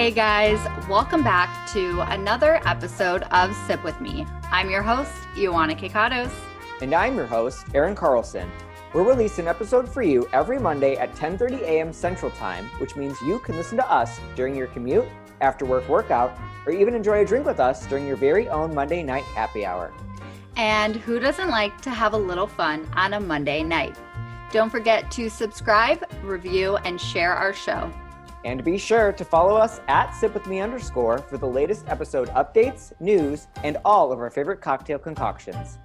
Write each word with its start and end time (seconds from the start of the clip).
Hey 0.00 0.10
guys, 0.10 0.58
welcome 0.88 1.22
back 1.22 1.70
to 1.74 2.00
another 2.10 2.58
episode 2.66 3.24
of 3.32 3.54
Sip 3.66 3.84
With 3.84 4.00
Me. 4.00 4.26
I'm 4.44 4.70
your 4.70 4.80
host, 4.80 5.12
Ioana 5.34 5.78
Kikatos. 5.78 6.32
And 6.80 6.94
I'm 6.94 7.16
your 7.16 7.26
host, 7.26 7.66
Aaron 7.74 7.94
Carlson. 7.94 8.50
We'll 8.94 9.04
release 9.04 9.38
an 9.38 9.46
episode 9.46 9.86
for 9.86 10.00
you 10.00 10.26
every 10.32 10.58
Monday 10.58 10.96
at 10.96 11.14
10:30 11.16 11.60
a.m. 11.60 11.92
Central 11.92 12.30
Time, 12.30 12.64
which 12.78 12.96
means 12.96 13.20
you 13.20 13.40
can 13.40 13.58
listen 13.58 13.76
to 13.76 13.92
us 13.92 14.18
during 14.34 14.54
your 14.56 14.68
commute, 14.68 15.04
after 15.42 15.66
work 15.66 15.86
workout, 15.86 16.34
or 16.64 16.72
even 16.72 16.94
enjoy 16.94 17.20
a 17.20 17.26
drink 17.26 17.44
with 17.44 17.60
us 17.60 17.84
during 17.84 18.06
your 18.06 18.16
very 18.16 18.48
own 18.48 18.74
Monday 18.74 19.02
night 19.02 19.24
happy 19.24 19.66
hour. 19.66 19.92
And 20.56 20.96
who 20.96 21.20
doesn't 21.20 21.50
like 21.50 21.78
to 21.82 21.90
have 21.90 22.14
a 22.14 22.16
little 22.30 22.46
fun 22.46 22.88
on 22.94 23.12
a 23.12 23.20
Monday 23.20 23.62
night? 23.62 23.98
Don't 24.50 24.70
forget 24.70 25.10
to 25.10 25.28
subscribe, 25.28 26.02
review, 26.22 26.76
and 26.86 26.98
share 26.98 27.34
our 27.34 27.52
show. 27.52 27.92
And 28.44 28.64
be 28.64 28.78
sure 28.78 29.12
to 29.12 29.24
follow 29.24 29.56
us 29.56 29.80
at 29.88 30.10
sipwithme 30.12 30.62
underscore 30.62 31.18
for 31.18 31.36
the 31.36 31.46
latest 31.46 31.84
episode 31.88 32.28
updates, 32.30 32.92
news, 32.98 33.48
and 33.64 33.76
all 33.84 34.12
of 34.12 34.18
our 34.18 34.30
favorite 34.30 34.62
cocktail 34.62 34.98
concoctions. 34.98 35.78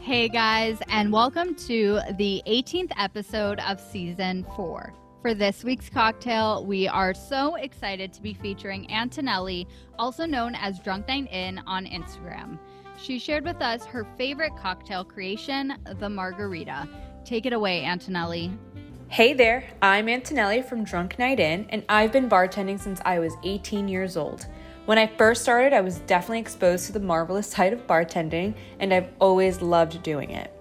Hey 0.00 0.28
guys, 0.28 0.78
and 0.88 1.12
welcome 1.12 1.54
to 1.54 2.00
the 2.18 2.42
18th 2.46 2.92
episode 2.98 3.60
of 3.60 3.80
season 3.80 4.44
four. 4.56 4.92
For 5.22 5.32
this 5.32 5.64
week's 5.64 5.88
cocktail, 5.88 6.66
we 6.66 6.86
are 6.86 7.14
so 7.14 7.54
excited 7.54 8.12
to 8.12 8.20
be 8.20 8.34
featuring 8.34 8.90
Antonelli, 8.90 9.66
also 9.98 10.26
known 10.26 10.54
as 10.56 10.80
Drunk 10.80 11.08
Night 11.08 11.32
In, 11.32 11.60
on 11.66 11.86
Instagram. 11.86 12.58
She 12.98 13.18
shared 13.18 13.44
with 13.44 13.62
us 13.62 13.86
her 13.86 14.06
favorite 14.18 14.52
cocktail 14.56 15.04
creation, 15.04 15.74
the 15.98 16.10
margarita. 16.10 16.88
Take 17.24 17.46
it 17.46 17.54
away, 17.54 17.84
Antonelli. 17.84 18.52
Hey 19.08 19.32
there, 19.32 19.64
I'm 19.80 20.10
Antonelli 20.10 20.60
from 20.60 20.84
Drunk 20.84 21.18
Night 21.18 21.40
In, 21.40 21.64
and 21.70 21.82
I've 21.88 22.12
been 22.12 22.28
bartending 22.28 22.78
since 22.78 23.00
I 23.02 23.18
was 23.18 23.32
18 23.44 23.88
years 23.88 24.18
old. 24.18 24.44
When 24.84 24.98
I 24.98 25.06
first 25.06 25.40
started, 25.40 25.72
I 25.72 25.80
was 25.80 26.00
definitely 26.00 26.40
exposed 26.40 26.84
to 26.84 26.92
the 26.92 27.00
marvelous 27.00 27.46
side 27.46 27.72
of 27.72 27.86
bartending, 27.86 28.54
and 28.78 28.92
I've 28.92 29.08
always 29.20 29.62
loved 29.62 30.02
doing 30.02 30.32
it. 30.32 30.52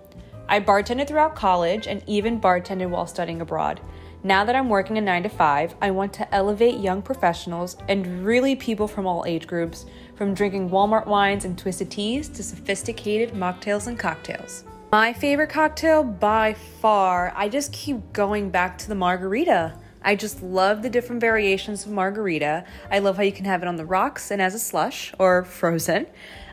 I 0.47 0.61
bartended 0.61 1.09
throughout 1.09 1.35
college 1.35 1.85
and 1.85 2.01
even 2.07 2.39
bartended 2.39 2.89
while 2.89 3.07
studying 3.07 3.41
abroad. 3.41 3.81
Now 4.23 4.45
that 4.45 4.55
I'm 4.55 4.69
working 4.69 4.97
a 4.97 5.01
9 5.01 5.23
to 5.23 5.29
5, 5.29 5.75
I 5.81 5.91
want 5.91 6.13
to 6.13 6.33
elevate 6.33 6.79
young 6.79 7.01
professionals 7.01 7.75
and 7.89 8.23
really 8.23 8.55
people 8.55 8.87
from 8.87 9.05
all 9.05 9.25
age 9.27 9.47
groups, 9.47 9.85
from 10.15 10.33
drinking 10.33 10.69
Walmart 10.69 11.07
wines 11.07 11.43
and 11.43 11.57
twisted 11.57 11.91
teas 11.91 12.29
to 12.29 12.41
sophisticated 12.41 13.33
mocktails 13.33 13.87
and 13.87 13.99
cocktails. 13.99 14.63
My 14.93 15.11
favorite 15.11 15.49
cocktail 15.49 16.03
by 16.03 16.53
far, 16.53 17.33
I 17.35 17.49
just 17.49 17.73
keep 17.73 18.13
going 18.13 18.51
back 18.51 18.77
to 18.77 18.87
the 18.87 18.93
margarita. 18.93 19.75
I 20.03 20.15
just 20.15 20.43
love 20.43 20.83
the 20.83 20.89
different 20.91 21.19
variations 21.19 21.83
of 21.87 21.91
margarita. 21.91 22.63
I 22.91 22.99
love 22.99 23.15
how 23.15 23.23
you 23.23 23.31
can 23.31 23.45
have 23.45 23.63
it 23.63 23.67
on 23.67 23.75
the 23.75 23.87
rocks 23.87 24.29
and 24.29 24.39
as 24.39 24.53
a 24.53 24.59
slush 24.59 25.11
or 25.17 25.45
frozen. 25.45 26.05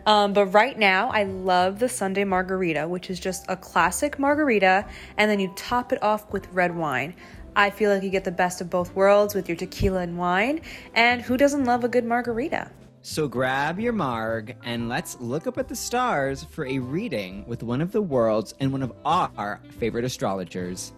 Um, 0.06 0.32
but 0.32 0.46
right 0.46 0.78
now, 0.78 1.10
I 1.10 1.24
love 1.24 1.80
the 1.80 1.88
Sunday 1.90 2.24
margarita, 2.24 2.88
which 2.88 3.10
is 3.10 3.20
just 3.20 3.44
a 3.50 3.58
classic 3.58 4.18
margarita, 4.18 4.86
and 5.18 5.30
then 5.30 5.38
you 5.38 5.52
top 5.54 5.92
it 5.92 6.02
off 6.02 6.32
with 6.32 6.48
red 6.50 6.74
wine. 6.74 7.14
I 7.54 7.68
feel 7.68 7.92
like 7.92 8.02
you 8.02 8.08
get 8.08 8.24
the 8.24 8.32
best 8.32 8.62
of 8.62 8.70
both 8.70 8.94
worlds 8.94 9.34
with 9.34 9.50
your 9.50 9.56
tequila 9.56 10.00
and 10.00 10.16
wine, 10.16 10.62
and 10.94 11.20
who 11.20 11.36
doesn't 11.36 11.66
love 11.66 11.84
a 11.84 11.88
good 11.88 12.06
margarita? 12.06 12.70
So 13.02 13.26
grab 13.26 13.80
your 13.80 13.94
marg 13.94 14.56
and 14.62 14.86
let's 14.90 15.18
look 15.20 15.46
up 15.46 15.56
at 15.56 15.68
the 15.68 15.74
stars 15.74 16.44
for 16.44 16.66
a 16.66 16.78
reading 16.78 17.46
with 17.46 17.62
one 17.62 17.80
of 17.80 17.92
the 17.92 18.02
world's 18.02 18.52
and 18.60 18.70
one 18.70 18.82
of 18.82 18.92
our 19.06 19.58
favorite 19.78 20.04
astrologers. 20.04 20.92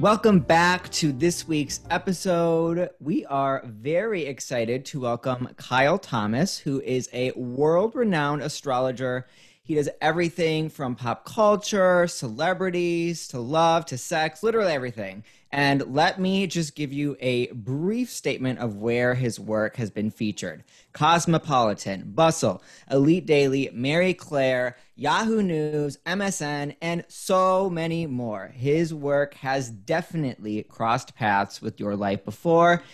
Welcome 0.00 0.40
back 0.40 0.90
to 0.90 1.12
this 1.12 1.46
week's 1.46 1.78
episode. 1.90 2.90
We 2.98 3.24
are 3.26 3.62
very 3.66 4.26
excited 4.26 4.84
to 4.86 4.98
welcome 4.98 5.48
Kyle 5.56 5.96
Thomas, 5.96 6.58
who 6.58 6.80
is 6.80 7.08
a 7.12 7.30
world 7.36 7.94
renowned 7.94 8.42
astrologer. 8.42 9.28
He 9.66 9.74
does 9.74 9.88
everything 10.00 10.68
from 10.68 10.94
pop 10.94 11.24
culture, 11.24 12.06
celebrities, 12.06 13.26
to 13.28 13.40
love, 13.40 13.84
to 13.86 13.98
sex, 13.98 14.44
literally 14.44 14.72
everything. 14.72 15.24
And 15.50 15.92
let 15.92 16.20
me 16.20 16.46
just 16.46 16.76
give 16.76 16.92
you 16.92 17.16
a 17.18 17.48
brief 17.48 18.08
statement 18.08 18.60
of 18.60 18.76
where 18.76 19.14
his 19.14 19.40
work 19.40 19.74
has 19.76 19.90
been 19.90 20.12
featured 20.12 20.62
Cosmopolitan, 20.92 22.12
Bustle, 22.14 22.62
Elite 22.92 23.26
Daily, 23.26 23.68
Marie 23.72 24.14
Claire, 24.14 24.76
Yahoo 24.94 25.42
News, 25.42 25.98
MSN, 26.06 26.76
and 26.80 27.04
so 27.08 27.68
many 27.68 28.06
more. 28.06 28.52
His 28.54 28.94
work 28.94 29.34
has 29.34 29.68
definitely 29.68 30.62
crossed 30.62 31.16
paths 31.16 31.60
with 31.60 31.80
your 31.80 31.96
life 31.96 32.24
before. 32.24 32.84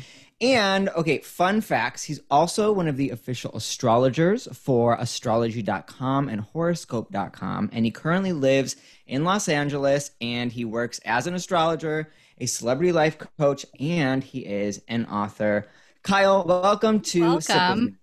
And 0.42 0.88
okay, 0.90 1.18
fun 1.18 1.60
facts. 1.60 2.02
He's 2.02 2.20
also 2.30 2.72
one 2.72 2.88
of 2.88 2.96
the 2.96 3.10
official 3.10 3.52
astrologers 3.56 4.48
for 4.52 4.96
astrology.com 4.96 6.28
and 6.28 6.40
horoscope.com. 6.40 7.70
And 7.72 7.84
he 7.84 7.90
currently 7.90 8.32
lives 8.32 8.76
in 9.06 9.24
Los 9.24 9.48
Angeles 9.48 10.10
and 10.20 10.52
he 10.52 10.64
works 10.64 10.98
as 11.04 11.26
an 11.26 11.34
astrologer 11.34 12.10
a 12.42 12.46
celebrity 12.46 12.92
life 12.92 13.18
coach, 13.38 13.64
and 13.78 14.22
he 14.24 14.40
is 14.40 14.82
an 14.88 15.06
author. 15.06 15.68
Kyle, 16.02 16.44
welcome 16.44 17.00
to 17.00 17.20
Welcome. 17.20 17.98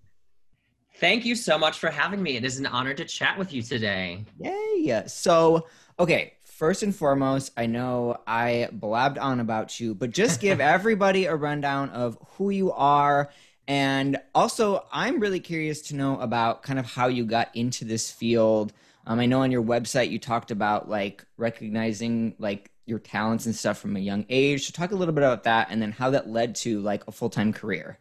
Thank 0.95 1.25
you 1.25 1.35
so 1.35 1.57
much 1.57 1.79
for 1.79 1.89
having 1.89 2.21
me. 2.23 2.37
It 2.37 2.45
is 2.45 2.57
an 2.57 2.65
honor 2.65 2.93
to 2.93 3.05
chat 3.05 3.37
with 3.37 3.53
you 3.53 3.61
today. 3.61 4.25
Yay. 4.39 5.03
So, 5.07 5.67
okay, 5.97 6.33
first 6.59 6.83
and 6.83 6.93
foremost, 6.93 7.53
I 7.55 7.67
know 7.67 8.19
I 8.27 8.67
blabbed 8.73 9.17
on 9.17 9.39
about 9.39 9.79
you, 9.79 9.95
but 9.95 10.11
just 10.11 10.41
give 10.41 10.59
everybody 10.75 11.23
a 11.23 11.35
rundown 11.35 11.89
of 11.91 12.17
who 12.31 12.49
you 12.49 12.73
are. 12.73 13.29
And 13.65 14.19
also, 14.35 14.85
I'm 14.91 15.21
really 15.21 15.39
curious 15.39 15.81
to 15.83 15.95
know 15.95 16.19
about 16.19 16.61
kind 16.61 16.77
of 16.77 16.85
how 16.85 17.07
you 17.07 17.23
got 17.23 17.55
into 17.55 17.85
this 17.85 18.11
field. 18.11 18.73
Um, 19.07 19.21
I 19.21 19.25
know 19.25 19.41
on 19.41 19.51
your 19.51 19.63
website 19.63 20.09
you 20.09 20.19
talked 20.19 20.51
about 20.51 20.89
like 20.89 21.23
recognizing 21.37 22.35
like 22.39 22.71
your 22.85 22.99
talents 22.99 23.45
and 23.45 23.55
stuff 23.55 23.77
from 23.77 23.95
a 23.95 24.01
young 24.01 24.25
age. 24.27 24.65
So 24.65 24.73
talk 24.73 24.91
a 24.91 24.95
little 24.95 25.13
bit 25.13 25.23
about 25.23 25.43
that 25.45 25.69
and 25.71 25.81
then 25.81 25.93
how 25.93 26.09
that 26.09 26.29
led 26.29 26.55
to 26.55 26.81
like 26.81 27.07
a 27.07 27.11
full-time 27.13 27.53
career. 27.53 27.99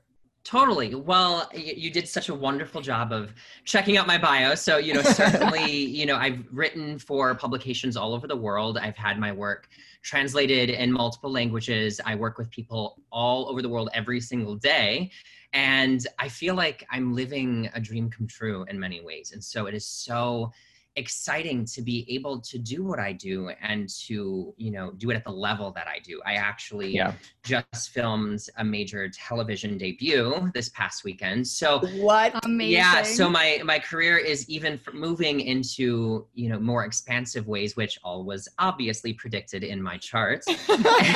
Totally. 0.48 0.94
Well, 0.94 1.50
you 1.54 1.90
did 1.90 2.08
such 2.08 2.30
a 2.30 2.34
wonderful 2.34 2.80
job 2.80 3.12
of 3.12 3.34
checking 3.66 3.98
out 3.98 4.06
my 4.06 4.16
bio. 4.16 4.54
So, 4.54 4.78
you 4.78 4.94
know, 4.94 5.02
certainly, 5.02 5.70
you 5.70 6.06
know, 6.06 6.16
I've 6.16 6.42
written 6.50 6.98
for 6.98 7.34
publications 7.34 7.98
all 7.98 8.14
over 8.14 8.26
the 8.26 8.34
world. 8.34 8.78
I've 8.78 8.96
had 8.96 9.18
my 9.18 9.30
work 9.30 9.68
translated 10.00 10.70
in 10.70 10.90
multiple 10.90 11.30
languages. 11.30 12.00
I 12.02 12.14
work 12.14 12.38
with 12.38 12.48
people 12.48 13.02
all 13.12 13.50
over 13.50 13.60
the 13.60 13.68
world 13.68 13.90
every 13.92 14.22
single 14.22 14.54
day. 14.54 15.10
And 15.52 16.06
I 16.18 16.30
feel 16.30 16.54
like 16.54 16.86
I'm 16.90 17.14
living 17.14 17.68
a 17.74 17.80
dream 17.80 18.08
come 18.08 18.26
true 18.26 18.64
in 18.70 18.80
many 18.80 19.02
ways. 19.02 19.32
And 19.32 19.44
so 19.44 19.66
it 19.66 19.74
is 19.74 19.84
so 19.84 20.50
exciting 20.98 21.64
to 21.64 21.80
be 21.80 22.04
able 22.08 22.40
to 22.40 22.58
do 22.58 22.84
what 22.84 22.98
I 22.98 23.12
do 23.12 23.50
and 23.62 23.88
to, 24.06 24.52
you 24.56 24.70
know, 24.70 24.92
do 24.98 25.10
it 25.10 25.16
at 25.16 25.24
the 25.24 25.32
level 25.32 25.70
that 25.72 25.86
I 25.86 26.00
do. 26.00 26.20
I 26.26 26.34
actually 26.34 26.94
yeah. 26.94 27.12
just 27.44 27.90
filmed 27.90 28.44
a 28.56 28.64
major 28.64 29.08
television 29.08 29.78
debut 29.78 30.50
this 30.54 30.68
past 30.70 31.04
weekend. 31.04 31.46
So 31.46 31.78
what? 31.96 32.44
Amazing. 32.44 32.72
Yeah. 32.72 33.02
So 33.02 33.30
my 33.30 33.60
my 33.64 33.78
career 33.78 34.18
is 34.18 34.48
even 34.50 34.80
moving 34.92 35.40
into 35.40 36.26
you 36.34 36.48
know 36.48 36.58
more 36.58 36.84
expansive 36.84 37.46
ways, 37.46 37.76
which 37.76 37.98
all 38.02 38.24
was 38.24 38.48
obviously 38.58 39.12
predicted 39.12 39.62
in 39.62 39.80
my 39.80 39.96
charts. 39.98 40.46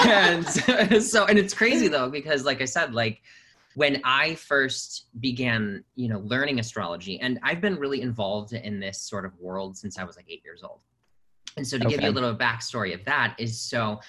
and 0.06 0.46
so 1.02 1.26
and 1.26 1.38
it's 1.38 1.54
crazy 1.54 1.88
though 1.88 2.08
because 2.08 2.44
like 2.44 2.62
I 2.62 2.66
said, 2.66 2.94
like 2.94 3.22
when 3.74 4.00
I 4.04 4.34
first 4.34 5.06
began, 5.20 5.84
you 5.94 6.08
know, 6.08 6.18
learning 6.20 6.60
astrology, 6.60 7.20
and 7.20 7.38
I've 7.42 7.60
been 7.60 7.76
really 7.76 8.02
involved 8.02 8.52
in 8.52 8.80
this 8.80 9.00
sort 9.00 9.24
of 9.24 9.38
world 9.38 9.76
since 9.76 9.98
I 9.98 10.04
was 10.04 10.16
like 10.16 10.26
eight 10.28 10.42
years 10.44 10.62
old. 10.62 10.80
And 11.56 11.66
so 11.66 11.78
to 11.78 11.86
okay. 11.86 11.96
give 11.96 12.04
you 12.04 12.10
a 12.10 12.12
little 12.12 12.34
backstory 12.34 12.94
of 12.94 13.04
that 13.04 13.34
is 13.38 13.60
so 13.60 14.00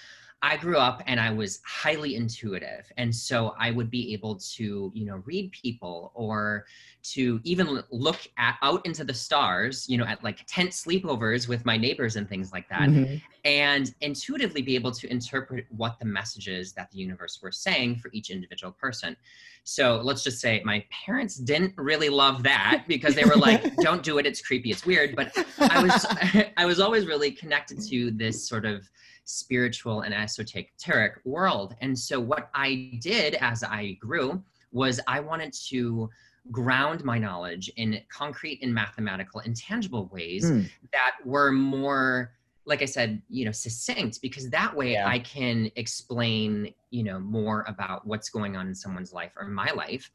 I 0.41 0.57
grew 0.57 0.77
up 0.77 1.01
and 1.07 1.21
I 1.21 1.31
was 1.31 1.61
highly 1.65 2.15
intuitive. 2.15 2.91
And 2.97 3.15
so 3.15 3.55
I 3.57 3.71
would 3.71 3.89
be 3.89 4.13
able 4.13 4.35
to, 4.55 4.91
you 4.93 5.05
know, 5.05 5.23
read 5.25 5.53
people 5.53 6.11
or 6.15 6.65
to 7.03 7.41
even 7.43 7.83
look 7.91 8.19
at 8.37 8.57
out 8.61 8.85
into 8.85 9.03
the 9.03 9.13
stars, 9.13 9.85
you 9.89 9.97
know, 9.97 10.05
at 10.05 10.23
like 10.23 10.39
tent 10.47 10.71
sleepovers 10.71 11.47
with 11.47 11.65
my 11.65 11.75
neighbors 11.75 12.15
and 12.15 12.27
things 12.29 12.51
like 12.51 12.67
that. 12.69 12.89
Mm-hmm. 12.89 13.15
And 13.45 13.93
intuitively 13.99 14.61
be 14.61 14.75
able 14.75 14.91
to 14.93 15.11
interpret 15.11 15.65
what 15.69 15.99
the 15.99 16.05
messages 16.05 16.71
that 16.73 16.89
the 16.91 16.97
universe 16.97 17.39
were 17.43 17.51
saying 17.51 17.97
for 17.97 18.09
each 18.13 18.29
individual 18.29 18.71
person. 18.71 19.17
So 19.65 19.99
let's 20.01 20.23
just 20.23 20.39
say 20.39 20.61
my 20.63 20.85
parents 21.05 21.35
didn't 21.35 21.73
really 21.77 22.09
love 22.09 22.43
that 22.43 22.85
because 22.87 23.15
they 23.15 23.25
were 23.25 23.35
like, 23.35 23.75
don't 23.77 24.01
do 24.01 24.17
it, 24.17 24.25
it's 24.25 24.41
creepy, 24.41 24.71
it's 24.71 24.85
weird. 24.85 25.15
But 25.15 25.37
I 25.59 25.83
was 25.83 26.05
I 26.57 26.65
was 26.65 26.79
always 26.79 27.05
really 27.05 27.31
connected 27.31 27.81
to 27.89 28.11
this 28.11 28.47
sort 28.47 28.65
of 28.65 28.89
spiritual 29.25 30.01
and 30.01 30.13
esoteric 30.13 31.19
world. 31.25 31.75
And 31.81 31.97
so 31.97 32.19
what 32.19 32.49
I 32.53 32.97
did 33.01 33.35
as 33.35 33.63
I 33.63 33.97
grew 33.99 34.41
was 34.71 34.99
I 35.07 35.19
wanted 35.19 35.53
to 35.69 36.09
ground 36.51 37.03
my 37.03 37.17
knowledge 37.17 37.71
in 37.77 37.99
concrete 38.09 38.59
and 38.61 38.73
mathematical 38.73 39.39
and 39.41 39.55
tangible 39.55 40.09
ways 40.11 40.45
mm. 40.45 40.69
that 40.91 41.13
were 41.25 41.51
more 41.51 42.33
like 42.65 42.81
I 42.81 42.85
said, 42.85 43.21
you 43.29 43.43
know, 43.43 43.51
succinct 43.51 44.21
because 44.21 44.49
that 44.51 44.73
way 44.73 44.93
Yeah. 44.93 45.07
I 45.07 45.19
can 45.19 45.69
explain, 45.75 46.73
you 46.91 47.03
know, 47.03 47.19
more 47.19 47.65
about 47.67 48.07
what's 48.07 48.29
going 48.29 48.55
on 48.55 48.67
in 48.67 48.75
someone's 48.75 49.11
life 49.11 49.33
or 49.35 49.47
my 49.47 49.71
life 49.71 50.09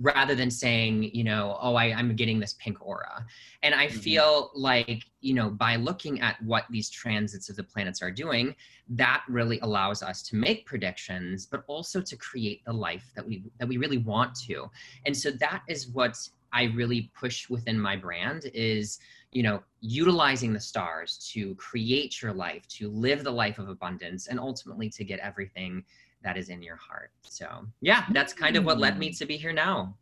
rather 0.00 0.34
than 0.34 0.50
saying, 0.50 1.10
you 1.12 1.24
know, 1.24 1.58
oh, 1.60 1.74
I, 1.74 1.86
I'm 1.86 2.14
getting 2.14 2.38
this 2.38 2.54
pink 2.54 2.78
aura. 2.80 3.26
And 3.62 3.74
I 3.74 3.88
Mhm. 3.88 3.92
feel 3.92 4.50
like, 4.54 5.04
you 5.20 5.34
know, 5.34 5.50
by 5.50 5.76
looking 5.76 6.20
at 6.20 6.40
what 6.42 6.64
these 6.70 6.88
transits 6.88 7.48
of 7.48 7.56
the 7.56 7.64
planets 7.64 8.00
are 8.00 8.10
doing, 8.10 8.54
that 8.90 9.24
really 9.28 9.58
allows 9.60 10.02
us 10.02 10.22
to 10.24 10.36
make 10.36 10.66
predictions, 10.66 11.46
but 11.46 11.64
also 11.66 12.00
to 12.00 12.16
create 12.16 12.64
the 12.64 12.72
life 12.72 13.10
that 13.16 13.26
we 13.26 13.42
that 13.58 13.66
we 13.66 13.76
really 13.76 13.98
want 13.98 14.34
to. 14.46 14.70
And 15.04 15.16
so 15.16 15.30
that 15.32 15.62
is 15.68 15.88
what 15.88 16.16
I 16.52 16.64
really 16.64 17.10
push 17.14 17.50
within 17.50 17.78
my 17.78 17.96
brand 17.96 18.50
is 18.54 18.98
you 19.32 19.42
know 19.42 19.62
utilizing 19.80 20.52
the 20.54 20.60
stars 20.60 21.18
to 21.32 21.54
create 21.56 22.22
your 22.22 22.32
life 22.32 22.66
to 22.68 22.88
live 22.88 23.24
the 23.24 23.30
life 23.30 23.58
of 23.58 23.68
abundance 23.68 24.28
and 24.28 24.40
ultimately 24.40 24.88
to 24.88 25.04
get 25.04 25.18
everything 25.20 25.84
that 26.22 26.36
is 26.36 26.48
in 26.48 26.62
your 26.62 26.76
heart 26.76 27.10
so 27.22 27.66
yeah 27.80 28.04
that's 28.12 28.32
kind 28.32 28.56
of 28.56 28.64
what 28.64 28.78
led 28.78 28.98
me 28.98 29.10
to 29.12 29.26
be 29.26 29.36
here 29.36 29.52
now 29.52 29.94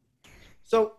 So, 0.64 0.94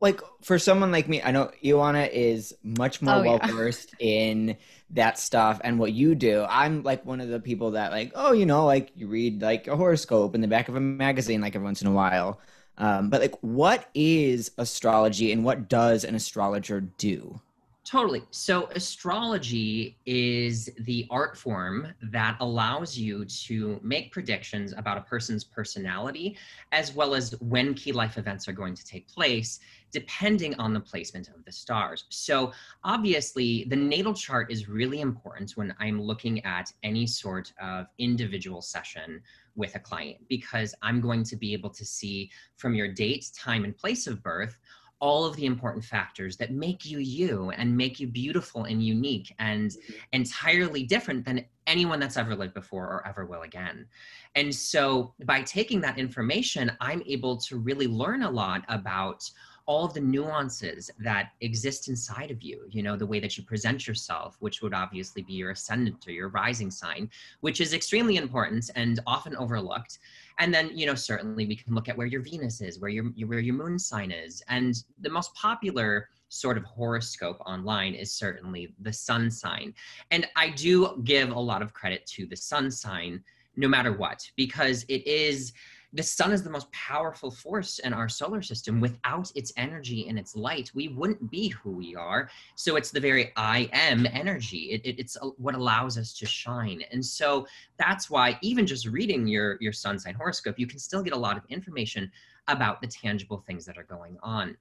like 0.00 0.20
for 0.42 0.58
someone 0.58 0.92
like 0.92 1.08
me, 1.08 1.22
I 1.22 1.30
know 1.32 1.50
Ioana 1.64 2.08
is 2.12 2.54
much 2.62 3.00
more 3.02 3.16
Oh, 3.16 3.22
well 3.22 3.40
versed 3.42 3.94
in 3.98 4.56
that 4.90 5.18
stuff 5.18 5.60
and 5.64 5.78
what 5.78 5.92
you 5.92 6.14
do. 6.14 6.44
I'm 6.48 6.82
like 6.82 7.04
one 7.06 7.20
of 7.20 7.28
the 7.28 7.40
people 7.40 7.72
that 7.72 7.90
like, 7.90 8.12
oh, 8.14 8.32
you 8.32 8.46
know, 8.46 8.66
like 8.66 8.92
you 8.94 9.08
read 9.08 9.40
like 9.42 9.66
a 9.66 9.76
horoscope 9.76 10.34
in 10.34 10.42
the 10.42 10.48
back 10.48 10.68
of 10.68 10.76
a 10.76 10.80
magazine 10.80 11.40
like 11.40 11.56
every 11.56 11.64
once 11.64 11.80
in 11.82 11.88
a 11.88 11.92
while. 11.92 12.38
Um, 12.76 13.10
but 13.10 13.20
like, 13.20 13.34
what 13.40 13.88
is 13.94 14.52
astrology 14.58 15.32
and 15.32 15.42
what 15.44 15.68
does 15.68 16.04
an 16.04 16.14
astrologer 16.14 16.80
do? 16.80 17.40
Totally. 17.88 18.22
So, 18.32 18.66
astrology 18.74 19.96
is 20.04 20.68
the 20.80 21.06
art 21.08 21.38
form 21.38 21.94
that 22.02 22.36
allows 22.40 22.98
you 22.98 23.24
to 23.24 23.80
make 23.82 24.12
predictions 24.12 24.74
about 24.76 24.98
a 24.98 25.00
person's 25.00 25.42
personality, 25.42 26.36
as 26.70 26.94
well 26.94 27.14
as 27.14 27.34
when 27.40 27.72
key 27.72 27.92
life 27.92 28.18
events 28.18 28.46
are 28.46 28.52
going 28.52 28.74
to 28.74 28.84
take 28.84 29.08
place, 29.08 29.60
depending 29.90 30.54
on 30.56 30.74
the 30.74 30.80
placement 30.80 31.28
of 31.28 31.42
the 31.46 31.52
stars. 31.52 32.04
So, 32.10 32.52
obviously, 32.84 33.64
the 33.70 33.76
natal 33.76 34.12
chart 34.12 34.52
is 34.52 34.68
really 34.68 35.00
important 35.00 35.52
when 35.52 35.74
I'm 35.80 35.98
looking 35.98 36.44
at 36.44 36.70
any 36.82 37.06
sort 37.06 37.54
of 37.58 37.86
individual 37.96 38.60
session 38.60 39.22
with 39.56 39.76
a 39.76 39.80
client, 39.80 40.18
because 40.28 40.74
I'm 40.82 41.00
going 41.00 41.24
to 41.24 41.36
be 41.36 41.54
able 41.54 41.70
to 41.70 41.86
see 41.86 42.30
from 42.58 42.74
your 42.74 42.88
date, 42.88 43.30
time, 43.34 43.64
and 43.64 43.74
place 43.74 44.06
of 44.06 44.22
birth 44.22 44.58
all 45.00 45.24
of 45.24 45.36
the 45.36 45.46
important 45.46 45.84
factors 45.84 46.36
that 46.36 46.52
make 46.52 46.84
you 46.84 46.98
you 46.98 47.50
and 47.50 47.76
make 47.76 48.00
you 48.00 48.06
beautiful 48.06 48.64
and 48.64 48.82
unique 48.82 49.34
and 49.38 49.70
mm-hmm. 49.70 49.94
entirely 50.12 50.82
different 50.82 51.24
than 51.24 51.44
anyone 51.66 52.00
that's 52.00 52.16
ever 52.16 52.34
lived 52.34 52.54
before 52.54 52.84
or 52.84 53.06
ever 53.06 53.26
will 53.26 53.42
again. 53.42 53.86
And 54.34 54.54
so 54.54 55.14
by 55.24 55.42
taking 55.42 55.80
that 55.82 55.98
information, 55.98 56.72
I'm 56.80 57.02
able 57.06 57.36
to 57.38 57.58
really 57.58 57.86
learn 57.86 58.22
a 58.22 58.30
lot 58.30 58.64
about 58.68 59.28
all 59.68 59.84
of 59.84 59.92
the 59.92 60.00
nuances 60.00 60.90
that 60.98 61.32
exist 61.42 61.88
inside 61.88 62.30
of 62.30 62.42
you, 62.42 62.64
you 62.70 62.82
know, 62.82 62.96
the 62.96 63.06
way 63.06 63.20
that 63.20 63.36
you 63.36 63.44
present 63.44 63.86
yourself, 63.86 64.34
which 64.40 64.62
would 64.62 64.72
obviously 64.72 65.20
be 65.20 65.34
your 65.34 65.50
ascendant 65.50 66.08
or 66.08 66.10
your 66.10 66.30
rising 66.30 66.70
sign, 66.70 67.10
which 67.40 67.60
is 67.60 67.74
extremely 67.74 68.16
important 68.16 68.70
and 68.76 68.98
often 69.06 69.36
overlooked 69.36 69.98
and 70.38 70.52
then 70.52 70.70
you 70.74 70.86
know 70.86 70.94
certainly 70.94 71.46
we 71.46 71.56
can 71.56 71.74
look 71.74 71.88
at 71.88 71.96
where 71.96 72.06
your 72.06 72.22
venus 72.22 72.60
is 72.60 72.78
where 72.78 72.90
your 72.90 73.04
where 73.26 73.40
your 73.40 73.54
moon 73.54 73.78
sign 73.78 74.10
is. 74.10 74.42
And 74.48 74.74
the 75.00 75.10
most 75.10 75.34
popular 75.34 76.08
sort 76.28 76.58
of 76.58 76.64
horoscope 76.64 77.40
online 77.46 77.94
is 77.94 78.12
certainly 78.12 78.74
the 78.80 78.92
sun 78.92 79.30
sign. 79.30 79.74
And 80.10 80.26
i 80.36 80.50
do 80.50 81.00
give 81.04 81.30
a 81.30 81.40
lot 81.40 81.62
of 81.62 81.72
credit 81.72 82.06
to 82.06 82.26
the 82.26 82.36
sun 82.36 82.70
sign 82.70 83.22
no 83.56 83.68
matter 83.68 83.92
what 83.92 84.30
because 84.36 84.84
it 84.88 85.06
is 85.06 85.52
the 85.92 86.02
sun 86.02 86.32
is 86.32 86.42
the 86.42 86.50
most 86.50 86.70
powerful 86.72 87.30
force 87.30 87.78
in 87.78 87.92
our 87.92 88.08
solar 88.08 88.42
system. 88.42 88.80
Without 88.80 89.32
its 89.34 89.52
energy 89.56 90.06
and 90.08 90.18
its 90.18 90.36
light 90.36 90.70
we 90.74 90.88
wouldn't 90.88 91.30
be 91.30 91.48
who 91.48 91.70
we 91.70 91.96
are. 91.96 92.30
So 92.56 92.76
it's 92.76 92.90
the 92.90 93.00
very 93.00 93.32
i 93.36 93.68
am 93.72 94.06
energy. 94.06 94.70
It, 94.72 94.82
it, 94.84 94.98
it's 94.98 95.16
what 95.38 95.54
allows 95.54 95.96
us 95.96 96.12
to 96.18 96.26
shine. 96.26 96.82
And 96.92 97.04
so 97.04 97.46
that's 97.78 98.10
why 98.10 98.38
even 98.42 98.66
just 98.66 98.86
reading 98.86 99.26
your 99.26 99.56
your 99.60 99.72
sun 99.72 99.98
sign 99.98 100.14
horoscope 100.14 100.58
you 100.58 100.66
can 100.66 100.78
still 100.78 101.02
get 101.02 101.14
a 101.14 101.18
lot 101.18 101.36
of 101.36 101.44
information 101.48 102.10
about 102.48 102.80
the 102.80 102.86
tangible 102.86 103.42
things 103.46 103.64
that 103.66 103.78
are 103.78 103.84
going 103.84 104.18
on. 104.22 104.56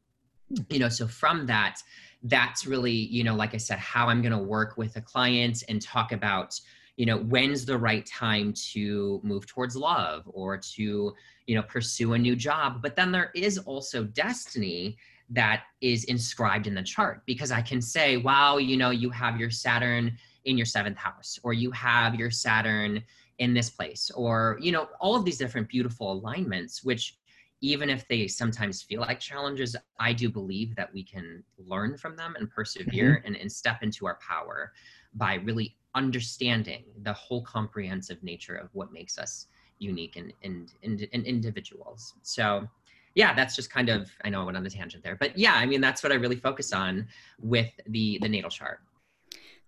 You 0.70 0.80
know 0.80 0.90
so 0.90 1.08
from 1.08 1.46
that 1.48 1.82
that's 2.24 2.66
really 2.66 2.92
you 2.92 3.24
know 3.24 3.36
like 3.36 3.54
i 3.54 3.58
said 3.58 3.78
how 3.78 4.08
i'm 4.08 4.22
going 4.22 4.32
to 4.32 4.38
work 4.38 4.78
with 4.78 4.96
a 4.96 5.02
client 5.02 5.64
and 5.70 5.82
talk 5.82 6.12
about 6.12 6.60
you 6.98 7.06
know 7.06 7.18
when's 7.18 7.66
the 7.66 7.78
right 7.78 8.06
time 8.06 8.54
to 8.74 9.22
move 9.24 9.48
towards 9.48 9.76
love 9.76 10.24
or 10.26 10.58
to 10.58 11.14
you 11.46 11.56
know 11.56 11.64
pursue 11.64 12.14
a 12.14 12.18
new 12.18 12.36
job? 12.36 12.82
But 12.82 12.96
then 12.96 13.12
there 13.12 13.32
is 13.34 13.58
also 13.60 14.04
destiny 14.04 14.98
that 15.30 15.64
is 15.82 16.06
inscribed 16.06 16.68
in 16.68 16.74
the 16.74 16.82
chart 16.82 17.22
because 17.26 17.52
i 17.52 17.62
can 17.62 17.82
say 17.82 18.18
wow 18.18 18.58
you 18.58 18.78
know 18.78 18.92
you 18.92 19.10
have 19.10 19.40
your 19.40 19.50
saturn 19.50 20.18
in 20.46 20.58
your 20.58 20.66
seventh 20.66 20.98
house 20.98 21.38
or 21.44 21.54
you 21.54 21.70
have 21.72 22.16
your 22.16 22.32
saturn 22.32 23.04
in 23.40 23.54
this 23.54 23.70
place 23.70 24.10
or 24.16 24.58
you 24.62 24.72
know 24.72 24.88
all 25.00 25.16
of 25.16 25.26
these 25.26 25.38
different 25.38 25.68
beautiful 25.68 26.14
alignments 26.14 26.84
which 26.84 27.18
even 27.60 27.90
if 27.90 28.08
they 28.08 28.28
sometimes 28.28 28.82
feel 28.82 29.02
like 29.02 29.20
challenges 29.20 29.76
i 30.00 30.14
do 30.14 30.30
believe 30.30 30.76
that 30.76 30.94
we 30.94 31.04
can 31.04 31.44
learn 31.58 31.98
from 31.98 32.16
them 32.16 32.36
and 32.40 32.50
persevere 32.50 33.18
mm-hmm. 33.18 33.28
and, 33.28 33.36
and 33.36 33.52
step 33.52 33.84
into 33.84 34.06
our 34.06 34.18
power 34.26 34.72
by 35.14 35.36
really 35.36 35.76
understanding 35.96 36.84
the 37.04 37.14
whole 37.14 37.42
comprehensive 37.42 38.22
nature 38.24 38.56
of 38.56 38.70
what 38.74 38.92
makes 38.92 39.18
us 39.18 39.48
unique 39.80 40.16
and, 40.16 40.34
and, 40.44 40.74
and, 40.84 41.08
and 41.14 41.26
individuals 41.26 42.14
so 42.24 42.68
yeah 43.16 43.34
that's 43.34 43.56
just 43.56 43.70
kind 43.70 43.90
of 43.90 44.10
i 44.24 44.30
know 44.30 44.42
i 44.42 44.44
went 44.44 44.58
on 44.58 44.66
a 44.66 44.70
tangent 44.70 45.04
there 45.04 45.16
but 45.16 45.38
yeah 45.38 45.54
i 45.56 45.66
mean 45.66 45.82
that's 45.82 46.04
what 46.04 46.12
i 46.12 46.16
really 46.16 46.36
focus 46.36 46.74
on 46.74 47.08
with 47.40 47.70
the 47.88 48.20
the 48.22 48.30
natal 48.30 48.50
chart 48.50 48.80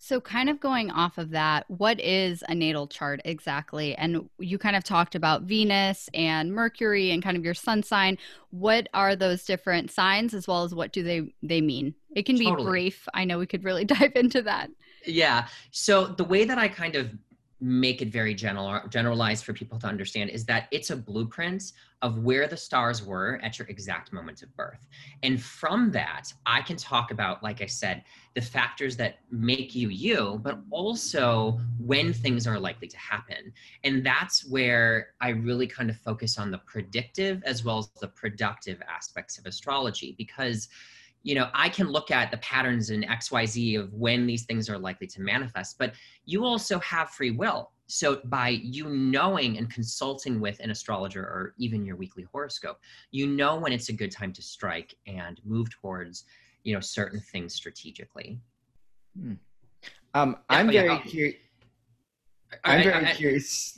So, 0.01 0.21
kind 0.21 0.49
of 0.49 0.61
going 0.61 0.91
off 0.91 1.17
of 1.17 1.31
that, 1.31 1.69
what 1.69 1.99
is 1.99 2.41
a 2.47 2.55
natal 2.55 2.87
chart 2.87 3.19
exactly? 3.25 3.95
And 3.95 4.29
you 4.39 4.57
kind 4.57 4.77
of 4.77 4.83
talked 4.85 5.13
about 5.13 5.41
Venus 5.43 6.09
and 6.13 6.53
Mercury 6.53 7.11
and 7.11 7.21
kind 7.21 7.35
of 7.35 7.43
your 7.43 7.53
sun 7.53 7.83
sign. 7.83 8.17
What 8.51 8.87
are 8.93 9.13
those 9.17 9.43
different 9.43 9.91
signs 9.91 10.33
as 10.33 10.47
well 10.47 10.63
as 10.63 10.73
what 10.73 10.93
do 10.93 11.03
they 11.03 11.33
they 11.43 11.59
mean? 11.59 11.95
It 12.15 12.25
can 12.25 12.37
be 12.37 12.45
Totally. 12.45 12.69
brief. 12.69 13.07
I 13.13 13.25
know 13.25 13.39
we 13.39 13.45
could 13.45 13.65
really 13.65 13.83
dive 13.99 14.13
into 14.15 14.41
that. 14.43 14.69
Yeah. 15.05 15.47
So 15.71 16.05
the 16.05 16.23
way 16.23 16.45
that 16.45 16.57
I 16.57 16.67
kind 16.67 16.95
of 16.95 17.11
make 17.61 18.01
it 18.01 18.09
very 18.09 18.33
general 18.33 18.81
generalized 18.89 19.43
for 19.43 19.51
people 19.51 19.77
to 19.77 19.87
understand 19.87 20.29
is 20.29 20.45
that 20.45 20.67
it's 20.71 20.91
a 20.91 20.95
blueprint 20.95 21.73
of 22.01 22.19
where 22.19 22.47
the 22.47 22.55
stars 22.55 23.03
were 23.03 23.37
at 23.43 23.59
your 23.59 23.67
exact 23.67 24.13
moment 24.13 24.41
of 24.41 24.55
birth. 24.55 24.87
And 25.23 25.41
from 25.41 25.91
that, 25.91 26.31
I 26.45 26.61
can 26.61 26.77
talk 26.77 27.11
about 27.11 27.43
like 27.43 27.61
I 27.61 27.65
said, 27.65 28.03
the 28.33 28.41
factors 28.41 28.95
that 28.97 29.17
make 29.29 29.75
you 29.75 29.89
you, 29.89 30.39
but 30.41 30.59
also 30.71 31.59
when 31.77 32.13
things 32.13 32.47
are 32.47 32.57
likely 32.57 32.87
to 32.87 32.97
happen. 32.97 33.51
And 33.83 34.05
that's 34.05 34.45
where 34.49 35.09
I 35.19 35.29
really 35.29 35.67
kind 35.67 35.89
of 35.89 35.97
focus 35.97 36.37
on 36.37 36.51
the 36.51 36.59
predictive 36.59 37.43
as 37.43 37.65
well 37.65 37.79
as 37.79 37.89
the 37.99 38.07
productive 38.07 38.81
aspects 38.87 39.37
of 39.37 39.45
astrology 39.45 40.15
because 40.17 40.69
you 41.23 41.35
know, 41.35 41.49
I 41.53 41.69
can 41.69 41.89
look 41.89 42.11
at 42.11 42.31
the 42.31 42.37
patterns 42.37 42.89
in 42.89 43.03
XYZ 43.03 43.79
of 43.79 43.93
when 43.93 44.25
these 44.25 44.45
things 44.45 44.69
are 44.69 44.77
likely 44.77 45.07
to 45.07 45.21
manifest, 45.21 45.77
but 45.77 45.93
you 46.25 46.45
also 46.45 46.79
have 46.79 47.09
free 47.09 47.31
will. 47.31 47.71
So 47.87 48.21
by 48.25 48.49
you 48.49 48.89
knowing 48.89 49.57
and 49.57 49.69
consulting 49.69 50.39
with 50.39 50.59
an 50.59 50.69
astrologer 50.69 51.23
or 51.23 51.55
even 51.57 51.85
your 51.85 51.95
weekly 51.95 52.25
horoscope, 52.31 52.79
you 53.11 53.27
know 53.27 53.57
when 53.57 53.73
it's 53.73 53.89
a 53.89 53.93
good 53.93 54.11
time 54.11 54.31
to 54.33 54.41
strike 54.41 54.95
and 55.07 55.41
move 55.43 55.69
towards, 55.71 56.25
you 56.63 56.73
know, 56.73 56.79
certain 56.79 57.19
things 57.19 57.53
strategically. 57.53 58.39
Um, 60.13 60.37
I'm 60.49 60.69
oh, 60.69 60.71
very 60.71 60.89
oh. 60.89 60.99
curious. 60.99 61.35
I'm 62.63 62.79
I- 62.79 62.83
very 62.83 63.05
I- 63.05 63.13
curious. 63.13 63.73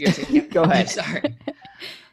Go 0.52 0.64
ahead. 0.64 0.90
Sorry. 1.00 1.24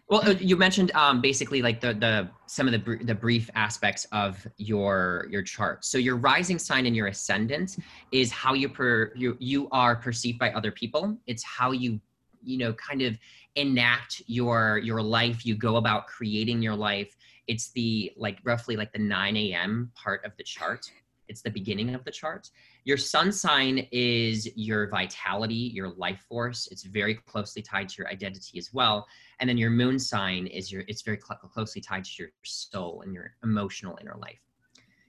Well, 0.09 0.27
uh, 0.27 0.35
you 0.41 0.57
mentioned 0.57 0.91
um, 0.93 1.21
basically 1.21 1.61
like 1.61 1.81
the 1.81 1.93
the 1.93 2.31
some 2.47 2.67
of 2.67 2.73
the 2.73 2.79
br- 2.79 3.05
the 3.05 3.15
brief 3.15 3.51
aspects 3.55 4.07
of 4.11 4.47
your 4.57 5.27
your 5.31 5.43
chart. 5.43 5.85
So 5.85 5.99
your 5.99 6.17
rising 6.17 6.59
sign 6.59 6.87
and 6.87 6.97
your 6.97 7.09
ascendant 7.09 7.77
is 8.11 8.33
how 8.33 8.55
you 8.55 8.71
per 8.71 9.13
you 9.15 9.37
you 9.39 9.69
are 9.71 9.97
perceived 9.97 10.39
by 10.39 10.51
other 10.53 10.73
people. 10.73 11.19
It's 11.27 11.45
how 11.45 11.73
you 11.73 12.01
you 12.43 12.57
know 12.57 12.73
kind 12.73 13.03
of 13.03 13.19
enact 13.57 14.23
your 14.27 14.79
your 14.79 15.03
life. 15.03 15.45
You 15.45 15.55
go 15.55 15.77
about 15.77 16.07
creating 16.07 16.63
your 16.63 16.75
life. 16.75 17.15
It's 17.47 17.71
the 17.73 18.11
like 18.17 18.39
roughly 18.45 18.77
like 18.77 18.93
the 18.93 18.99
9 18.99 19.37
a.m. 19.37 19.93
part 19.95 20.25
of 20.25 20.33
the 20.39 20.45
chart. 20.45 20.91
It's 21.29 21.43
the 21.43 21.51
beginning 21.51 21.95
of 21.95 22.05
the 22.05 22.11
chart. 22.11 22.51
Your 22.85 22.97
sun 22.97 23.33
sign 23.33 23.87
is 23.93 24.49
your 24.57 24.89
vitality, 24.89 25.55
your 25.75 25.91
life 25.91 26.25
force. 26.29 26.69
It's 26.71 26.85
very 26.85 27.15
closely 27.15 27.63
tied 27.63 27.89
to 27.91 27.95
your 27.99 28.09
identity 28.09 28.59
as 28.59 28.73
well. 28.73 29.07
And 29.41 29.49
then 29.49 29.59
your 29.59 29.71
moon 29.71 29.99
sign 29.99 30.47
is 30.47 30.73
your 30.73 30.85
it's 30.89 31.03
very 31.03 31.21
cl- 31.21 31.39
closely 31.39 31.81
tied 31.81 32.05
to 32.05 32.11
your 32.19 32.29
soul 32.43 33.03
and 33.03 33.13
your 33.13 33.33
emotional 33.43 33.99
inner 34.01 34.17
life. 34.19 34.41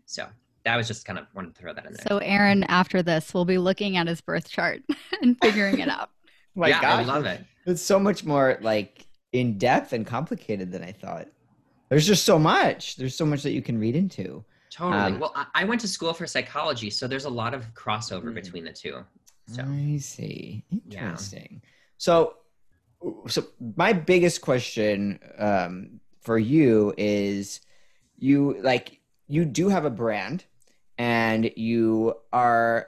So 0.06 0.28
that 0.66 0.76
was 0.76 0.88
just 0.88 1.06
kind 1.06 1.18
of 1.18 1.26
wanted 1.34 1.56
to 1.56 1.62
throw 1.62 1.74
that 1.74 1.86
in 1.86 1.94
there. 1.94 2.06
So 2.08 2.18
Aaron, 2.20 2.64
after 2.66 3.02
this, 3.02 3.34
we'll 3.34 3.46
be 3.46 3.58
looking 3.58 3.98
at 3.98 4.08
his 4.08 4.22
birth 4.22 4.50
chart 4.50 4.82
and 5.22 5.38
figuring 5.42 5.80
it 5.80 5.90
out. 5.90 6.10
My 6.56 6.70
yeah, 6.70 6.82
I 6.82 7.04
love 7.04 7.26
it. 7.26 7.46
It's 7.66 7.82
so 7.82 8.00
much 8.00 8.26
more 8.26 8.58
like 8.62 9.08
in 9.32 9.58
depth 9.58 9.94
and 9.94 10.06
complicated 10.06 10.72
than 10.72 10.84
I 10.84 10.92
thought. 10.92 11.28
There's 11.90 12.06
just 12.06 12.26
so 12.26 12.38
much. 12.38 12.96
There's 12.98 13.16
so 13.16 13.26
much 13.26 13.44
that 13.44 13.52
you 13.52 13.62
can 13.62 13.80
read 13.80 13.96
into. 13.96 14.44
Totally. 14.72 15.14
Um, 15.14 15.20
well, 15.20 15.34
I, 15.36 15.46
I 15.56 15.64
went 15.64 15.82
to 15.82 15.88
school 15.88 16.14
for 16.14 16.28
psychology, 16.28 16.90
so 16.90 17.08
there's 17.08 17.26
a 17.26 17.30
lot 17.30 17.54
of 17.54 17.74
crossover 17.74 18.26
Mm. 18.26 18.36
between 18.36 18.64
the 18.64 18.74
two. 18.74 19.04
So 19.48 19.64
I 19.64 19.98
see. 19.98 20.64
Yeah. 20.88 21.06
Interesting. 21.06 21.62
So, 21.98 22.36
so 23.28 23.48
my 23.76 23.94
biggest 23.94 24.42
question 24.42 25.20
um, 25.38 26.00
for 26.22 26.38
you 26.38 26.94
is, 26.98 27.62
you 28.18 28.58
like 28.62 29.00
you 29.28 29.46
do 29.46 29.70
have 29.70 29.86
a 29.86 29.90
brand, 29.90 30.44
and 30.98 31.50
you 31.56 32.16
are 32.32 32.88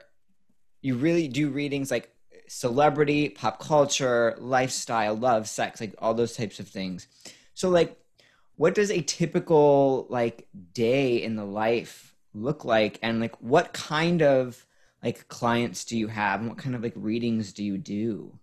you 0.82 0.96
really 0.96 1.26
do 1.28 1.48
readings 1.50 1.90
like 1.90 2.10
celebrity, 2.48 3.30
pop 3.30 3.58
culture, 3.58 4.36
lifestyle, 4.38 5.14
love, 5.14 5.48
sex, 5.48 5.80
like 5.80 5.94
all 5.98 6.14
those 6.14 6.36
types 6.36 6.60
of 6.60 6.68
things. 6.68 7.08
So, 7.54 7.70
like, 7.70 7.98
what 8.56 8.74
does 8.74 8.90
a 8.90 9.02
typical 9.02 10.06
like 10.10 10.48
day 10.74 11.22
in 11.22 11.36
the 11.36 11.44
life 11.44 12.14
look 12.34 12.64
like, 12.64 12.98
and 13.02 13.20
like 13.20 13.36
what 13.42 13.72
kind 13.72 14.22
of 14.22 14.66
like 15.02 15.28
clients 15.28 15.84
do 15.84 15.96
you 15.98 16.08
have 16.08 16.40
and 16.40 16.48
what 16.48 16.58
kind 16.58 16.74
of 16.76 16.82
like 16.82 16.94
readings 16.96 17.52
do 17.52 17.64
you 17.64 17.78
do 17.78 18.38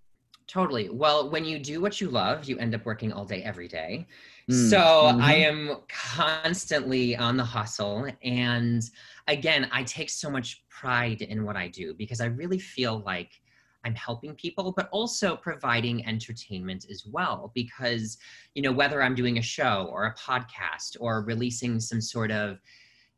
Totally. 0.47 0.89
Well, 0.89 1.29
when 1.29 1.45
you 1.45 1.59
do 1.59 1.79
what 1.79 2.01
you 2.01 2.09
love, 2.09 2.45
you 2.45 2.57
end 2.57 2.73
up 2.73 2.83
working 2.83 3.13
all 3.13 3.23
day, 3.25 3.43
every 3.43 3.67
day. 3.67 4.07
Mm, 4.49 4.73
So 4.73 4.79
mhm. 5.01 5.19
I 5.19 5.33
am 5.35 5.77
constantly 5.87 7.15
on 7.15 7.37
the 7.37 7.43
hustle. 7.43 8.07
And 8.23 8.81
again, 9.27 9.69
I 9.71 9.83
take 9.83 10.09
so 10.09 10.27
much 10.31 10.63
pride 10.69 11.21
in 11.21 11.45
what 11.45 11.55
I 11.55 11.67
do 11.67 11.93
because 11.93 12.19
I 12.19 12.25
really 12.25 12.57
feel 12.57 13.03
like 13.05 13.39
I'm 13.85 13.95
helping 13.95 14.35
people, 14.35 14.73
but 14.75 14.89
also 14.91 15.35
providing 15.35 16.05
entertainment 16.05 16.85
as 16.89 17.05
well. 17.05 17.51
Because, 17.53 18.17
you 18.55 18.61
know, 18.61 18.71
whether 18.71 19.01
I'm 19.01 19.15
doing 19.15 19.37
a 19.37 19.41
show 19.41 19.89
or 19.91 20.05
a 20.05 20.15
podcast 20.15 20.97
or 20.99 21.21
releasing 21.21 21.79
some 21.79 22.01
sort 22.01 22.31
of 22.31 22.59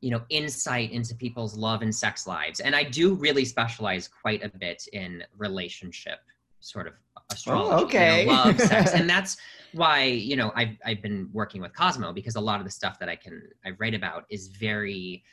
you 0.02 0.10
know 0.10 0.22
insight 0.30 0.92
into 0.92 1.16
people's 1.16 1.56
love 1.56 1.84
and 1.84 1.94
sex 1.94 2.26
lives 2.26 2.60
and 2.60 2.76
i 2.76 2.84
do 2.84 3.14
really 3.14 3.46
specialize 3.46 4.08
quite 4.08 4.44
a 4.44 4.50
bit 4.50 4.84
in 4.94 5.24
relationship 5.38 6.20
sort 6.60 6.88
of 6.88 6.94
astrology 7.32 7.70
you 7.70 7.78
know, 7.78 7.86
okay. 7.86 8.26
love 8.26 8.60
sex 8.60 8.94
and 8.94 9.10
that's 9.10 9.38
why 9.74 10.04
you 10.04 10.36
know 10.36 10.52
I've, 10.56 10.76
I've 10.84 11.02
been 11.02 11.30
working 11.32 11.62
with 11.62 11.74
cosmo 11.74 12.12
because 12.12 12.36
a 12.36 12.42
lot 12.42 12.60
of 12.60 12.66
the 12.66 12.72
stuff 12.72 13.00
that 13.00 13.10
i 13.10 13.16
can 13.16 13.44
i 13.64 13.70
write 13.80 13.94
about 13.94 14.26
is 14.30 14.48
very 14.48 15.24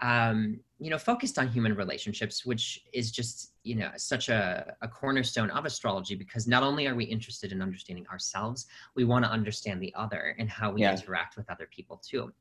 um 0.00 0.58
you 0.78 0.90
know 0.90 0.98
focused 0.98 1.38
on 1.38 1.46
human 1.48 1.74
relationships 1.74 2.44
which 2.44 2.84
is 2.92 3.12
just 3.12 3.52
you 3.62 3.76
know 3.76 3.90
such 3.96 4.28
a, 4.28 4.74
a 4.82 4.88
cornerstone 4.88 5.50
of 5.50 5.64
astrology 5.64 6.14
because 6.16 6.48
not 6.48 6.62
only 6.62 6.86
are 6.88 6.94
we 6.96 7.04
interested 7.04 7.52
in 7.52 7.62
understanding 7.62 8.06
ourselves 8.08 8.66
we 8.96 9.04
want 9.04 9.24
to 9.24 9.30
understand 9.30 9.80
the 9.80 9.94
other 9.94 10.34
and 10.38 10.50
how 10.50 10.72
we 10.72 10.80
Yeah. 10.80 10.92
interact 10.92 11.36
with 11.36 11.48
other 11.48 11.68
people 11.70 12.02
too 12.04 12.32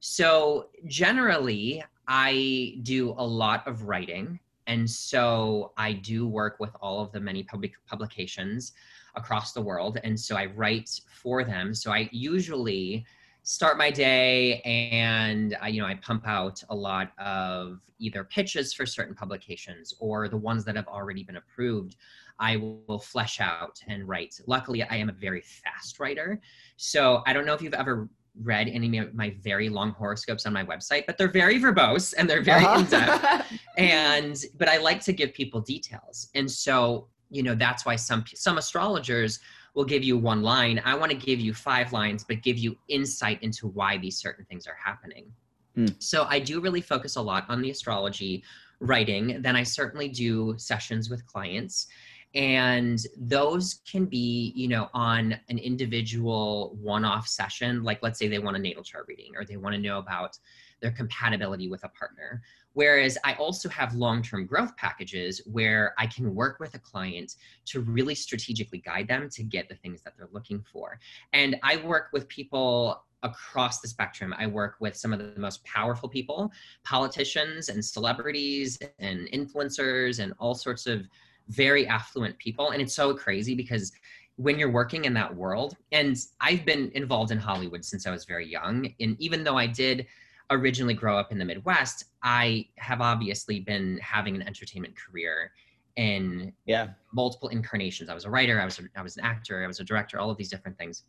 so 0.00 0.68
generally 0.86 1.82
i 2.08 2.78
do 2.82 3.14
a 3.18 3.24
lot 3.24 3.66
of 3.68 3.84
writing 3.84 4.40
and 4.66 4.88
so 4.90 5.72
i 5.76 5.92
do 5.92 6.26
work 6.26 6.56
with 6.58 6.70
all 6.80 7.00
of 7.00 7.12
the 7.12 7.20
many 7.20 7.44
public 7.44 7.74
publications 7.86 8.72
across 9.14 9.52
the 9.52 9.62
world 9.62 9.98
and 10.02 10.18
so 10.18 10.36
i 10.36 10.46
write 10.46 10.90
for 11.08 11.44
them 11.44 11.72
so 11.72 11.92
i 11.92 12.08
usually 12.12 13.06
start 13.48 13.78
my 13.78 13.92
day 13.92 14.60
and 14.62 15.56
I, 15.62 15.68
you 15.68 15.80
know 15.80 15.86
i 15.86 15.94
pump 15.94 16.26
out 16.26 16.60
a 16.68 16.74
lot 16.74 17.12
of 17.16 17.78
either 18.00 18.24
pitches 18.24 18.74
for 18.74 18.84
certain 18.84 19.14
publications 19.14 19.94
or 20.00 20.28
the 20.28 20.36
ones 20.36 20.64
that 20.64 20.74
have 20.74 20.88
already 20.88 21.22
been 21.22 21.36
approved 21.36 21.94
i 22.40 22.56
will 22.56 22.98
flesh 22.98 23.40
out 23.40 23.78
and 23.86 24.06
write. 24.08 24.34
Luckily 24.48 24.82
i 24.82 24.96
am 24.96 25.08
a 25.08 25.12
very 25.12 25.42
fast 25.42 26.00
writer. 26.00 26.40
So 26.76 27.22
i 27.24 27.32
don't 27.32 27.46
know 27.46 27.54
if 27.54 27.62
you've 27.62 27.72
ever 27.74 28.08
read 28.42 28.66
any 28.68 28.98
of 28.98 29.14
my 29.14 29.34
very 29.40 29.68
long 29.68 29.92
horoscopes 29.92 30.44
on 30.44 30.52
my 30.52 30.64
website 30.64 31.06
but 31.06 31.16
they're 31.16 31.28
very 31.30 31.60
verbose 31.60 32.14
and 32.18 32.28
they're 32.28 32.42
very 32.42 32.64
Uh-huh. 32.64 32.80
in-depth. 32.80 33.52
And 33.78 34.36
but 34.58 34.68
i 34.68 34.76
like 34.78 35.00
to 35.02 35.12
give 35.12 35.32
people 35.34 35.60
details. 35.60 36.30
And 36.34 36.50
so 36.50 37.06
you 37.30 37.44
know 37.44 37.54
that's 37.54 37.86
why 37.86 37.94
some 37.94 38.24
some 38.34 38.58
astrologers 38.58 39.38
will 39.76 39.84
give 39.84 40.02
you 40.02 40.16
one 40.16 40.42
line. 40.42 40.80
I 40.84 40.96
want 40.96 41.12
to 41.12 41.16
give 41.16 41.38
you 41.38 41.54
five 41.54 41.92
lines 41.92 42.24
but 42.24 42.42
give 42.42 42.58
you 42.58 42.76
insight 42.88 43.40
into 43.42 43.68
why 43.68 43.98
these 43.98 44.18
certain 44.18 44.44
things 44.46 44.66
are 44.66 44.76
happening. 44.82 45.30
Hmm. 45.76 45.88
so 45.98 46.24
i 46.30 46.38
do 46.38 46.58
really 46.58 46.80
focus 46.80 47.16
a 47.16 47.20
lot 47.20 47.44
on 47.50 47.60
the 47.60 47.70
astrology 47.70 48.42
writing. 48.80 49.42
Then 49.42 49.54
i 49.54 49.62
certainly 49.62 50.08
do 50.08 50.54
sessions 50.56 51.10
with 51.10 51.24
clients. 51.26 51.86
And 52.34 52.98
those 53.16 53.80
can 53.90 54.06
be 54.06 54.52
you 54.56 54.68
know 54.68 54.88
on 54.94 55.38
an 55.48 55.58
individual 55.58 56.76
one-off 56.80 57.28
session. 57.28 57.82
Like 57.82 58.02
let's 58.02 58.18
say 58.18 58.26
they 58.28 58.38
want 58.38 58.56
a 58.56 58.60
natal 58.60 58.82
chart 58.82 59.04
reading 59.06 59.32
or 59.36 59.44
they 59.44 59.58
want 59.58 59.74
to 59.74 59.80
know 59.80 59.98
about 59.98 60.38
their 60.80 60.90
compatibility 60.90 61.68
with 61.68 61.84
a 61.84 61.88
partner 61.90 62.42
Whereas 62.76 63.16
I 63.24 63.32
also 63.36 63.70
have 63.70 63.94
long 63.94 64.20
term 64.20 64.44
growth 64.44 64.76
packages 64.76 65.40
where 65.50 65.94
I 65.96 66.06
can 66.06 66.34
work 66.34 66.60
with 66.60 66.74
a 66.74 66.78
client 66.78 67.36
to 67.68 67.80
really 67.80 68.14
strategically 68.14 68.80
guide 68.80 69.08
them 69.08 69.30
to 69.30 69.42
get 69.42 69.70
the 69.70 69.76
things 69.76 70.02
that 70.02 70.12
they're 70.18 70.28
looking 70.30 70.62
for. 70.70 71.00
And 71.32 71.56
I 71.62 71.78
work 71.78 72.08
with 72.12 72.28
people 72.28 73.02
across 73.22 73.80
the 73.80 73.88
spectrum. 73.88 74.34
I 74.36 74.46
work 74.46 74.74
with 74.78 74.94
some 74.94 75.14
of 75.14 75.20
the 75.20 75.40
most 75.40 75.64
powerful 75.64 76.06
people, 76.06 76.52
politicians 76.84 77.70
and 77.70 77.82
celebrities 77.82 78.78
and 78.98 79.26
influencers 79.30 80.22
and 80.22 80.34
all 80.38 80.54
sorts 80.54 80.86
of 80.86 81.08
very 81.48 81.86
affluent 81.86 82.36
people. 82.36 82.72
And 82.72 82.82
it's 82.82 82.94
so 82.94 83.14
crazy 83.14 83.54
because 83.54 83.90
when 84.36 84.58
you're 84.58 84.70
working 84.70 85.06
in 85.06 85.14
that 85.14 85.34
world, 85.34 85.78
and 85.92 86.14
I've 86.42 86.66
been 86.66 86.90
involved 86.94 87.32
in 87.32 87.38
Hollywood 87.38 87.86
since 87.86 88.06
I 88.06 88.10
was 88.10 88.26
very 88.26 88.46
young, 88.46 88.92
and 89.00 89.16
even 89.18 89.44
though 89.44 89.56
I 89.56 89.66
did 89.66 90.06
originally 90.50 90.94
grow 90.94 91.18
up 91.18 91.32
in 91.32 91.38
the 91.38 91.44
Midwest, 91.44 92.04
I 92.22 92.66
have 92.76 93.00
obviously 93.00 93.60
been 93.60 93.98
having 93.98 94.36
an 94.36 94.42
entertainment 94.42 94.94
career 94.96 95.52
in 95.96 96.52
yeah. 96.66 96.88
multiple 97.12 97.48
incarnations. 97.48 98.10
I 98.10 98.14
was 98.14 98.24
a 98.24 98.30
writer, 98.30 98.60
I 98.60 98.64
was 98.64 98.78
a, 98.78 98.82
I 98.96 99.02
was 99.02 99.16
an 99.16 99.24
actor, 99.24 99.64
I 99.64 99.66
was 99.66 99.80
a 99.80 99.84
director, 99.84 100.18
all 100.18 100.30
of 100.30 100.36
these 100.36 100.50
different 100.50 100.78
things, 100.78 101.04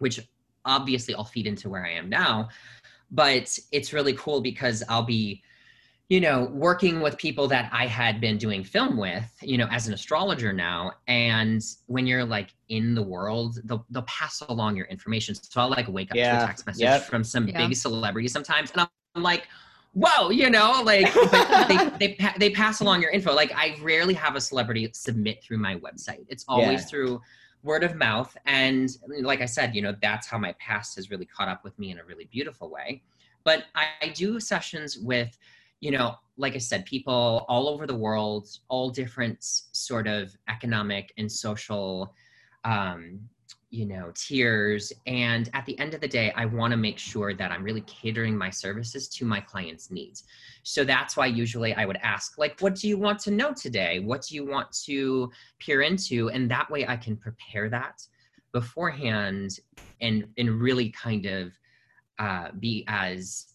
which 0.00 0.20
obviously 0.64 1.14
all 1.14 1.24
feed 1.24 1.46
into 1.46 1.68
where 1.68 1.84
I 1.84 1.92
am 1.92 2.08
now. 2.08 2.48
But 3.10 3.58
it's 3.72 3.92
really 3.92 4.12
cool 4.14 4.40
because 4.40 4.82
I'll 4.88 5.02
be, 5.02 5.42
you 6.08 6.20
know, 6.20 6.46
working 6.54 7.00
with 7.00 7.18
people 7.18 7.46
that 7.48 7.68
I 7.70 7.86
had 7.86 8.18
been 8.18 8.38
doing 8.38 8.64
film 8.64 8.96
with, 8.96 9.30
you 9.42 9.58
know, 9.58 9.66
as 9.70 9.88
an 9.88 9.92
astrologer 9.92 10.54
now. 10.54 10.92
And 11.06 11.62
when 11.86 12.06
you're 12.06 12.24
like 12.24 12.54
in 12.70 12.94
the 12.94 13.02
world, 13.02 13.58
they'll, 13.64 13.84
they'll 13.90 14.02
pass 14.04 14.40
along 14.48 14.76
your 14.76 14.86
information. 14.86 15.34
So 15.34 15.60
I'll 15.60 15.68
like 15.68 15.86
wake 15.88 16.10
up 16.10 16.14
to 16.16 16.20
a 16.44 16.46
text 16.46 16.66
message 16.66 16.80
Yep. 16.80 17.02
from 17.02 17.22
some 17.24 17.46
Yeah. 17.46 17.66
big 17.66 17.76
celebrity 17.76 18.26
sometimes. 18.28 18.70
And 18.70 18.88
I'm 19.14 19.22
like, 19.22 19.48
whoa, 19.92 20.30
you 20.30 20.48
know, 20.48 20.80
like 20.82 21.12
they, 21.68 21.90
they, 21.98 22.14
pa- 22.14 22.34
they 22.38 22.50
pass 22.50 22.80
along 22.80 23.02
your 23.02 23.10
info. 23.10 23.34
Like 23.34 23.52
I 23.54 23.76
rarely 23.82 24.14
have 24.14 24.34
a 24.34 24.40
celebrity 24.40 24.88
submit 24.94 25.44
through 25.44 25.58
my 25.58 25.76
website. 25.76 26.24
It's 26.30 26.44
always 26.48 26.80
Yeah. 26.80 26.86
through 26.86 27.20
word 27.62 27.84
of 27.84 27.96
mouth. 27.96 28.34
And 28.46 28.88
like 29.20 29.42
I 29.42 29.46
said, 29.46 29.74
you 29.74 29.82
know, 29.82 29.94
that's 30.00 30.26
how 30.26 30.38
my 30.38 30.54
past 30.58 30.96
has 30.96 31.10
really 31.10 31.26
caught 31.26 31.48
up 31.48 31.64
with 31.64 31.78
me 31.78 31.90
in 31.90 31.98
a 31.98 32.04
really 32.04 32.24
beautiful 32.32 32.70
way. 32.70 33.02
But 33.44 33.64
I, 33.74 33.88
I 34.00 34.08
do 34.08 34.40
sessions 34.40 34.96
with, 34.96 35.36
you 35.80 35.90
know, 35.90 36.16
like 36.36 36.54
I 36.54 36.58
said, 36.58 36.86
people 36.86 37.44
all 37.48 37.68
over 37.68 37.86
the 37.86 37.94
world, 37.94 38.48
all 38.68 38.90
different 38.90 39.38
sort 39.40 40.06
of 40.06 40.36
economic 40.48 41.12
and 41.18 41.30
social 41.30 42.14
um, 42.64 43.20
you 43.70 43.84
know, 43.84 44.10
tiers. 44.14 44.92
And 45.06 45.50
at 45.52 45.66
the 45.66 45.78
end 45.78 45.92
of 45.92 46.00
the 46.00 46.08
day, 46.08 46.32
I 46.34 46.46
want 46.46 46.70
to 46.70 46.76
make 46.76 46.98
sure 46.98 47.34
that 47.34 47.52
I'm 47.52 47.62
really 47.62 47.82
catering 47.82 48.36
my 48.36 48.48
services 48.48 49.08
to 49.10 49.26
my 49.26 49.40
clients' 49.40 49.90
needs. 49.90 50.24
So 50.62 50.84
that's 50.84 51.16
why 51.16 51.26
usually 51.26 51.74
I 51.74 51.84
would 51.84 51.98
ask, 51.98 52.38
like, 52.38 52.58
what 52.60 52.74
do 52.74 52.88
you 52.88 52.96
want 52.96 53.18
to 53.20 53.30
know 53.30 53.52
today? 53.52 53.98
What 54.00 54.22
do 54.22 54.34
you 54.34 54.46
want 54.46 54.72
to 54.84 55.30
peer 55.58 55.82
into? 55.82 56.30
And 56.30 56.50
that 56.50 56.70
way 56.70 56.86
I 56.86 56.96
can 56.96 57.16
prepare 57.16 57.68
that 57.68 58.06
beforehand 58.52 59.60
and 60.00 60.26
and 60.38 60.60
really 60.60 60.88
kind 60.90 61.26
of 61.26 61.52
uh, 62.18 62.48
be 62.58 62.84
as 62.88 63.48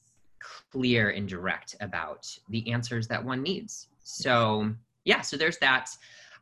clear 0.72 1.10
and 1.10 1.28
direct 1.28 1.76
about 1.82 2.28
the 2.50 2.72
answers 2.72 3.08
that 3.08 3.24
one 3.24 3.42
needs. 3.42 3.88
So 4.04 4.74
yeah, 5.06 5.22
so 5.22 5.38
there's 5.38 5.58
that. 5.60 5.90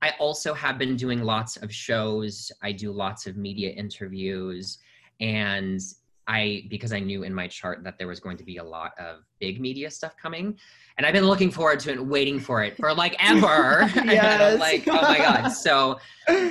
I 0.01 0.13
also 0.19 0.53
have 0.53 0.77
been 0.77 0.95
doing 0.95 1.23
lots 1.23 1.57
of 1.57 1.71
shows. 1.71 2.51
I 2.61 2.71
do 2.71 2.91
lots 2.91 3.27
of 3.27 3.37
media 3.37 3.69
interviews 3.69 4.79
and 5.19 5.79
I 6.27 6.65
because 6.69 6.93
I 6.93 6.99
knew 6.99 7.23
in 7.23 7.33
my 7.33 7.47
chart 7.47 7.83
that 7.83 7.97
there 7.97 8.07
was 8.07 8.19
going 8.19 8.37
to 8.37 8.43
be 8.43 8.57
a 8.57 8.63
lot 8.63 8.93
of 8.99 9.23
big 9.39 9.59
media 9.59 9.89
stuff 9.89 10.15
coming. 10.17 10.57
And 10.97 11.05
I've 11.05 11.13
been 11.13 11.25
looking 11.25 11.51
forward 11.51 11.79
to 11.81 11.91
it 11.91 11.97
and 11.97 12.09
waiting 12.09 12.39
for 12.39 12.63
it 12.63 12.77
for 12.77 12.93
like 12.93 13.15
ever. 13.23 13.89
Yes. 14.05 14.59
like, 14.59 14.87
oh 14.87 15.01
my 15.01 15.17
God. 15.17 15.49
So 15.51 15.99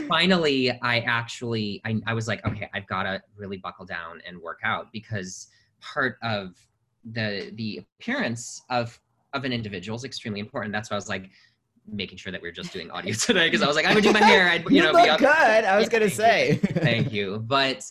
finally 0.09 0.71
I 0.83 1.01
actually 1.01 1.81
I, 1.85 2.01
I 2.07 2.15
was 2.15 2.29
like, 2.29 2.45
okay, 2.47 2.69
I've 2.75 2.87
gotta 2.87 3.23
really 3.37 3.57
buckle 3.57 3.87
down 3.87 4.21
and 4.27 4.41
work 4.41 4.61
out 4.65 4.93
because 4.93 5.49
part 5.81 6.19
of 6.23 6.55
the 7.13 7.51
the 7.55 7.79
appearance 8.01 8.63
of 8.71 8.99
of 9.33 9.45
an 9.45 9.53
individual 9.53 9.97
is 9.97 10.05
extremely 10.05 10.41
important. 10.41 10.73
That's 10.73 10.91
why 10.91 10.97
I 10.97 10.99
was 10.99 11.09
like 11.09 11.31
making 11.91 12.19
sure 12.19 12.31
that 12.31 12.41
we 12.43 12.49
are 12.49 12.53
just 12.53 12.73
doing 12.73 12.91
audio 12.91 13.13
today 13.29 13.47
because 13.49 13.63
I 13.63 13.67
was 13.67 13.77
like, 13.77 13.87
I 13.87 13.95
would 13.95 14.05
do 14.05 14.13
my 14.13 14.23
hair. 14.23 14.49
I'd 14.49 14.65
you, 14.71 14.77
You 14.77 14.83
know 14.83 14.93
look 14.93 15.05
be 15.05 15.11
up. 15.11 15.19
good. 15.21 15.29
I 15.29 15.77
was 15.77 15.87
Yeah, 15.87 15.91
gonna 15.99 16.11
thank 16.11 16.63
say. 16.63 16.73
Thank 16.75 17.13
you. 17.13 17.39
But 17.47 17.85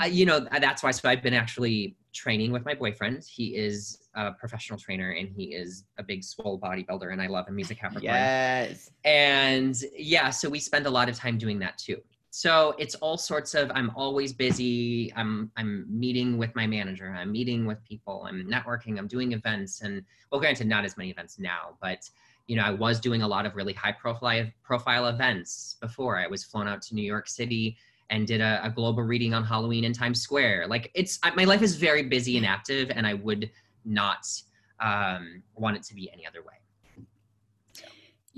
uh, 0.00 0.04
you 0.06 0.26
know 0.26 0.40
that's 0.60 0.82
why. 0.82 0.90
So 0.90 1.08
I've 1.08 1.22
been 1.22 1.34
actually 1.34 1.96
training 2.12 2.50
with 2.50 2.64
my 2.64 2.74
boyfriend. 2.74 3.22
He 3.24 3.54
is 3.54 4.08
a 4.16 4.32
professional 4.32 4.76
trainer 4.78 5.10
and 5.12 5.28
he 5.28 5.54
is 5.54 5.84
a 5.98 6.02
big 6.02 6.24
swole 6.24 6.58
bodybuilder, 6.58 7.12
and 7.12 7.22
I 7.22 7.28
love 7.28 7.46
him. 7.46 7.56
He's 7.56 7.70
a 7.70 7.74
Capricorn. 7.76 8.02
Yes. 8.04 8.90
And 9.04 9.76
yeah, 9.96 10.30
so 10.30 10.48
we 10.48 10.58
spend 10.58 10.86
a 10.86 10.90
lot 10.90 11.08
of 11.08 11.14
time 11.16 11.38
doing 11.38 11.58
that 11.60 11.78
too. 11.78 11.98
So 12.38 12.72
it's 12.78 12.94
all 12.94 13.18
sorts 13.18 13.54
of 13.54 13.68
I'm 13.74 13.90
always 13.96 14.32
busy. 14.32 15.12
I'm 15.16 15.50
I'm 15.56 15.86
meeting 15.88 16.38
with 16.38 16.54
my 16.54 16.68
manager. 16.68 17.12
I'm 17.18 17.32
meeting 17.32 17.66
with 17.66 17.82
people. 17.82 18.26
I'm 18.28 18.48
networking. 18.48 18.96
I'm 18.96 19.08
doing 19.08 19.32
events 19.32 19.80
and 19.82 20.04
well 20.30 20.40
granted 20.40 20.68
not 20.68 20.84
as 20.84 20.96
many 20.96 21.10
events 21.10 21.40
now, 21.40 21.76
but 21.82 22.08
you 22.46 22.54
know, 22.54 22.62
I 22.62 22.70
was 22.70 23.00
doing 23.00 23.22
a 23.22 23.26
lot 23.26 23.44
of 23.44 23.56
really 23.56 23.72
high 23.72 23.90
profile 23.90 24.46
profile 24.62 25.08
events 25.08 25.78
before. 25.80 26.16
I 26.16 26.28
was 26.28 26.44
flown 26.44 26.68
out 26.68 26.80
to 26.82 26.94
New 26.94 27.02
York 27.02 27.26
City 27.26 27.76
and 28.08 28.24
did 28.24 28.40
a, 28.40 28.60
a 28.62 28.70
global 28.70 29.02
reading 29.02 29.34
on 29.34 29.42
Halloween 29.42 29.82
in 29.82 29.92
Times 29.92 30.22
Square. 30.22 30.68
Like 30.68 30.92
it's 30.94 31.18
my 31.34 31.42
life 31.42 31.62
is 31.62 31.74
very 31.74 32.04
busy 32.04 32.36
and 32.36 32.46
active 32.46 32.92
and 32.94 33.04
I 33.04 33.14
would 33.14 33.50
not 33.84 34.28
um, 34.78 35.42
want 35.56 35.76
it 35.76 35.82
to 35.82 35.94
be 35.96 36.08
any 36.12 36.24
other 36.24 36.42
way. 36.42 36.54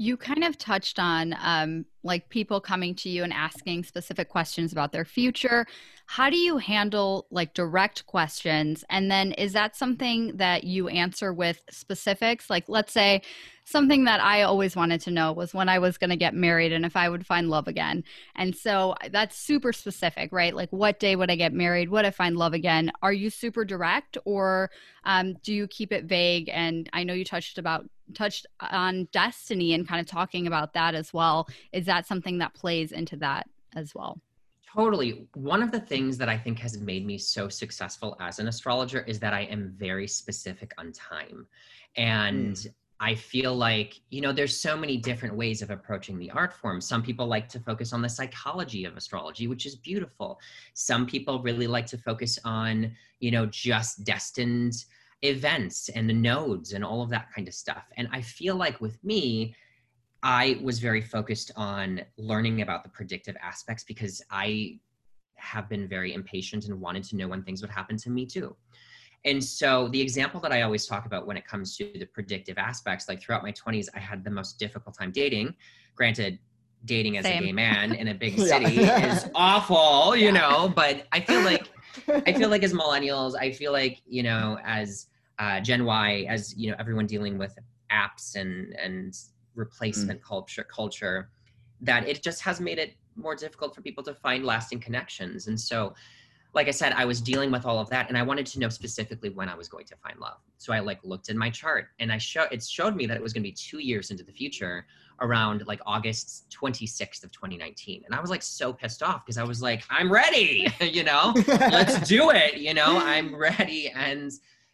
You 0.00 0.16
kind 0.16 0.45
of 0.45 0.57
touched 0.57 0.99
on 0.99 1.37
um, 1.42 1.85
like 2.02 2.30
people 2.30 2.59
coming 2.59 2.95
to 2.95 3.11
you 3.11 3.23
and 3.23 3.35
asking 3.35 3.85
specific 3.85 4.30
questions 4.30 4.73
about 4.73 4.92
their 4.92 5.04
future. 5.04 5.66
How 6.07 6.30
do 6.30 6.38
you 6.38 6.57
handle 6.57 7.26
like 7.30 7.52
direct 7.52 8.07
questions? 8.07 8.83
And 8.88 9.11
then 9.11 9.33
is 9.33 9.52
that 9.52 9.76
something 9.76 10.38
that 10.38 10.64
you 10.64 10.88
answer 10.88 11.35
with 11.35 11.61
specifics? 11.69 12.49
Like, 12.49 12.64
let's 12.66 12.95
say 12.95 13.21
something 13.66 14.04
that 14.04 14.21
I 14.21 14.40
always 14.40 14.75
wanted 14.75 15.02
to 15.02 15.11
know 15.11 15.35
was 15.35 15.52
when 15.52 15.69
I 15.69 15.78
was 15.78 15.99
going 15.99 16.11
to 16.11 16.16
get 16.16 16.35
married 16.35 16.73
and 16.73 16.87
if 16.87 16.97
I 16.97 17.11
would 17.11 17.26
find 17.26 17.50
love 17.50 17.69
again. 17.69 18.02
And 18.37 18.57
so 18.57 18.95
that's 19.11 19.37
super 19.37 19.73
specific, 19.73 20.33
right? 20.33 20.57
Like, 20.57 20.71
what 20.71 20.99
day 20.99 21.14
would 21.14 21.30
I 21.30 21.37
get 21.37 21.52
married? 21.52 21.90
Would 21.90 22.07
I 22.07 22.11
find 22.11 22.38
love 22.38 22.54
again? 22.54 22.90
Are 23.02 23.12
you 23.12 23.28
super 23.28 23.66
direct 23.66 24.16
or 24.25 24.71
um, 25.04 25.35
do 25.42 25.52
you 25.52 25.69
keep 25.69 25.92
it 25.92 26.07
vague? 26.07 26.49
And 26.50 26.88
I 26.95 27.04
know 27.04 27.12
you 27.12 27.25
touched 27.26 27.59
about 27.59 27.87
touched 28.14 28.47
on 28.61 29.09
destiny 29.12 29.75
and 29.75 29.87
kind 29.87 30.00
of 30.00 30.07
talking 30.07 30.47
about 30.47 30.73
that 30.75 30.95
as 30.95 31.12
well. 31.12 31.49
Is 31.73 31.87
that 31.87 32.07
something 32.07 32.38
that 32.38 32.55
plays 32.55 32.93
into 32.93 33.17
that 33.17 33.49
as 33.75 33.95
well? 33.95 34.21
Totally. 34.75 35.26
One 35.35 35.62
of 35.62 35.73
the 35.73 35.81
things 35.81 36.17
that 36.19 36.29
I 36.29 36.38
think 36.38 36.59
has 36.61 36.79
made 36.79 37.05
me 37.05 37.19
so 37.19 37.49
successful 37.49 38.17
as 38.21 38.38
an 38.38 38.47
astrologer 38.47 39.00
is 39.00 39.19
that 39.21 39.35
I 39.35 39.43
am 39.43 39.75
very 39.76 40.07
specific 40.07 40.73
on 40.79 40.93
time. 40.93 41.47
And 41.97 42.55
mm. 42.55 42.73
I 43.00 43.14
feel 43.14 43.57
like, 43.57 44.00
you 44.11 44.21
know, 44.21 44.33
there's 44.33 44.57
so 44.57 44.76
many 44.76 44.99
different 44.99 45.35
ways 45.35 45.62
of 45.62 45.71
approaching 45.71 46.19
the 46.19 46.31
art 46.31 46.52
form. 46.52 46.81
Some 46.81 47.02
people 47.02 47.26
like 47.26 47.49
to 47.49 47.59
focus 47.59 47.93
on 47.93 48.02
the 48.02 48.09
psychology 48.09 48.85
of 48.85 48.97
astrology, 48.97 49.49
which 49.49 49.67
is 49.67 49.75
beautiful. 49.75 50.38
Some 50.75 51.07
people 51.07 51.43
really 51.43 51.67
like 51.67 51.87
to 51.87 51.99
focus 51.99 52.38
on, 52.45 52.93
you 53.19 53.31
know, 53.31 53.47
just 53.47 54.05
destined 54.05 54.85
events 55.23 55.89
and 55.91 56.09
the 56.09 56.15
nodes 56.15 56.73
and 56.73 56.85
all 56.85 57.03
of 57.03 57.11
that 57.11 57.29
kind 57.35 57.47
of 57.49 57.55
stuff. 57.55 57.85
And 57.97 58.09
I 58.12 58.23
feel 58.23 58.57
like 58.57 58.81
with 58.81 59.03
me, 59.05 59.55
I 60.23 60.59
was 60.62 60.79
very 60.79 61.00
focused 61.00 61.50
on 61.57 62.03
learning 62.17 62.62
about 62.62 62.83
the 62.83 62.91
predictive 62.91 63.37
aspects 63.43 63.85
because 63.85 64.23
I 64.31 64.79
have 65.37 65.69
been 65.69 65.89
very 65.89 66.12
impatient 66.15 66.67
and 66.67 66.81
wanted 66.81 67.05
to 67.05 67.17
know 67.17 67.29
when 67.29 67.43
things 67.43 67.62
would 67.62 67.71
happen 67.71 67.97
to 67.99 68.11
me 68.11 68.27
too. 68.27 68.55
And 69.25 69.42
so 69.42 69.88
the 69.88 70.01
example 70.01 70.40
that 70.40 70.53
I 70.53 70.62
always 70.62 70.87
talk 70.87 71.05
about 71.07 71.27
when 71.27 71.37
it 71.37 71.47
comes 71.47 71.77
to 71.77 71.90
the 71.99 72.07
predictive 72.07 72.57
aspects, 72.57 73.09
like 73.09 73.21
throughout 73.23 73.42
my 73.42 73.53
20s, 73.53 73.88
I 73.94 73.99
had 73.99 74.25
the 74.25 74.31
most 74.31 74.59
difficult 74.59 74.97
time 74.99 75.12
dating. 75.12 75.55
Granted, 75.94 76.38
dating 76.87 77.18
as 77.18 77.27
Same. 77.27 77.42
a 77.42 77.47
gay 77.47 77.53
man 77.53 77.94
in 77.94 78.09
a 78.09 78.14
big 78.14 78.33
Yeah. 78.38 78.47
city 78.47 78.79
is 78.79 79.27
awful, 79.35 80.16
you 80.16 80.27
Yeah. 80.27 80.33
know, 80.33 80.73
but 80.75 81.07
I 81.12 81.21
feel 81.21 81.42
like 81.42 81.68
I 82.27 82.33
feel 82.33 82.49
like 82.51 82.62
as 82.62 82.73
millennials, 82.73 83.35
I 83.38 83.53
feel 83.53 83.73
like, 83.73 84.01
you 84.07 84.23
know, 84.23 84.59
as 84.64 85.07
uh, 85.40 85.59
Gen 85.61 85.85
Y, 85.85 86.26
as 86.29 86.55
you 86.57 86.70
know, 86.70 86.76
everyone 86.79 87.07
dealing 87.07 87.38
with 87.38 87.59
apps 87.90 88.37
and 88.37 88.74
and 88.79 89.16
replacement 89.57 90.22
culture 90.22 90.64
culture, 90.64 91.31
that 91.81 92.07
it 92.07 92.22
just 92.22 92.42
has 92.42 92.61
made 92.61 92.79
it 92.79 92.94
more 93.16 93.35
difficult 93.35 93.74
for 93.74 93.83
people 93.83 94.05
to 94.05 94.14
find 94.14 94.44
lasting 94.44 94.81
connections. 94.81 95.48
And 95.48 95.59
so, 95.59 95.94
like 96.53 96.68
I 96.68 96.70
said, 96.70 96.92
I 96.92 97.05
was 97.05 97.20
dealing 97.20 97.50
with 97.50 97.64
all 97.64 97.79
of 97.79 97.88
that, 97.90 98.09
and 98.09 98.18
I 98.18 98.22
wanted 98.22 98.46
to 98.46 98.61
know 98.61 98.68
specifically 98.68 99.31
when 99.31 99.48
I 99.48 99.55
was 99.55 99.68
going 99.68 99.87
to 99.87 99.96
find 99.96 100.18
love. 100.18 100.38
So 100.59 100.72
I 100.72 100.81
like 100.81 100.98
looked 101.03 101.31
in 101.31 101.38
my 101.38 101.50
chart, 101.50 101.88
and 101.98 102.12
I 102.12 102.18
show 102.18 102.46
it 102.53 102.62
showed 102.62 102.94
me 102.94 103.07
that 103.07 103.16
it 103.16 103.22
was 103.22 103.33
going 103.33 103.42
to 103.42 103.48
be 103.48 103.55
two 103.55 103.79
years 103.79 104.11
into 104.11 104.24
the 104.24 104.33
future, 104.33 104.87
around 105.22 105.66
like 105.66 105.81
August 105.87 106.55
26th 106.61 107.24
of 107.24 107.33
2019, 107.33 108.03
and 108.05 108.14
I 108.14 108.20
was 108.20 108.31
like 108.31 108.42
so 108.42 108.72
pissed 108.72 109.03
off 109.03 109.24
because 109.24 109.38
I 109.38 109.44
was 109.44 109.62
like, 109.62 109.85
I'm 109.90 110.12
ready, 110.12 110.68
you 110.81 111.05
know 111.05 111.33
let's 111.46 112.09
do 112.09 112.31
it 112.31 112.59
you 112.59 112.74
know 112.74 112.98
i'm 112.98 113.35
ready 113.35 113.90
and 113.90 114.33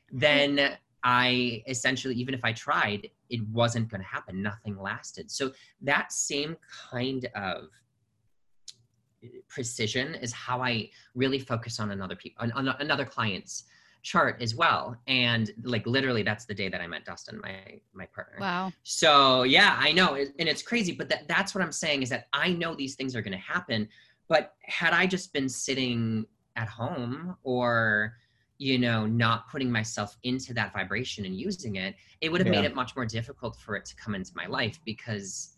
Mm-hmm. 0.09 0.19
then 0.19 0.77
i 1.03 1.63
essentially 1.67 2.15
even 2.15 2.35
if 2.35 2.45
i 2.45 2.53
tried 2.53 3.11
it 3.31 3.47
wasn't 3.49 3.89
going 3.89 4.01
to 4.01 4.07
happen. 4.07 4.43
Nothing 4.43 4.79
lasted. 4.79 5.31
So 5.31 5.53
that 5.83 6.13
same 6.13 6.57
kind 6.91 7.29
of 7.35 7.69
precision 9.49 10.15
is 10.17 10.33
how 10.33 10.63
i 10.63 10.89
really 11.17 11.41
focus 11.41 11.81
on 11.81 11.91
another 11.91 12.15
people 12.15 12.45
on, 12.45 12.53
on 12.53 12.69
another 12.79 13.05
client's 13.05 13.65
chart 14.03 14.41
as 14.41 14.55
well. 14.55 14.97
And 15.09 15.51
like 15.65 15.85
literally 15.85 16.23
that's 16.23 16.45
the 16.45 16.55
day 16.55 16.69
that 16.69 16.81
i 16.81 16.87
met 16.87 17.05
dustin 17.05 17.41
my 17.43 17.81
my 17.93 18.07
partner. 18.07 18.37
Wow. 18.39 18.73
so 18.85 19.43
yeah, 19.43 19.77
I 19.81 19.91
know, 19.91 20.15
and 20.15 20.49
it's 20.49 20.63
crazy, 20.63 20.93
but 20.93 21.09
that, 21.09 21.27
that's 21.27 21.57
what 21.57 21.65
I'm 21.65 21.73
saying 21.73 22.03
is 22.03 22.11
that 22.11 22.29
I 22.33 22.53
know 22.53 22.77
these 22.77 22.95
things 22.95 23.17
are 23.17 23.23
going 23.23 23.33
to 23.33 23.39
happen. 23.39 23.89
But 24.29 24.55
had 24.63 24.93
I 24.93 25.07
just 25.07 25.33
been 25.33 25.49
sitting 25.49 26.27
at 26.55 26.69
home 26.69 27.37
or, 27.43 28.15
you 28.59 28.79
know, 28.79 29.07
not 29.07 29.51
putting 29.51 29.71
myself 29.71 30.17
into 30.23 30.55
that 30.55 30.73
vibration 30.73 31.25
and 31.27 31.35
using 31.39 31.77
it, 31.77 31.95
it 32.21 32.31
would 32.31 32.41
have 32.41 32.49
made 32.51 32.65
it 32.65 32.75
much 32.75 32.97
more 32.97 33.05
difficult 33.05 33.57
for 33.57 33.77
it 33.77 33.85
to 33.85 33.95
come 33.97 34.15
into 34.15 34.33
my 34.35 34.47
life 34.47 34.81
because, 34.87 35.53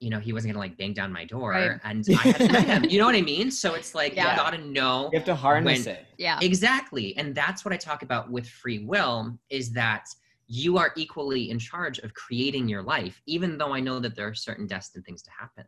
you 0.00 0.10
know, 0.10 0.18
he 0.18 0.32
wasn't 0.34 0.52
going 0.52 0.62
to 0.62 0.68
like 0.70 0.76
bang 0.76 0.92
down 0.92 1.10
my 1.12 1.24
door 1.24 1.50
Right. 1.52 1.80
and 1.84 2.04
I 2.10 2.12
had 2.28 2.52
met 2.52 2.64
him. 2.66 2.84
You 2.90 2.98
know 2.98 3.06
what 3.06 3.14
I 3.14 3.22
mean? 3.22 3.50
So 3.50 3.74
it's 3.74 3.94
like 3.94 4.14
Yeah. 4.14 4.32
you 4.32 4.36
got 4.36 4.50
to 4.50 4.58
know 4.58 5.08
You 5.12 5.18
have 5.18 5.26
to 5.26 5.34
harness 5.34 5.86
When- 5.86 5.94
it. 5.96 6.06
Yeah. 6.18 6.38
Exactly. 6.42 7.16
And 7.16 7.34
that's 7.34 7.64
what 7.64 7.72
I 7.72 7.78
talk 7.78 8.02
about 8.02 8.30
with 8.30 8.46
free 8.48 8.80
will 8.84 9.38
is 9.48 9.72
that 9.72 10.06
you 10.48 10.76
are 10.78 10.92
equally 10.96 11.50
in 11.50 11.58
charge 11.58 11.98
of 12.00 12.12
creating 12.14 12.68
your 12.68 12.82
life, 12.82 13.20
even 13.26 13.56
though 13.58 13.72
I 13.72 13.80
know 13.80 13.98
that 14.00 14.14
there 14.14 14.28
are 14.28 14.34
certain 14.34 14.66
destined 14.66 15.04
things 15.06 15.22
to 15.22 15.30
happen. 15.30 15.64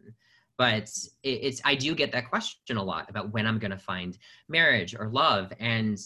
But 0.59 0.91
it, 1.23 1.29
it's, 1.43 1.61
I 1.65 1.75
do 1.77 1.95
get 1.95 2.13
that 2.13 2.29
question 2.29 2.77
a 2.77 2.83
lot 2.83 3.09
about 3.09 3.33
when 3.33 3.47
I'm 3.47 3.59
going 3.59 3.71
to 3.71 3.79
find 3.79 4.19
marriage 4.49 4.95
or 4.99 5.09
love. 5.09 5.53
And 5.61 5.99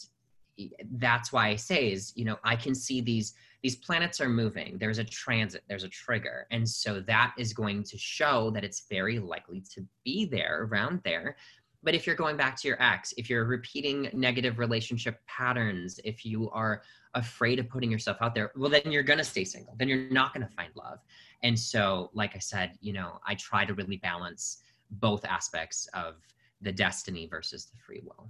that's 0.92 1.32
why 1.32 1.48
I 1.48 1.56
say 1.56 1.92
is, 1.92 2.12
you 2.14 2.24
know, 2.24 2.36
I 2.44 2.56
can 2.56 2.74
see 2.74 3.00
these, 3.00 3.34
these 3.62 3.76
planets 3.76 4.20
are 4.20 4.28
moving. 4.28 4.76
There's 4.78 4.98
a 4.98 5.04
transit, 5.04 5.62
there's 5.68 5.84
a 5.84 5.88
trigger. 5.88 6.46
And 6.50 6.68
so 6.68 7.00
that 7.00 7.34
is 7.38 7.52
going 7.52 7.84
to 7.84 7.98
show 7.98 8.50
that 8.50 8.64
it's 8.64 8.86
very 8.90 9.18
likely 9.18 9.62
to 9.74 9.86
be 10.04 10.24
there 10.24 10.64
around 10.70 11.00
there. 11.04 11.36
But 11.84 11.94
if 11.94 12.06
you're 12.06 12.16
going 12.16 12.36
back 12.36 12.56
to 12.60 12.68
your 12.68 12.80
ex, 12.80 13.12
if 13.16 13.28
you're 13.28 13.44
repeating 13.44 14.08
negative 14.12 14.58
relationship 14.58 15.20
patterns, 15.26 15.98
if 16.04 16.24
you 16.24 16.48
are 16.50 16.82
afraid 17.14 17.58
of 17.58 17.68
putting 17.68 17.90
yourself 17.90 18.18
out 18.20 18.34
there, 18.34 18.52
well, 18.56 18.70
then 18.70 18.92
you're 18.92 19.02
going 19.02 19.18
to 19.18 19.24
stay 19.24 19.44
single. 19.44 19.74
Then 19.78 19.88
you're 19.88 20.10
not 20.10 20.32
going 20.32 20.46
to 20.46 20.54
find 20.54 20.70
love. 20.76 21.00
And 21.42 21.58
so, 21.58 22.10
like 22.14 22.36
I 22.36 22.38
said, 22.38 22.78
you 22.80 22.92
know, 22.92 23.18
I 23.26 23.34
try 23.34 23.64
to 23.64 23.74
really 23.74 23.96
balance 23.96 24.62
both 24.92 25.24
aspects 25.24 25.88
of 25.92 26.14
the 26.60 26.72
destiny 26.72 27.26
versus 27.26 27.66
the 27.66 27.76
free 27.84 28.02
will. 28.04 28.28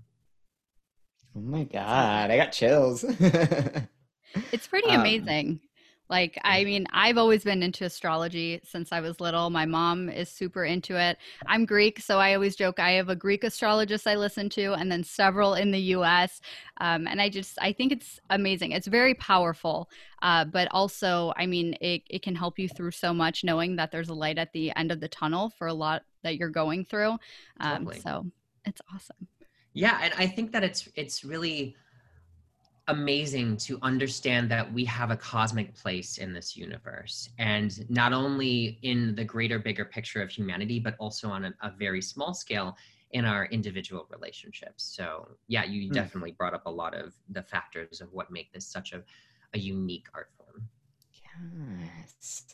Oh 1.34 1.40
my 1.40 1.64
god, 1.64 2.30
I 2.30 2.36
got 2.36 2.52
chills. 2.52 3.04
It's 4.50 4.66
pretty 4.66 4.92
Um, 4.92 4.94
amazing. 4.94 5.60
Like, 6.10 6.38
I 6.44 6.64
mean, 6.64 6.86
I've 6.92 7.16
always 7.16 7.42
been 7.42 7.62
into 7.62 7.86
astrology 7.86 8.60
since 8.64 8.92
I 8.92 9.00
was 9.00 9.18
little. 9.18 9.48
My 9.48 9.64
mom 9.64 10.10
is 10.10 10.28
super 10.28 10.62
into 10.66 11.00
it. 11.00 11.16
I'm 11.46 11.64
Greek, 11.64 12.00
so 12.00 12.18
I 12.18 12.34
always 12.34 12.54
joke 12.54 12.78
I 12.78 12.90
have 12.92 13.08
a 13.08 13.16
Greek 13.16 13.44
astrologist 13.44 14.06
I 14.06 14.16
listen 14.16 14.50
to, 14.50 14.74
and 14.74 14.92
then 14.92 15.04
several 15.04 15.54
in 15.54 15.70
the 15.70 15.78
US. 15.80 16.42
Um, 16.82 17.06
and 17.06 17.18
I 17.18 17.30
just, 17.30 17.56
I 17.62 17.72
think 17.72 17.92
it's 17.92 18.20
amazing. 18.28 18.72
It's 18.72 18.88
very 18.88 19.14
powerful, 19.14 19.88
uh, 20.20 20.44
but 20.44 20.68
also, 20.70 21.32
I 21.38 21.46
mean, 21.46 21.74
it, 21.80 22.02
it 22.10 22.22
can 22.22 22.34
help 22.34 22.58
you 22.58 22.68
through 22.68 22.90
so 22.90 23.14
much 23.14 23.42
knowing 23.42 23.76
that 23.76 23.90
there's 23.90 24.10
a 24.10 24.14
light 24.14 24.36
at 24.36 24.52
the 24.52 24.70
end 24.76 24.92
of 24.92 25.00
the 25.00 25.08
tunnel 25.08 25.48
for 25.56 25.66
a 25.66 25.74
lot 25.74 26.02
that 26.24 26.36
you're 26.36 26.50
going 26.50 26.84
through. 26.84 27.16
Um. 27.60 27.88
So 27.90 28.26
it's 28.66 28.82
awesome. 28.94 29.28
Yeah, 29.74 29.98
and 30.02 30.12
I 30.18 30.26
think 30.26 30.52
that 30.52 30.62
it's 30.62 30.88
it's 30.94 31.24
really 31.24 31.76
amazing 32.88 33.56
to 33.56 33.78
understand 33.82 34.50
that 34.50 34.70
we 34.72 34.84
have 34.84 35.10
a 35.10 35.16
cosmic 35.16 35.72
place 35.74 36.18
in 36.18 36.32
this 36.32 36.56
universe 36.56 37.30
and 37.38 37.88
not 37.88 38.12
only 38.12 38.80
in 38.82 39.14
the 39.14 39.24
greater 39.24 39.58
bigger 39.58 39.84
picture 39.84 40.20
of 40.20 40.28
humanity 40.28 40.80
but 40.80 40.96
also 40.98 41.28
on 41.28 41.44
a, 41.44 41.54
a 41.62 41.70
very 41.78 42.02
small 42.02 42.34
scale 42.34 42.76
in 43.12 43.24
our 43.24 43.46
individual 43.46 44.06
relationships. 44.10 44.82
So 44.96 45.28
yeah, 45.46 45.64
you 45.64 45.90
Hmm. 45.90 45.92
definitely 45.92 46.32
brought 46.32 46.54
up 46.54 46.66
a 46.66 46.70
lot 46.70 46.94
of 46.94 47.14
the 47.30 47.42
factors 47.42 48.00
of 48.00 48.12
what 48.12 48.32
make 48.32 48.52
this 48.52 48.66
such 48.66 48.92
a, 48.92 49.04
a 49.54 49.58
unique 49.58 50.08
art 50.12 50.30
form. 50.36 50.68
Yes. 51.80 52.44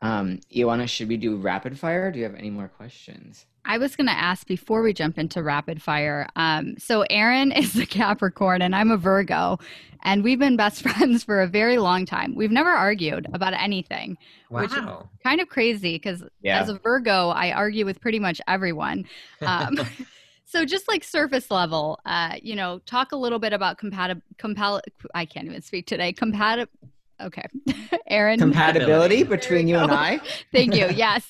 Um, 0.00 0.40
Ioana, 0.54 0.88
should 0.88 1.08
we 1.08 1.16
do 1.16 1.36
rapid 1.36 1.78
fire? 1.78 2.10
Do 2.10 2.18
you 2.18 2.24
have 2.24 2.34
any 2.34 2.50
more 2.50 2.68
questions? 2.68 3.46
I 3.64 3.78
was 3.78 3.94
going 3.96 4.06
to 4.06 4.12
ask 4.12 4.46
before 4.46 4.82
we 4.82 4.92
jump 4.92 5.18
into 5.18 5.42
rapid 5.42 5.82
fire. 5.82 6.26
Um, 6.36 6.74
so, 6.78 7.02
Aaron 7.10 7.52
is 7.62 7.76
a 7.78 7.86
Capricorn 7.86 8.62
and 8.62 8.74
I'm 8.74 8.90
a 8.90 8.96
Virgo, 8.96 9.58
and 10.02 10.24
we've 10.24 10.38
been 10.38 10.56
best 10.56 10.82
friends 10.88 11.24
for 11.24 11.42
a 11.42 11.46
very 11.46 11.78
long 11.78 12.06
time. 12.06 12.34
We've 12.34 12.50
never 12.50 12.70
argued 12.70 13.26
about 13.32 13.52
anything, 13.54 14.16
Which- 14.48 14.70
Wow. 14.70 15.08
kind 15.22 15.40
of 15.40 15.48
crazy 15.48 15.94
because 15.96 16.22
as 16.62 16.68
a 16.68 16.78
Virgo, 16.78 17.28
I 17.28 17.52
argue 17.52 17.84
with 17.84 18.00
pretty 18.00 18.18
much 18.18 18.40
everyone. 18.48 19.04
Um, 19.42 19.78
so, 20.46 20.64
just 20.64 20.88
like 20.88 21.04
surface 21.04 21.50
level, 21.50 22.00
uh, 22.06 22.36
you 22.42 22.56
know, 22.56 22.80
talk 22.86 23.12
a 23.12 23.16
little 23.16 23.38
bit 23.38 23.52
about 23.52 23.78
compatible, 23.78 24.22
compal- 24.38 24.80
I 25.14 25.24
can't 25.26 25.46
even 25.46 25.62
speak 25.62 25.86
today. 25.86 26.12
Compatible. 26.12 26.72
Okay, 27.22 27.46
Aaron. 28.08 28.38
Compatibility 28.38 29.18
Compatibility. 29.18 29.22
between 29.24 29.68
you 29.68 29.74
There 29.76 29.84
and 29.84 29.92
I? 29.92 30.20
Thank 30.52 30.74
you. 30.74 30.88
Yes. 31.00 31.24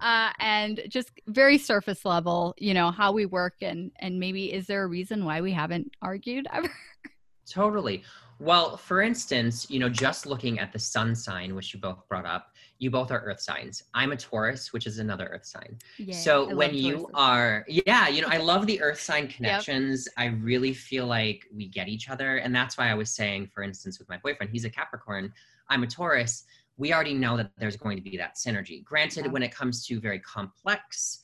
Uh, 0.00 0.30
and 0.38 0.80
just 0.88 1.10
very 1.26 1.58
surface 1.58 2.04
level, 2.04 2.54
you 2.58 2.74
know, 2.74 2.90
how 2.90 3.12
we 3.12 3.26
work 3.26 3.54
and 3.62 3.90
and 4.00 4.20
maybe 4.20 4.52
is 4.52 4.66
there 4.66 4.84
a 4.84 4.86
reason 4.86 5.24
why 5.24 5.40
we 5.40 5.52
haven't 5.52 5.90
argued 6.02 6.46
ever? 6.52 6.70
Totally. 7.50 8.02
Well, 8.38 8.76
for 8.76 9.02
instance, 9.02 9.68
you 9.68 9.80
know, 9.80 9.88
just 9.88 10.26
looking 10.26 10.60
at 10.60 10.72
the 10.72 10.78
sun 10.78 11.14
sign, 11.16 11.54
which 11.54 11.74
you 11.74 11.80
both 11.80 12.06
brought 12.08 12.26
up, 12.26 12.52
you 12.78 12.90
both 12.90 13.10
are 13.10 13.20
earth 13.20 13.40
signs. 13.40 13.82
I'm 13.94 14.12
a 14.12 14.16
Taurus, 14.16 14.72
which 14.72 14.86
is 14.86 14.98
another 14.98 15.26
earth 15.26 15.44
sign. 15.46 15.76
so 16.12 16.54
when 16.54 16.74
you 16.74 17.08
are, 17.14 17.64
yeah, 17.68 18.08
you 18.08 18.22
know, 18.22 18.28
I 18.30 18.36
love 18.38 18.66
the 18.66 18.80
earth 18.80 19.00
sign 19.00 19.26
connections. 19.36 20.08
I 20.16 20.26
really 20.26 20.72
feel 20.72 21.06
like 21.06 21.44
we 21.52 21.66
get 21.68 21.88
each 21.88 22.08
other. 22.08 22.36
And 22.36 22.54
that's 22.54 22.78
why 22.78 22.88
I 22.88 22.94
was 22.94 23.10
saying, 23.10 23.48
for 23.52 23.62
instance, 23.62 23.98
with 23.98 24.08
my 24.08 24.18
boyfriend, 24.18 24.52
he's 24.52 24.64
a 24.64 24.70
Capricorn, 24.70 25.32
I'm 25.68 25.82
a 25.82 25.86
Taurus. 25.86 26.44
We 26.76 26.92
already 26.92 27.14
know 27.14 27.36
that 27.36 27.50
there's 27.58 27.76
going 27.76 27.96
to 27.96 28.02
be 28.02 28.16
that 28.16 28.36
synergy. 28.36 28.84
Granted, 28.84 29.24
Yeah. 29.26 29.30
when 29.32 29.42
it 29.42 29.52
comes 29.52 29.84
to 29.86 29.98
very 30.00 30.20
complex 30.20 31.20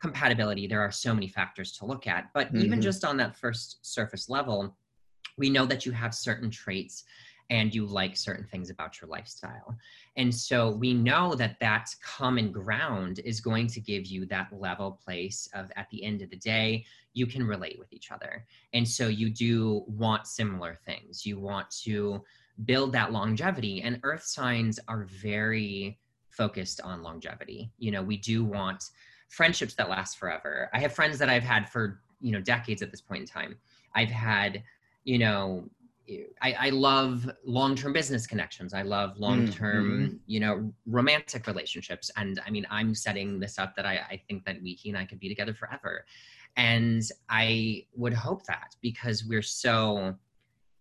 compatibility, 0.00 0.66
there 0.66 0.80
are 0.82 0.92
so 0.92 1.14
many 1.14 1.28
factors 1.28 1.72
to 1.78 1.86
look 1.86 2.06
at. 2.06 2.30
But 2.34 2.54
even 2.54 2.78
Mhm. 2.78 2.82
just 2.82 3.04
on 3.04 3.16
that 3.16 3.34
first 3.36 3.78
surface 3.84 4.28
level, 4.28 4.76
we 5.38 5.48
know 5.50 5.64
that 5.66 5.86
you 5.86 5.92
have 5.92 6.14
certain 6.14 6.50
traits 6.50 7.04
and 7.50 7.74
you 7.74 7.86
like 7.86 8.16
certain 8.16 8.44
things 8.44 8.70
about 8.70 9.00
your 9.00 9.08
lifestyle. 9.08 9.76
And 10.16 10.34
so 10.34 10.70
we 10.70 10.92
know 10.92 11.34
that 11.34 11.58
that 11.60 11.94
common 12.02 12.52
ground 12.52 13.20
is 13.24 13.40
going 13.40 13.68
to 13.68 13.80
give 13.80 14.06
you 14.06 14.26
that 14.26 14.48
level 14.52 15.00
place 15.02 15.48
of 15.54 15.70
at 15.76 15.88
the 15.90 16.04
end 16.04 16.20
of 16.22 16.30
the 16.30 16.36
day, 16.36 16.84
you 17.14 17.26
can 17.26 17.46
relate 17.46 17.78
with 17.78 17.92
each 17.92 18.10
other. 18.10 18.44
And 18.74 18.86
so 18.86 19.08
you 19.08 19.30
do 19.30 19.84
want 19.86 20.26
similar 20.26 20.78
things. 20.84 21.24
You 21.24 21.40
want 21.40 21.70
to 21.82 22.22
build 22.64 22.92
that 22.92 23.12
longevity. 23.12 23.82
And 23.82 24.00
earth 24.02 24.24
signs 24.24 24.78
are 24.88 25.04
very 25.04 25.98
focused 26.30 26.80
on 26.82 27.02
longevity. 27.02 27.72
You 27.78 27.92
know, 27.92 28.02
we 28.02 28.16
do 28.16 28.44
want 28.44 28.84
friendships 29.28 29.74
that 29.74 29.88
last 29.88 30.18
forever. 30.18 30.70
I 30.72 30.80
have 30.80 30.92
friends 30.92 31.18
that 31.18 31.28
I've 31.28 31.42
had 31.42 31.68
for, 31.68 32.00
you 32.20 32.32
know, 32.32 32.40
decades 32.40 32.82
at 32.82 32.90
this 32.90 33.00
point 33.00 33.22
in 33.22 33.26
time. 33.26 33.56
I've 33.94 34.10
had, 34.10 34.62
you 35.04 35.18
know, 35.18 35.68
I, 36.40 36.52
I 36.52 36.70
love 36.70 37.30
long-term 37.44 37.92
business 37.92 38.26
connections. 38.26 38.72
I 38.74 38.82
love 38.82 39.18
long-term, 39.18 39.90
mm-hmm. 39.90 40.16
you 40.26 40.40
know, 40.40 40.72
romantic 40.86 41.46
relationships. 41.46 42.10
And 42.16 42.40
I 42.46 42.50
mean, 42.50 42.66
I'm 42.70 42.94
setting 42.94 43.40
this 43.40 43.58
up 43.58 43.74
that 43.76 43.86
I, 43.86 43.96
I 44.10 44.22
think 44.28 44.44
that 44.44 44.62
we, 44.62 44.72
he 44.72 44.88
and 44.88 44.98
I 44.98 45.04
could 45.04 45.20
be 45.20 45.28
together 45.28 45.54
forever. 45.54 46.04
And 46.56 47.02
I 47.28 47.86
would 47.94 48.14
hope 48.14 48.44
that 48.46 48.74
because 48.80 49.24
we're 49.24 49.42
so 49.42 50.14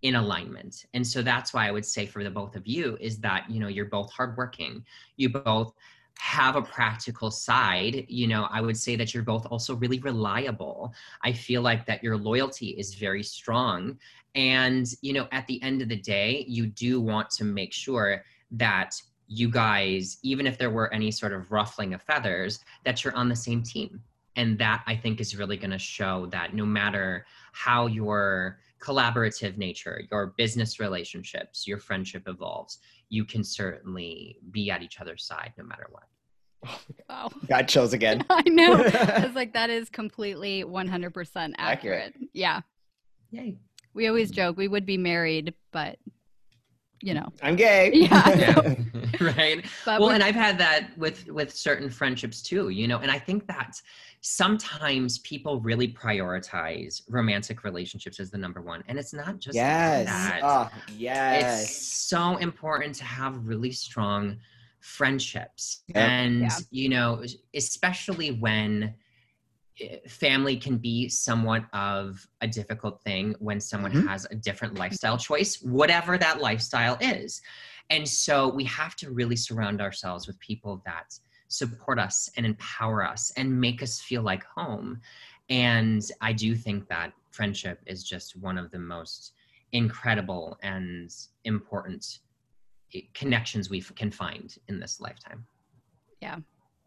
in 0.02 0.16
alignment. 0.16 0.86
And 0.94 1.06
so 1.06 1.22
that's 1.22 1.54
why 1.54 1.68
I 1.68 1.72
would 1.72 1.86
say 1.86 2.06
for 2.06 2.24
the 2.24 2.30
both 2.30 2.56
of 2.56 2.68
you 2.68 2.98
is 3.02 3.18
that, 3.20 3.50
you 3.50 3.60
know, 3.60 3.68
you're 3.68 3.86
both 3.86 4.12
hardworking. 4.12 4.86
You 5.18 5.30
both 5.30 5.74
have 6.20 6.56
a 6.56 6.62
practical 6.62 7.32
side. 7.32 8.06
You 8.08 8.28
know, 8.28 8.48
I 8.52 8.62
would 8.62 8.78
say 8.78 8.96
that 8.96 9.14
you're 9.14 9.24
both 9.24 9.46
also 9.46 9.76
really 9.76 10.00
reliable. 10.00 10.94
I 11.24 11.32
feel 11.32 11.62
like 11.62 11.86
that 11.86 12.04
your 12.04 12.18
loyalty 12.18 12.70
is 12.70 12.96
very 12.96 13.24
strong. 13.24 13.98
And, 14.36 14.88
you 15.02 15.14
know, 15.14 15.28
at 15.32 15.48
the 15.48 15.62
end 15.64 15.82
of 15.82 15.90
the 15.90 15.96
day, 15.96 16.46
you 16.48 16.68
do 16.68 17.02
want 17.02 17.30
to 17.32 17.44
make 17.44 17.74
sure 17.74 18.24
that 18.52 19.02
you 19.28 19.50
guys, 19.50 20.18
even 20.24 20.48
if 20.48 20.58
there 20.58 20.70
were 20.70 20.94
any 20.94 21.12
sort 21.12 21.34
of 21.34 21.52
ruffling 21.52 21.94
of 21.94 22.02
feathers, 22.02 22.64
that 22.86 23.04
you're 23.04 23.16
on 23.16 23.30
the 23.30 23.36
same 23.36 23.64
team. 23.64 24.02
And 24.36 24.58
that 24.60 24.84
I 24.86 24.96
think 24.96 25.20
is 25.20 25.36
really 25.36 25.58
going 25.58 25.72
to 25.72 25.80
show 25.80 26.28
that 26.28 26.54
no 26.54 26.66
matter 26.66 27.26
how 27.54 27.88
your 27.88 28.60
collaborative 28.80 29.58
nature, 29.58 30.04
your 30.12 30.36
business 30.38 30.80
relationships, 30.80 31.68
your 31.68 31.80
friendship 31.80 32.28
evolves, 32.28 32.78
you 33.10 33.26
can 33.26 33.44
certainly 33.44 34.38
be 34.52 34.70
at 34.70 34.82
each 34.82 35.00
other's 35.00 35.26
side 35.26 35.54
no 35.58 35.64
matter 35.64 35.88
what. 35.92 36.04
Oh. 36.68 36.80
Wow. 37.10 37.32
Got 37.48 37.70
chills 37.70 37.94
again. 37.94 38.26
I 38.30 38.42
know. 38.48 38.74
I 38.84 39.26
was 39.26 39.34
like, 39.36 39.54
that 39.54 39.70
is 39.70 39.90
completely 39.90 40.66
100% 40.66 41.54
accurate. 41.58 41.58
Accurate. 41.58 42.14
Yeah. 42.34 42.62
Yay. 43.32 43.56
We 43.94 44.08
always 44.08 44.30
joke 44.30 44.58
we 44.58 44.68
would 44.68 44.86
be 44.86 44.98
married, 44.98 45.54
but, 45.72 45.98
you 47.02 47.14
know, 47.14 47.28
I'm 47.44 47.56
gay. 47.56 47.92
Yeah. 47.94 48.30
Yeah. 48.36 48.76
right. 49.22 49.64
but 49.86 50.00
well 50.00 50.10
we're- 50.10 50.16
and 50.16 50.24
i've 50.24 50.36
had 50.36 50.58
that 50.58 50.90
with 50.98 51.28
with 51.28 51.56
certain 51.56 51.90
friendships 51.90 52.42
too 52.42 52.70
you 52.70 52.88
know 52.88 52.98
and 53.00 53.10
i 53.12 53.18
think 53.20 53.48
that 53.48 53.80
sometimes 54.22 55.20
people 55.20 55.60
really 55.62 55.88
prioritize 55.88 57.02
romantic 57.10 57.64
relationships 57.64 58.20
as 58.20 58.30
the 58.32 58.38
number 58.38 58.62
one 58.62 58.84
and 58.88 58.98
it's 58.98 59.14
not 59.14 59.40
just 59.40 59.56
yes. 59.56 60.06
that 60.08 60.42
Oh, 60.44 60.70
it's 60.90 61.78
so 61.88 62.38
important 62.38 62.96
to 62.96 63.04
have 63.04 63.46
really 63.46 63.72
strong 63.72 64.38
friendships 64.80 65.84
Yeah. 65.88 66.06
and 66.06 66.42
Yeah. 66.42 66.50
you 66.72 66.90
know 66.90 67.24
especially 67.56 68.32
when 68.32 68.94
family 70.08 70.58
can 70.58 70.78
be 70.78 71.08
somewhat 71.08 71.64
of 71.74 72.28
a 72.42 72.48
difficult 72.48 73.02
thing 73.04 73.36
when 73.40 73.60
someone 73.60 73.92
Mhm. 73.92 74.08
has 74.08 74.26
a 74.32 74.36
different 74.36 74.78
lifestyle 74.80 75.18
choice 75.18 75.62
whatever 75.62 76.18
that 76.18 76.42
lifestyle 76.42 76.98
is 77.00 77.42
and 77.90 78.08
so 78.08 78.50
we 78.50 78.64
have 78.64 78.96
to 78.96 79.12
really 79.12 79.36
surround 79.36 79.80
ourselves 79.80 80.28
with 80.28 80.40
people 80.40 80.82
that 80.86 81.18
support 81.48 82.00
us 82.00 82.30
and 82.38 82.46
empower 82.46 83.06
us 83.06 83.32
and 83.38 83.62
make 83.62 83.82
us 83.84 84.02
feel 84.02 84.24
like 84.24 84.44
home 84.46 85.00
and 85.50 86.12
i 86.22 86.34
do 86.34 86.56
think 86.56 86.88
that 86.88 87.14
friendship 87.32 87.80
is 87.86 88.04
just 88.04 88.36
one 88.36 88.58
of 88.58 88.72
the 88.72 88.80
most 88.80 89.34
incredible 89.72 90.58
and 90.64 91.14
important 91.44 92.20
eh, 92.96 93.02
connections 93.14 93.70
we 93.70 93.82
can 93.82 94.12
find 94.12 94.58
in 94.68 94.80
this 94.80 95.00
lifetime. 95.00 95.46
Yeah, 96.22 96.38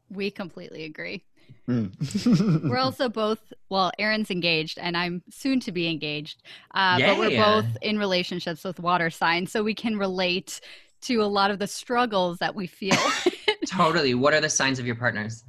we 0.08 0.30
completely 0.30 0.84
agree. 0.84 1.24
Mm. 1.68 2.68
We're 2.68 2.78
also 2.88 3.08
both, 3.08 3.38
well, 3.68 3.90
Aaron's 3.98 4.30
engaged 4.30 4.78
and 4.78 4.96
I'm 4.96 5.22
soon 5.30 5.60
to 5.60 5.72
be 5.72 5.88
engaged, 5.88 6.42
uh, 6.74 6.98
but 6.98 7.18
we're 7.18 7.42
both 7.42 7.66
in 7.82 7.98
relationships 7.98 8.64
with 8.64 8.80
water 8.80 9.10
signs, 9.10 9.50
so 9.52 9.62
we 9.62 9.74
can 9.74 9.96
relate 9.96 10.60
to 11.02 11.22
a 11.22 11.26
lot 11.26 11.50
of 11.50 11.58
the 11.58 11.66
struggles 11.66 12.38
that 12.38 12.54
we 12.54 12.66
feel. 12.66 12.96
Totally. 13.66 14.14
What 14.14 14.34
are 14.34 14.40
the 14.40 14.50
signs 14.50 14.78
of 14.78 14.86
your 14.86 14.96
partners? 14.96 15.44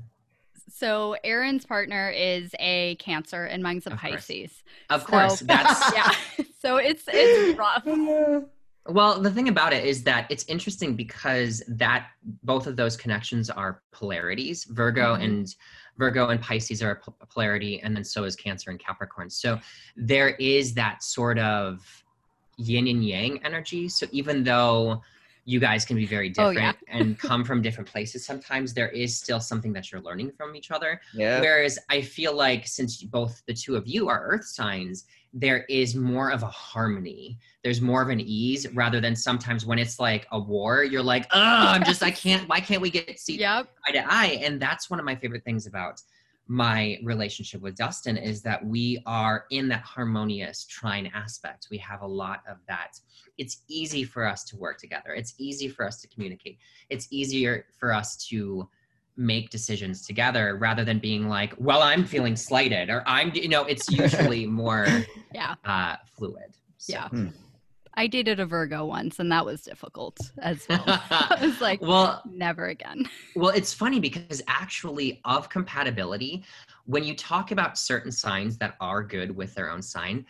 so 0.73 1.15
Aaron's 1.23 1.63
partner 1.65 2.09
is 2.09 2.55
a 2.59 2.95
Cancer 2.95 3.45
and 3.45 3.61
mine's 3.61 3.85
a 3.85 3.93
Of 3.93 3.99
course. 3.99 4.11
Pisces. 4.27 4.63
Of 4.89 5.01
So- 5.01 5.07
course, 5.07 5.39
that's 5.41 5.93
yeah. 5.95 6.11
So 6.59 6.77
it's 6.77 7.03
it's 7.07 7.57
rough. 7.57 7.83
well, 8.87 9.19
the 9.21 9.29
thing 9.29 9.47
about 9.47 9.73
it 9.73 9.85
is 9.85 10.03
that 10.05 10.25
it's 10.31 10.43
interesting 10.45 10.95
because 10.95 11.61
that 11.67 12.07
both 12.43 12.65
of 12.65 12.77
those 12.77 12.97
connections 12.97 13.49
are 13.51 13.83
polarities. 13.91 14.63
Virgo 14.65 15.15
Mhm. 15.15 15.23
and 15.23 15.55
Virgo 15.97 16.29
and 16.29 16.41
Pisces 16.41 16.81
are 16.81 17.01
a 17.21 17.25
polarity, 17.25 17.79
and 17.81 17.95
then 17.95 18.03
so 18.03 18.23
is 18.23 18.35
Cancer 18.35 18.69
and 18.69 18.79
Capricorn. 18.79 19.29
So 19.29 19.59
there 19.95 20.29
is 20.39 20.73
that 20.75 21.03
sort 21.03 21.37
of 21.39 22.03
yin 22.57 22.87
and 22.87 23.05
yang 23.05 23.43
energy. 23.43 23.87
So 23.89 24.07
even 24.11 24.43
though 24.43 25.01
you 25.45 25.59
guys 25.59 25.85
can 25.85 25.95
be 25.97 26.05
very 26.05 26.27
Oh, 26.37 26.51
different 26.53 26.77
yeah. 26.87 26.97
and 26.97 27.17
come 27.17 27.43
from 27.43 27.61
different 27.61 27.89
places, 27.89 28.23
sometimes 28.25 28.73
there 28.73 28.89
is 28.89 29.17
still 29.17 29.39
something 29.39 29.73
that 29.73 29.91
you're 29.91 30.01
learning 30.01 30.31
from 30.37 30.55
each 30.55 30.69
other. 30.71 31.01
yeah. 31.13 31.39
Whereas 31.39 31.79
I 31.89 32.01
feel 32.01 32.33
like 32.35 32.67
since 32.67 33.01
both 33.03 33.41
the 33.47 33.53
two 33.53 33.75
of 33.75 33.87
you 33.87 34.07
are 34.07 34.21
earth 34.23 34.45
signs, 34.45 35.05
there 35.33 35.63
is 35.69 35.95
more 35.95 36.31
of 36.31 36.43
a 36.43 36.47
harmony. 36.47 37.39
There's 37.63 37.81
more 37.81 38.01
of 38.01 38.09
an 38.09 38.19
ease 38.19 38.67
rather 38.73 38.99
than 38.99 39.15
sometimes 39.15 39.65
when 39.65 39.79
it's 39.79 39.99
like 39.99 40.27
a 40.31 40.39
war, 40.39 40.83
you're 40.83 41.03
like, 41.03 41.25
oh, 41.31 41.39
I'm 41.39 41.83
just, 41.83 42.03
I 42.03 42.11
can't, 42.11 42.47
why 42.49 42.59
can't 42.59 42.81
we 42.81 42.89
get 42.89 43.17
see 43.19 43.37
Yep. 43.37 43.69
eye 43.87 43.91
to 43.91 44.13
eye? 44.13 44.41
And 44.43 44.61
that's 44.61 44.89
one 44.89 44.99
of 44.99 45.05
my 45.05 45.15
favorite 45.15 45.45
things 45.45 45.67
about 45.67 46.01
my 46.47 46.97
relationship 47.03 47.61
with 47.61 47.75
Dustin 47.75 48.17
is 48.17 48.41
that 48.41 48.65
we 48.65 49.01
are 49.05 49.45
in 49.51 49.69
that 49.69 49.83
harmonious 49.83 50.65
trine 50.65 51.09
aspect. 51.13 51.67
We 51.71 51.77
have 51.77 52.01
a 52.01 52.07
lot 52.07 52.41
of 52.49 52.57
that. 52.67 52.99
It's 53.37 53.63
easy 53.69 54.03
for 54.03 54.25
us 54.25 54.43
to 54.45 54.57
work 54.57 54.77
together. 54.77 55.13
It's 55.13 55.33
easy 55.37 55.69
for 55.69 55.87
us 55.87 56.01
to 56.01 56.09
communicate. 56.09 56.57
It's 56.89 57.07
easier 57.09 57.67
for 57.79 57.93
us 57.93 58.17
to 58.27 58.67
make 59.21 59.49
decisions 59.49 60.05
together 60.05 60.57
rather 60.57 60.83
than 60.83 60.99
being 60.99 61.29
like, 61.29 61.53
well, 61.57 61.81
I'm 61.81 62.03
feeling 62.05 62.35
slighted 62.35 62.89
or 62.89 63.03
I'm, 63.05 63.31
you 63.33 63.47
know, 63.47 63.63
it's 63.65 63.89
usually 64.03 64.45
more 64.45 64.87
Yeah. 65.33 65.55
uh, 65.63 65.95
fluid. 66.05 66.57
So. 66.77 66.93
Yeah. 66.93 67.07
Hmm. 67.09 67.27
I 67.93 68.07
dated 68.07 68.39
a 68.39 68.45
Virgo 68.45 68.85
once 68.85 69.19
and 69.19 69.31
that 69.31 69.45
was 69.45 69.61
difficult 69.61 70.17
as 70.39 70.65
well. 70.69 70.83
I 70.87 71.37
was 71.41 71.59
like, 71.61 71.81
well, 71.81 72.23
never 72.31 72.67
again. 72.67 73.07
Well, 73.35 73.49
it's 73.49 73.73
funny 73.73 73.99
because 73.99 74.41
actually, 74.47 75.21
of 75.25 75.49
compatibility, 75.49 76.43
when 76.85 77.03
you 77.03 77.15
talk 77.15 77.51
about 77.51 77.77
certain 77.77 78.11
signs 78.11 78.57
that 78.57 78.75
are 78.79 79.03
good 79.03 79.35
with 79.35 79.53
their 79.53 79.69
own 79.69 79.81
sign, 79.81 80.25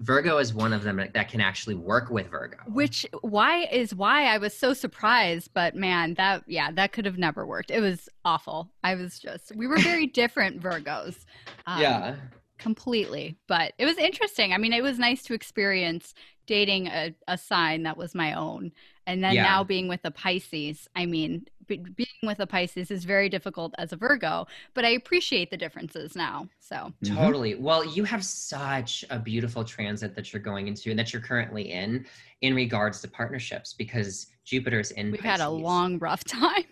Virgo 0.00 0.38
is 0.38 0.52
one 0.52 0.72
of 0.72 0.82
them 0.82 1.00
that 1.14 1.28
can 1.28 1.40
actually 1.40 1.74
work 1.74 2.10
with 2.10 2.28
Virgo. 2.28 2.58
Which 2.66 3.06
why 3.22 3.64
is 3.64 3.94
why 3.94 4.26
I 4.26 4.38
was 4.38 4.54
so 4.54 4.74
surprised, 4.74 5.50
but 5.54 5.74
man, 5.74 6.14
that 6.14 6.44
yeah, 6.46 6.70
that 6.72 6.92
could 6.92 7.06
have 7.06 7.18
never 7.18 7.46
worked. 7.46 7.70
It 7.70 7.80
was 7.80 8.08
awful. 8.24 8.70
I 8.84 8.94
was 8.94 9.18
just 9.18 9.54
we 9.56 9.66
were 9.66 9.78
very 9.78 10.06
different 10.22 10.60
Virgos. 10.60 11.24
Um, 11.66 11.80
yeah. 11.80 12.16
completely 12.58 13.36
but 13.48 13.74
it 13.76 13.84
was 13.84 13.98
interesting 13.98 14.54
i 14.54 14.56
mean 14.56 14.72
it 14.72 14.82
was 14.82 14.98
nice 14.98 15.22
to 15.22 15.34
experience 15.34 16.14
dating 16.46 16.86
a, 16.86 17.14
a 17.28 17.36
sign 17.36 17.82
that 17.82 17.98
was 17.98 18.14
my 18.14 18.32
own 18.32 18.72
and 19.06 19.22
then 19.22 19.34
Yeah. 19.34 19.42
now 19.42 19.64
being 19.64 19.88
with 19.88 20.00
a 20.04 20.10
pisces 20.10 20.88
i 20.96 21.06
mean 21.06 21.46
be, 21.66 21.78
being 21.78 22.06
with 22.22 22.38
a 22.40 22.46
pisces 22.46 22.90
is 22.90 23.04
very 23.04 23.28
difficult 23.28 23.74
as 23.78 23.92
a 23.92 23.96
virgo 23.96 24.46
but 24.74 24.84
i 24.84 24.90
appreciate 24.90 25.50
the 25.50 25.56
differences 25.56 26.14
now 26.14 26.48
so 26.60 26.92
Mhm. 27.04 27.16
Totally. 27.16 27.54
Well, 27.54 27.84
you 27.84 28.04
have 28.04 28.24
such 28.24 29.04
a 29.10 29.18
beautiful 29.18 29.62
transit 29.64 30.14
that 30.16 30.32
you're 30.32 30.42
going 30.42 30.68
into 30.68 30.90
and 30.90 30.98
that 30.98 31.12
you're 31.12 31.22
currently 31.22 31.70
in 31.72 32.06
in 32.42 32.54
regards 32.54 33.00
to 33.02 33.08
partnerships 33.08 33.72
because 33.72 34.26
Jupiter's 34.44 34.90
in 34.92 35.10
we've 35.10 35.20
had 35.20 35.40
a 35.40 35.48
long 35.48 35.98
rough 35.98 36.24
time 36.24 36.64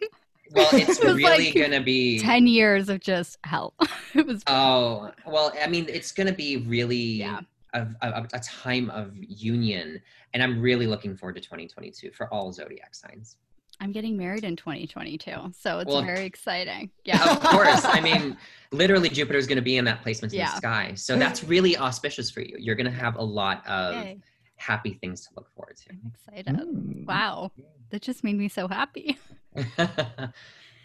Well, 0.53 0.69
it's 0.73 0.99
It 0.99 1.05
was 1.05 1.17
really 1.17 1.47
like 1.47 1.55
going 1.55 1.71
to 1.73 1.81
be 1.81 2.19
10 2.21 2.47
years 2.47 2.89
of 2.89 3.01
just 3.01 3.39
hell 3.45 3.75
it 4.15 4.27
was 4.27 4.43
Oh, 4.47 5.11
well, 5.27 5.53
I 5.61 5.67
mean, 5.67 5.87
it's 5.89 6.13
going 6.13 6.27
to 6.29 6.33
be 6.35 6.59
really 6.59 6.97
Yeah. 6.97 7.41
A, 7.75 7.87
a, 8.03 8.27
a 8.33 8.39
time 8.41 8.89
of 8.91 9.13
union. 9.17 10.01
And 10.33 10.43
I'm 10.43 10.61
really 10.61 10.87
looking 10.87 11.17
forward 11.17 11.35
to 11.37 11.41
2022 11.43 12.11
for 12.13 12.33
all 12.33 12.53
zodiac 12.53 12.95
signs. 12.95 13.37
i'm 13.81 13.93
getting 13.93 14.17
married 14.17 14.45
in 14.45 14.55
2022 14.57 15.31
so 15.59 15.81
it's 15.81 15.89
Well, 15.91 16.03
very 16.03 16.25
exciting 16.25 16.91
yeah 17.05 17.23
Of 17.33 17.41
course. 17.41 17.85
I 17.85 18.01
mean, 18.01 18.37
literally, 18.73 19.09
Jupiter 19.09 19.39
is 19.39 19.47
going 19.47 19.57
to 19.65 19.69
be 19.73 19.77
in 19.77 19.85
that 19.91 20.03
placement 20.03 20.33
in 20.33 20.39
Yeah. 20.41 20.51
the 20.53 20.57
sky. 20.57 20.93
So 20.95 21.17
that's 21.25 21.43
really 21.45 21.77
auspicious 21.77 22.31
for 22.31 22.41
you. 22.41 22.57
You're 22.59 22.77
going 22.77 22.91
to 22.95 22.99
have 23.05 23.17
a 23.17 23.23
lot 23.41 23.67
of 23.67 23.95
Yay. 23.95 24.19
happy 24.57 24.93
things 24.95 25.23
to 25.27 25.29
look 25.37 25.49
forward 25.55 25.77
to. 25.85 25.91
i'm 25.91 26.13
excited 26.15 26.55
Mm. 26.57 27.07
wow 27.07 27.51
that 27.91 28.01
just 28.03 28.25
made 28.25 28.37
me 28.37 28.49
so 28.49 28.67
happy. 28.69 29.19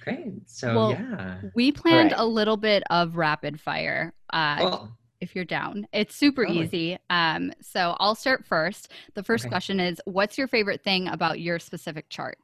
Great. 0.03 0.49
So, 0.49 0.75
Well, 0.75 0.91
yeah. 0.91 1.41
We 1.55 1.71
planned 1.71 2.11
right. 2.11 2.19
a 2.21 2.25
little 2.25 2.57
bit 2.57 2.83
of 2.89 3.15
rapid 3.17 3.59
fire. 3.59 4.13
Uh, 4.31 4.57
Well, 4.59 4.97
if 5.21 5.35
you're 5.35 5.45
down, 5.45 5.87
it's 5.91 6.15
super 6.15 6.45
Totally. 6.45 6.65
easy. 6.65 6.97
Um, 7.09 7.51
so 7.61 7.95
I'll 7.99 8.15
start 8.15 8.45
first. 8.45 8.91
The 9.15 9.23
first 9.23 9.43
Okay. 9.45 9.49
question 9.49 9.79
is, 9.79 10.01
what's 10.05 10.37
your 10.37 10.47
favorite 10.47 10.83
thing 10.83 11.07
about 11.07 11.39
your 11.39 11.59
specific 11.59 12.09
chart? 12.09 12.37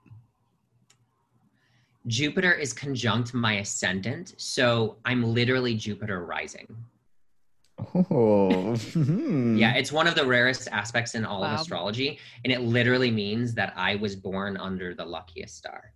Jupiter 2.08 2.54
is 2.54 2.72
conjunct 2.74 3.34
my 3.34 3.54
ascendant. 3.54 4.36
So 4.38 4.98
I'm 5.06 5.24
literally 5.24 5.74
Jupiter 5.74 6.24
rising. 6.26 6.68
Oh. 7.96 8.76
hmm. 8.94 9.58
Yeah, 9.58 9.74
it's 9.76 9.92
one 9.92 10.08
of 10.08 10.16
the 10.16 10.26
rarest 10.26 10.68
aspects 10.72 11.16
in 11.16 11.26
all 11.26 11.42
Wow. 11.42 11.54
of 11.56 11.60
astrology. 11.62 12.20
And 12.44 12.54
it 12.54 12.62
literally 12.62 13.10
means 13.12 13.54
that 13.56 13.74
I 13.76 13.96
was 13.96 14.16
born 14.16 14.56
under 14.58 14.94
the 14.94 15.06
luckiest 15.06 15.58
star. 15.58 15.94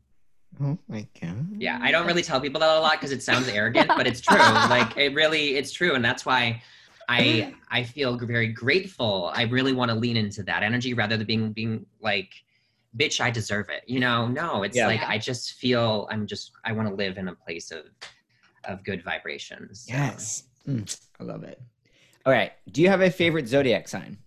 Oh 0.62 0.78
my 0.88 1.08
god. 1.22 1.48
Yeah, 1.58 1.80
I 1.82 1.92
don't 1.92 2.06
really 2.06 2.22
tell 2.24 2.42
people 2.42 2.60
that 2.60 2.70
a 2.70 2.80
lot 2.80 2.94
because 2.94 3.12
it 3.12 3.24
sounds 3.24 3.48
arrogant, 3.48 3.88
but 3.96 4.06
it's 4.08 4.22
true. 4.22 4.38
Like 4.70 4.98
it 4.98 5.14
really, 5.14 5.56
it's 5.56 5.72
true, 5.72 5.96
and 5.96 6.04
that's 6.04 6.26
why 6.26 6.62
I 7.08 7.56
I 7.70 7.84
feel 7.84 8.18
very 8.18 8.48
grateful. 8.48 9.32
I 9.34 9.44
really 9.44 9.74
want 9.74 9.90
to 9.90 9.96
lean 9.96 10.18
into 10.18 10.44
that 10.44 10.64
energy 10.64 10.94
rather 10.94 11.18
than 11.18 11.26
being 11.26 11.52
being 11.54 11.86
like, 12.02 12.32
bitch, 12.98 13.22
I 13.22 13.32
deserve 13.32 13.70
it. 13.70 13.84
You 13.88 14.00
know, 14.00 14.28
no, 14.28 14.64
it's 14.64 14.76
Yeah. 14.78 14.88
like 14.88 15.02
I 15.04 15.18
just 15.18 15.54
feel 15.54 16.08
I'm 16.12 16.28
just 16.28 16.52
I 16.66 16.72
want 16.74 16.88
to 16.90 16.94
live 16.94 17.18
in 17.18 17.28
a 17.30 17.36
place 17.36 17.72
of 17.72 17.86
of 18.66 18.84
good 18.84 19.04
vibrations. 19.04 19.86
So, 19.88 19.94
Yes. 19.94 20.44
Mm, 20.68 21.00
I 21.20 21.24
love 21.24 21.44
it. 21.44 21.62
All 22.26 22.34
right. 22.34 22.52
Do 22.72 22.82
you 22.82 22.90
have 22.90 23.02
a 23.02 23.10
favorite 23.10 23.48
zodiac 23.48 23.88
sign? 23.88 24.18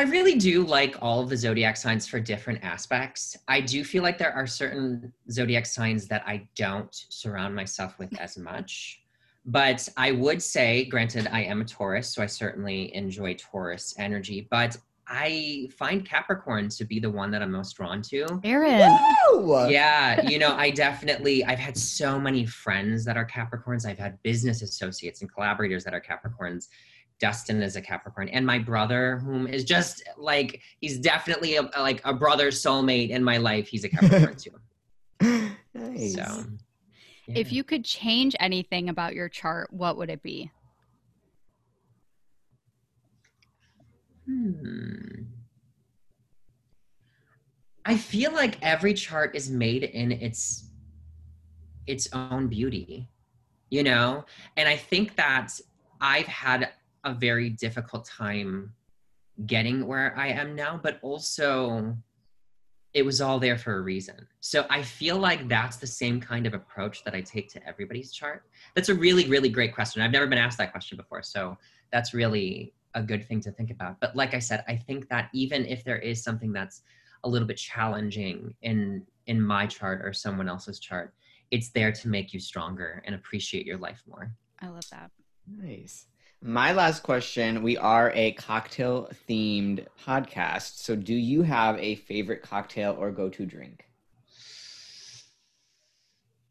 I 0.00 0.04
really 0.04 0.36
do 0.36 0.64
like 0.64 0.96
all 1.02 1.20
of 1.20 1.28
the 1.28 1.36
zodiac 1.36 1.76
signs 1.76 2.06
for 2.06 2.18
different 2.18 2.64
aspects. 2.64 3.36
I 3.48 3.60
do 3.60 3.84
feel 3.84 4.02
like 4.02 4.16
there 4.16 4.32
are 4.32 4.46
certain 4.46 5.12
zodiac 5.30 5.66
signs 5.66 6.08
that 6.08 6.22
I 6.26 6.48
don't 6.56 6.88
surround 7.10 7.54
myself 7.54 7.98
with 7.98 8.18
as 8.18 8.38
much. 8.38 9.02
But 9.44 9.86
I 9.98 10.12
would 10.12 10.40
say, 10.40 10.86
granted, 10.86 11.28
I 11.30 11.42
am 11.42 11.60
a 11.60 11.66
Taurus, 11.66 12.14
so 12.14 12.22
I 12.22 12.26
certainly 12.26 12.94
enjoy 12.94 13.34
Taurus 13.34 13.94
energy. 13.98 14.48
But 14.50 14.74
I 15.06 15.68
find 15.76 16.02
Capricorn 16.08 16.70
to 16.70 16.84
be 16.86 16.98
the 16.98 17.10
one 17.10 17.30
that 17.32 17.42
I'm 17.42 17.50
most 17.50 17.76
drawn 17.76 18.00
to. 18.02 18.40
Aaron. 18.42 18.96
Woo! 19.34 19.68
Yeah, 19.68 20.22
you 20.26 20.38
know, 20.38 20.56
I 20.56 20.70
definitely, 20.70 21.44
I've 21.44 21.58
had 21.58 21.76
so 21.76 22.18
many 22.18 22.46
friends 22.46 23.04
that 23.04 23.18
are 23.18 23.26
Capricorns. 23.26 23.84
I've 23.84 23.98
had 23.98 24.22
business 24.22 24.62
associates 24.62 25.20
and 25.20 25.30
collaborators 25.30 25.84
that 25.84 25.92
are 25.92 26.00
Capricorns. 26.00 26.68
Dustin 27.20 27.62
is 27.62 27.76
a 27.76 27.80
Capricorn, 27.80 28.28
and 28.30 28.44
my 28.44 28.58
brother, 28.58 29.18
whom 29.18 29.46
is 29.46 29.64
just 29.64 30.02
like 30.16 30.60
he's 30.80 30.98
definitely 30.98 31.56
a, 31.56 31.62
like 31.78 32.00
a 32.04 32.14
brother 32.14 32.48
soulmate 32.48 33.10
in 33.10 33.22
my 33.22 33.36
life. 33.36 33.68
He's 33.68 33.84
a 33.84 33.88
Capricorn 33.90 34.36
too. 34.36 35.50
nice. 35.74 36.14
So, 36.14 36.44
If 37.28 37.52
you 37.52 37.62
could 37.62 37.84
change 37.84 38.34
anything 38.40 38.88
about 38.88 39.14
your 39.14 39.28
chart, 39.28 39.72
what 39.72 39.96
would 39.98 40.10
it 40.10 40.22
be? 40.22 40.50
Hmm. 44.26 45.24
I 47.84 47.96
feel 47.96 48.32
like 48.32 48.56
every 48.62 48.94
chart 48.94 49.34
is 49.34 49.50
made 49.50 49.84
in 49.84 50.12
its 50.12 50.70
its 51.86 52.08
own 52.12 52.46
beauty, 52.46 53.08
you 53.70 53.82
know? 53.82 54.24
And 54.56 54.68
I 54.68 54.76
think 54.76 55.16
that 55.16 55.48
I've 56.00 56.26
had 56.26 56.70
a 57.04 57.14
very 57.14 57.50
difficult 57.50 58.04
time 58.04 58.72
getting 59.46 59.86
where 59.86 60.16
I 60.16 60.28
am 60.28 60.54
now, 60.54 60.78
but 60.82 60.98
also 61.02 61.96
it 62.92 63.04
was 63.04 63.20
all 63.20 63.38
there 63.38 63.56
for 63.56 63.76
a 63.76 63.80
reason. 63.82 64.26
So 64.40 64.66
I 64.68 64.82
feel 64.82 65.16
like 65.16 65.48
that's 65.48 65.76
the 65.76 65.86
same 65.86 66.20
kind 66.20 66.46
of 66.46 66.54
approach 66.54 67.04
that 67.04 67.14
I 67.14 67.20
take 67.20 67.48
to 67.52 67.66
everybody's 67.66 68.12
chart. 68.12 68.44
That's 68.74 68.88
a 68.88 68.94
really, 68.94 69.28
really 69.28 69.48
great 69.48 69.74
question. 69.74 70.02
I've 70.02 70.10
never 70.10 70.26
been 70.26 70.38
asked 70.38 70.58
that 70.58 70.72
question 70.72 70.96
before. 70.96 71.22
So 71.22 71.56
that's 71.92 72.12
really 72.12 72.74
a 72.94 73.02
good 73.02 73.26
thing 73.26 73.40
to 73.42 73.52
think 73.52 73.70
about. 73.70 74.00
But 74.00 74.16
like 74.16 74.34
I 74.34 74.40
said, 74.40 74.64
I 74.66 74.76
think 74.76 75.08
that 75.08 75.30
even 75.32 75.64
if 75.66 75.84
there 75.84 75.98
is 75.98 76.22
something 76.22 76.52
that's 76.52 76.82
a 77.22 77.28
little 77.28 77.46
bit 77.46 77.56
challenging 77.56 78.54
in 78.62 79.06
in 79.26 79.40
my 79.40 79.66
chart 79.66 80.00
or 80.04 80.12
someone 80.12 80.48
else's 80.48 80.80
chart, 80.80 81.14
it's 81.52 81.70
there 81.70 81.92
to 81.92 82.08
make 82.08 82.32
you 82.32 82.40
stronger 82.40 83.02
and 83.06 83.14
appreciate 83.14 83.64
your 83.64 83.76
life 83.76 84.02
more. 84.08 84.32
I 84.60 84.68
love 84.68 84.88
that. 84.90 85.10
Nice. 85.46 86.06
My 86.42 86.72
last 86.72 87.02
question 87.02 87.62
we 87.62 87.76
are 87.76 88.12
a 88.14 88.32
cocktail 88.32 89.10
themed 89.28 89.86
podcast. 90.02 90.78
So, 90.78 90.96
do 90.96 91.12
you 91.12 91.42
have 91.42 91.78
a 91.78 91.96
favorite 91.96 92.40
cocktail 92.40 92.96
or 92.98 93.10
go 93.10 93.28
to 93.28 93.44
drink? 93.44 93.84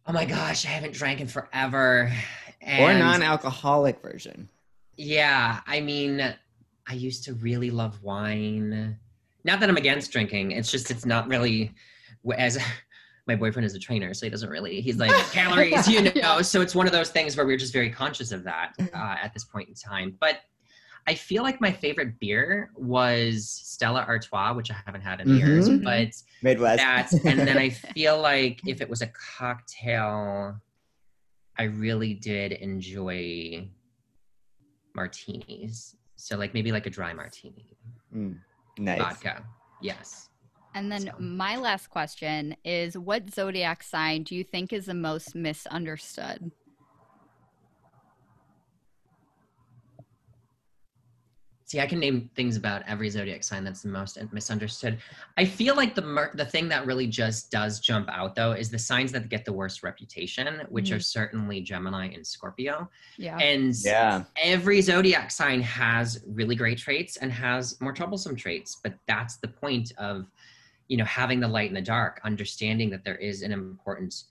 Oh 0.06 0.14
my 0.14 0.26
gosh, 0.26 0.64
I 0.66 0.70
haven't 0.70 0.94
drank 0.94 1.22
in 1.22 1.28
forever. 1.28 2.12
Or 2.62 2.94
non 2.94 3.24
alcoholic 3.24 4.00
version? 4.02 4.50
Yeah, 4.96 5.62
I 5.66 5.80
mean, 5.80 6.36
I 6.88 6.94
used 6.94 7.24
to 7.24 7.34
really 7.34 7.72
love 7.72 8.04
wine. 8.04 9.00
Not 9.44 9.60
that 9.60 9.70
I'm 9.70 9.78
against 9.78 10.12
drinking. 10.12 10.52
It's 10.52 10.70
just 10.70 10.92
it's 10.92 11.06
not 11.06 11.28
really 11.28 11.74
as 12.38 12.60
my 13.30 13.36
boyfriend 13.36 13.66
is 13.66 13.76
a 13.76 13.80
trainer, 13.80 14.14
so 14.14 14.26
he 14.26 14.30
doesn't 14.30 14.50
really. 14.50 14.82
He's 14.82 14.98
like 14.98 15.12
calories, 15.32 15.88
you 15.88 16.02
know. 16.02 16.12
Yeah. 16.16 16.42
So 16.42 16.62
it's 16.62 16.74
one 16.76 16.86
of 16.88 16.92
those 16.92 17.10
things 17.12 17.38
where 17.38 17.46
we're 17.46 17.58
just 17.58 17.72
very 17.72 17.90
conscious 17.92 18.32
of 18.32 18.44
that 18.44 18.74
uh, 18.94 19.16
at 19.24 19.34
this 19.34 19.46
point 19.46 19.70
in 19.70 19.76
time. 19.76 20.18
But 20.20 20.38
I 21.08 21.14
feel 21.14 21.44
like 21.44 21.62
my 21.62 21.72
favorite 21.72 22.20
beer 22.20 22.72
was 22.76 23.48
Stella 23.50 24.04
Artois, 24.08 24.54
which 24.54 24.70
I 24.72 24.76
haven't 24.86 25.02
had 25.02 25.22
in 25.22 25.36
years. 25.38 25.70
Mhm. 25.70 25.84
But 25.84 26.10
Midwest. 26.42 26.78
that, 26.80 27.14
and 27.26 27.40
then 27.48 27.58
I 27.58 27.70
feel 27.96 28.20
like 28.20 28.60
if 28.68 28.82
it 28.82 28.90
was 28.90 29.02
a 29.04 29.08
cocktail, 29.38 30.60
I 31.58 31.64
really 31.64 32.16
did 32.16 32.52
enjoy 32.54 33.70
martinis. 34.96 35.96
So 36.16 36.36
like 36.38 36.54
maybe 36.54 36.72
like 36.72 36.86
a 36.86 36.90
dry 36.90 37.14
martini, 37.14 37.78
Mm, 38.16 38.40
nice. 38.80 38.98
vodka. 39.00 39.44
Yes. 39.82 40.29
And 40.76 40.92
then 40.92 41.02
So- 41.02 41.16
my 41.20 41.56
last 41.58 41.88
question 41.88 42.56
is 42.64 42.98
what 42.98 43.34
zodiac 43.34 43.82
sign 43.84 44.24
do 44.24 44.36
you 44.36 44.44
think 44.44 44.72
is 44.72 44.86
the 44.86 44.94
most 44.94 45.36
misunderstood? 45.36 46.52
See, 51.66 51.80
I 51.80 51.86
can 51.86 52.00
name 52.00 52.32
things 52.36 52.58
about 52.58 52.82
every 52.88 53.12
zodiac 53.12 53.44
sign 53.44 53.64
that's 53.64 53.84
the 53.84 53.90
most 53.90 54.18
misunderstood. 54.34 54.98
I 55.38 55.46
feel 55.46 55.76
like 55.76 55.94
the 55.94 56.02
mer- 56.02 56.32
the 56.34 56.46
thing 56.46 56.68
that 56.70 56.88
really 56.88 57.06
just 57.06 57.52
does 57.52 57.80
jump 57.80 58.10
out 58.10 58.34
though 58.34 58.54
is 58.54 58.72
the 58.72 58.80
signs 58.80 59.12
that 59.12 59.30
get 59.30 59.46
the 59.46 59.54
worst 59.54 59.84
reputation, 59.84 60.62
which 60.70 60.90
Mhm. 60.90 60.96
are 60.96 61.00
certainly 61.00 61.62
Gemini 61.62 62.08
and 62.08 62.26
Scorpio. 62.26 62.90
Yeah. 63.18 63.38
And 63.38 63.76
Yeah. 63.86 64.24
every 64.38 64.82
zodiac 64.82 65.30
sign 65.30 65.62
has 65.62 66.24
really 66.26 66.56
great 66.56 66.80
traits 66.80 67.18
and 67.18 67.32
has 67.32 67.80
more 67.80 67.94
troublesome 67.94 68.36
traits, 68.36 68.78
but 68.84 68.96
that's 69.06 69.38
the 69.38 69.48
point 69.50 69.92
of 70.00 70.26
you 70.90 70.98
know 70.98 71.06
having 71.06 71.40
the 71.40 71.48
light 71.48 71.70
in 71.70 71.76
the 71.76 71.82
dark, 71.82 72.20
understanding 72.26 72.90
that 72.90 73.06
there 73.06 73.16
is 73.16 73.42
an 73.42 73.54
important 73.54 74.24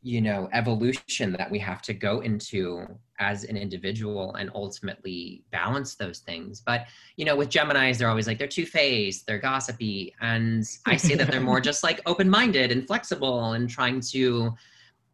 you 0.00 0.20
know 0.20 0.48
evolution 0.52 1.32
that 1.32 1.50
we 1.50 1.58
have 1.58 1.80
to 1.80 1.94
go 1.94 2.20
into 2.20 2.86
as 3.18 3.44
an 3.44 3.56
individual 3.56 4.34
and 4.34 4.50
ultimately 4.54 5.42
balance 5.50 5.94
those 5.96 6.20
things. 6.20 6.60
But 6.60 6.86
you 7.16 7.24
know 7.24 7.36
with 7.36 7.50
geminis 7.50 7.98
they're 7.98 8.08
always 8.08 8.26
like 8.26 8.38
they're 8.38 8.46
two-faced 8.46 9.26
they're 9.26 9.38
gossipy 9.38 10.14
and 10.20 10.64
i 10.86 10.96
say 10.96 11.14
that 11.14 11.30
they're 11.30 11.40
more 11.40 11.60
just 11.70 11.82
like 11.82 12.00
open-minded 12.06 12.70
and 12.72 12.86
flexible 12.86 13.52
and 13.52 13.68
trying 13.68 14.00
to 14.00 14.52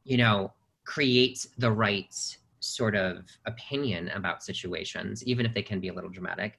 you 0.04 0.16
know 0.16 0.52
create 0.84 1.46
the 1.58 1.70
right 1.70 2.14
sort 2.60 2.96
of 2.96 3.24
opinion 3.46 4.08
about 4.10 4.42
situations 4.42 5.24
even 5.24 5.46
if 5.46 5.54
they 5.54 5.62
can 5.62 5.80
be 5.80 5.88
a 5.88 5.94
little 5.94 6.10
dramatic. 6.10 6.58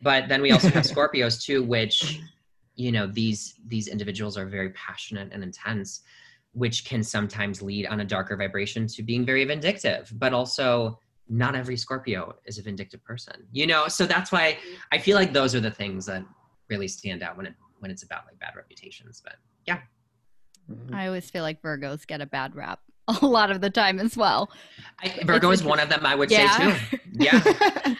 But 0.00 0.28
then 0.28 0.40
we 0.40 0.52
also 0.52 0.68
have 0.68 0.84
scorpios 0.94 1.42
too 1.42 1.62
which 1.62 2.20
you 2.74 2.92
know 2.92 3.06
these 3.06 3.54
these 3.66 3.88
individuals 3.88 4.36
are 4.36 4.46
very 4.46 4.70
passionate 4.70 5.28
and 5.32 5.42
intense 5.42 6.02
which 6.54 6.84
can 6.84 7.02
sometimes 7.02 7.62
lead 7.62 7.86
on 7.86 8.00
a 8.00 8.04
darker 8.04 8.36
vibration 8.36 8.86
to 8.86 9.02
being 9.02 9.24
very 9.24 9.44
vindictive 9.44 10.12
but 10.16 10.32
also 10.32 10.98
not 11.28 11.54
every 11.54 11.76
scorpio 11.76 12.34
is 12.44 12.58
a 12.58 12.62
vindictive 12.62 13.02
person 13.04 13.34
you 13.52 13.66
know? 13.66 13.88
So 13.88 14.06
that's 14.06 14.32
why 14.32 14.58
i 14.90 14.98
feel 14.98 15.16
like 15.16 15.32
those 15.32 15.54
are 15.54 15.60
the 15.60 15.70
things 15.70 16.06
that 16.06 16.24
really 16.68 16.88
stand 16.88 17.22
out 17.22 17.36
when 17.36 17.46
it 17.46 17.54
when 17.80 17.90
it's 17.90 18.02
about 18.02 18.24
like 18.26 18.38
bad 18.38 18.54
reputations 18.56 19.20
but 19.24 19.34
yeah. 19.66 19.78
I 20.92 21.06
always 21.06 21.28
feel 21.28 21.42
like 21.42 21.60
Virgos 21.60 22.06
get 22.06 22.20
a 22.20 22.26
bad 22.26 22.54
rap 22.54 22.80
a 23.22 23.26
lot 23.26 23.50
of 23.50 23.60
the 23.60 23.70
time 23.70 23.98
as 23.98 24.16
well. 24.16 24.50
I, 25.04 25.08
virgo 25.24 25.50
is 25.50 25.64
one 25.64 25.80
of 25.80 25.88
them 25.88 26.06
i 26.06 26.14
would 26.14 26.30
Yeah. 26.30 26.56
say 26.76 26.90
too 26.92 26.98
yeah 27.12 27.40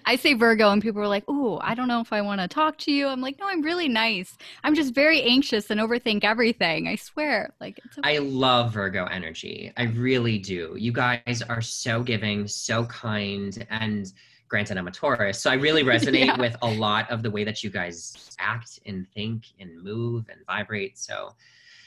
I 0.05 0.17
say 0.17 0.35
Virgo, 0.35 0.71
and 0.71 0.83
people 0.83 1.01
are 1.01 1.09
like, 1.09 1.29
"Ooh, 1.31 1.59
I 1.59 1.75
don't 1.75 1.87
know 1.89 2.01
if 2.01 2.13
I 2.13 2.21
want 2.23 2.41
to 2.41 2.49
talk 2.49 2.77
to 2.79 2.93
you." 2.93 3.07
I'm 3.07 3.21
like, 3.21 3.39
"No, 3.39 3.47
I'm 3.47 3.63
really 3.63 3.89
nice. 3.89 4.37
I'm 4.65 4.75
just 4.75 4.95
very 4.95 5.23
anxious 5.23 5.71
and 5.71 5.81
overthink 5.81 6.25
everything. 6.25 6.89
I 6.89 6.97
swear." 6.97 7.53
Like, 7.61 7.79
it's 7.85 7.99
okay. 7.99 8.17
I 8.17 8.19
love 8.19 8.73
Virgo 8.75 9.05
energy. 9.07 9.73
I 9.77 9.85
really 9.85 10.39
do. 10.39 10.75
You 10.79 10.93
guys 10.93 11.43
are 11.49 11.63
so 11.63 12.03
giving, 12.03 12.47
so 12.49 12.85
kind, 12.87 13.65
and 13.71 14.13
granted, 14.49 14.77
I'm 14.77 14.89
a 14.89 14.91
Taurus, 14.91 15.39
so 15.41 15.51
I 15.51 15.55
really 15.55 15.83
resonate 15.95 16.27
Yeah. 16.27 16.39
with 16.39 16.57
a 16.63 16.69
lot 16.71 17.09
of 17.11 17.23
the 17.23 17.31
way 17.31 17.45
that 17.45 17.63
you 17.63 17.71
guys 17.71 18.35
act 18.39 18.81
and 18.87 19.07
think 19.15 19.45
and 19.61 19.83
move 19.83 20.27
and 20.31 20.41
vibrate. 20.47 20.99
So 20.99 21.35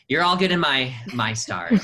you're 0.07 0.23
all 0.23 0.37
good 0.37 0.51
in 0.51 0.59
my 0.59 0.93
my 1.13 1.33
stars. 1.33 1.81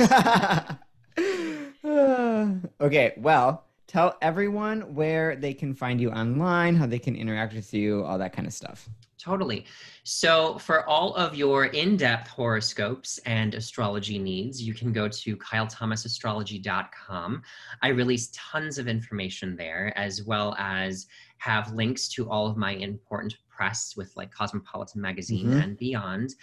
okay, 2.82 3.14
well, 3.18 3.66
tell 3.88 4.18
everyone 4.22 4.96
where 4.96 5.36
they 5.36 5.54
can 5.54 5.74
find 5.74 6.00
you 6.00 6.12
online, 6.12 6.76
how 6.76 6.86
they 6.86 7.00
can 7.00 7.16
interact 7.16 7.54
with 7.54 7.74
you, 7.74 8.04
all 8.04 8.18
that 8.18 8.34
kind 8.34 8.48
of 8.48 8.54
stuff. 8.54 8.90
Totally. 9.22 9.66
So, 10.04 10.58
for 10.58 10.88
all 10.90 11.14
of 11.16 11.36
your 11.36 11.66
in 11.66 11.96
depth 11.96 12.30
horoscopes 12.30 13.20
and 13.20 13.54
astrology 13.54 14.18
needs, 14.18 14.60
you 14.64 14.74
can 14.74 14.92
go 14.92 15.08
to 15.08 15.38
kylethomasastrology.com. 15.38 17.44
I 17.84 17.88
release 17.90 18.32
tons 18.34 18.80
of 18.80 18.88
information 18.88 19.56
there, 19.56 19.94
as 19.96 20.24
well 20.24 20.56
as 20.58 21.06
have 21.38 21.72
links 21.74 22.08
to 22.10 22.28
all 22.30 22.48
of 22.48 22.58
my 22.58 22.72
important 22.74 23.38
press 23.48 23.94
with 23.96 24.12
like 24.16 24.32
Cosmopolitan 24.32 25.00
Magazine 25.02 25.50
Mhm. 25.52 25.64
and 25.64 25.78
beyond. 25.78 26.34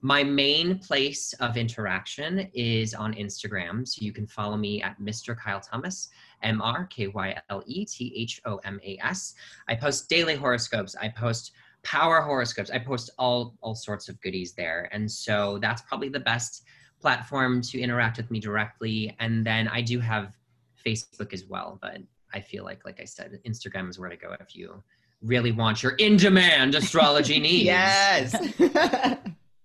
My 0.00 0.22
main 0.22 0.78
place 0.78 1.32
of 1.40 1.56
interaction 1.56 2.48
is 2.54 2.94
on 2.94 3.14
Instagram. 3.14 3.84
So, 3.88 4.04
you 4.04 4.12
can 4.12 4.28
follow 4.28 4.56
me 4.56 4.80
at 4.80 5.00
Mr. 5.00 5.36
Kyle 5.36 5.58
Thomas, 5.60 6.08
M 6.42 6.62
R 6.62 6.86
K 6.86 7.08
Y 7.08 7.36
L 7.50 7.64
E 7.66 7.84
T 7.84 8.12
H 8.16 8.40
O 8.44 8.58
M 8.58 8.78
A 8.84 8.96
S. 9.02 9.34
I 9.66 9.74
post 9.74 10.08
daily 10.08 10.36
horoscopes. 10.36 10.94
I 10.94 11.08
post 11.08 11.50
power 11.90 12.20
horoscopes. 12.20 12.70
I 12.70 12.78
post 12.78 13.10
all 13.18 13.54
all 13.62 13.74
sorts 13.74 14.08
of 14.08 14.20
goodies 14.20 14.52
there, 14.52 14.88
and 14.92 15.10
so 15.10 15.58
that's 15.60 15.82
probably 15.82 16.08
the 16.08 16.20
best 16.20 16.64
platform 17.00 17.62
to 17.62 17.80
interact 17.80 18.16
with 18.16 18.30
me 18.30 18.40
directly. 18.40 19.16
And 19.20 19.46
then 19.46 19.68
I 19.68 19.80
do 19.80 20.00
have 20.00 20.36
Facebook 20.84 21.32
as 21.32 21.44
well, 21.46 21.78
but 21.80 21.98
I 22.34 22.40
feel 22.40 22.64
like, 22.64 22.84
like 22.84 23.00
I 23.00 23.04
said, 23.04 23.38
Instagram 23.46 23.88
is 23.88 23.98
where 23.98 24.10
to 24.10 24.16
go 24.16 24.34
if 24.40 24.54
you 24.54 24.82
really 25.22 25.52
want 25.52 25.82
your 25.82 25.92
in-demand 25.92 26.74
astrology 26.74 27.40
needs. 27.48 27.64
Yes. 27.64 28.34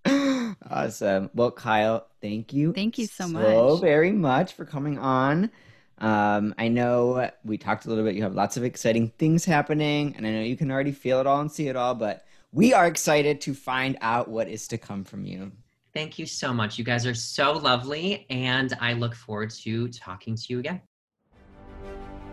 awesome. 0.70 1.30
Well, 1.34 1.50
Kyle, 1.50 2.06
thank 2.20 2.52
you. 2.52 2.72
Thank 2.72 2.98
you 2.98 3.06
so 3.06 3.26
So 3.26 3.32
much. 3.72 3.80
very 3.80 4.12
much 4.12 4.54
for 4.54 4.64
coming 4.64 4.98
on. 4.98 5.50
Um, 5.98 6.54
I 6.58 6.68
know 6.68 7.30
we 7.44 7.56
talked 7.56 7.86
a 7.86 7.88
little 7.88 8.04
bit. 8.04 8.14
You 8.14 8.22
have 8.22 8.34
lots 8.34 8.56
of 8.56 8.64
exciting 8.64 9.12
things 9.18 9.44
happening, 9.44 10.14
and 10.16 10.26
I 10.26 10.30
know 10.30 10.40
you 10.42 10.56
can 10.56 10.70
already 10.70 10.92
feel 10.92 11.20
it 11.20 11.26
all 11.26 11.40
and 11.40 11.50
see 11.50 11.68
it 11.68 11.76
all, 11.76 11.94
but 11.94 12.24
we 12.52 12.72
are 12.72 12.86
excited 12.86 13.40
to 13.42 13.54
find 13.54 13.96
out 14.00 14.28
what 14.28 14.48
is 14.48 14.68
to 14.68 14.78
come 14.78 15.04
from 15.04 15.24
you. 15.24 15.52
Thank 15.92 16.18
you 16.18 16.26
so 16.26 16.52
much. 16.52 16.78
You 16.78 16.84
guys 16.84 17.06
are 17.06 17.14
so 17.14 17.52
lovely, 17.52 18.26
and 18.28 18.74
I 18.80 18.94
look 18.94 19.14
forward 19.14 19.50
to 19.50 19.88
talking 19.88 20.34
to 20.34 20.44
you 20.48 20.58
again. 20.58 20.80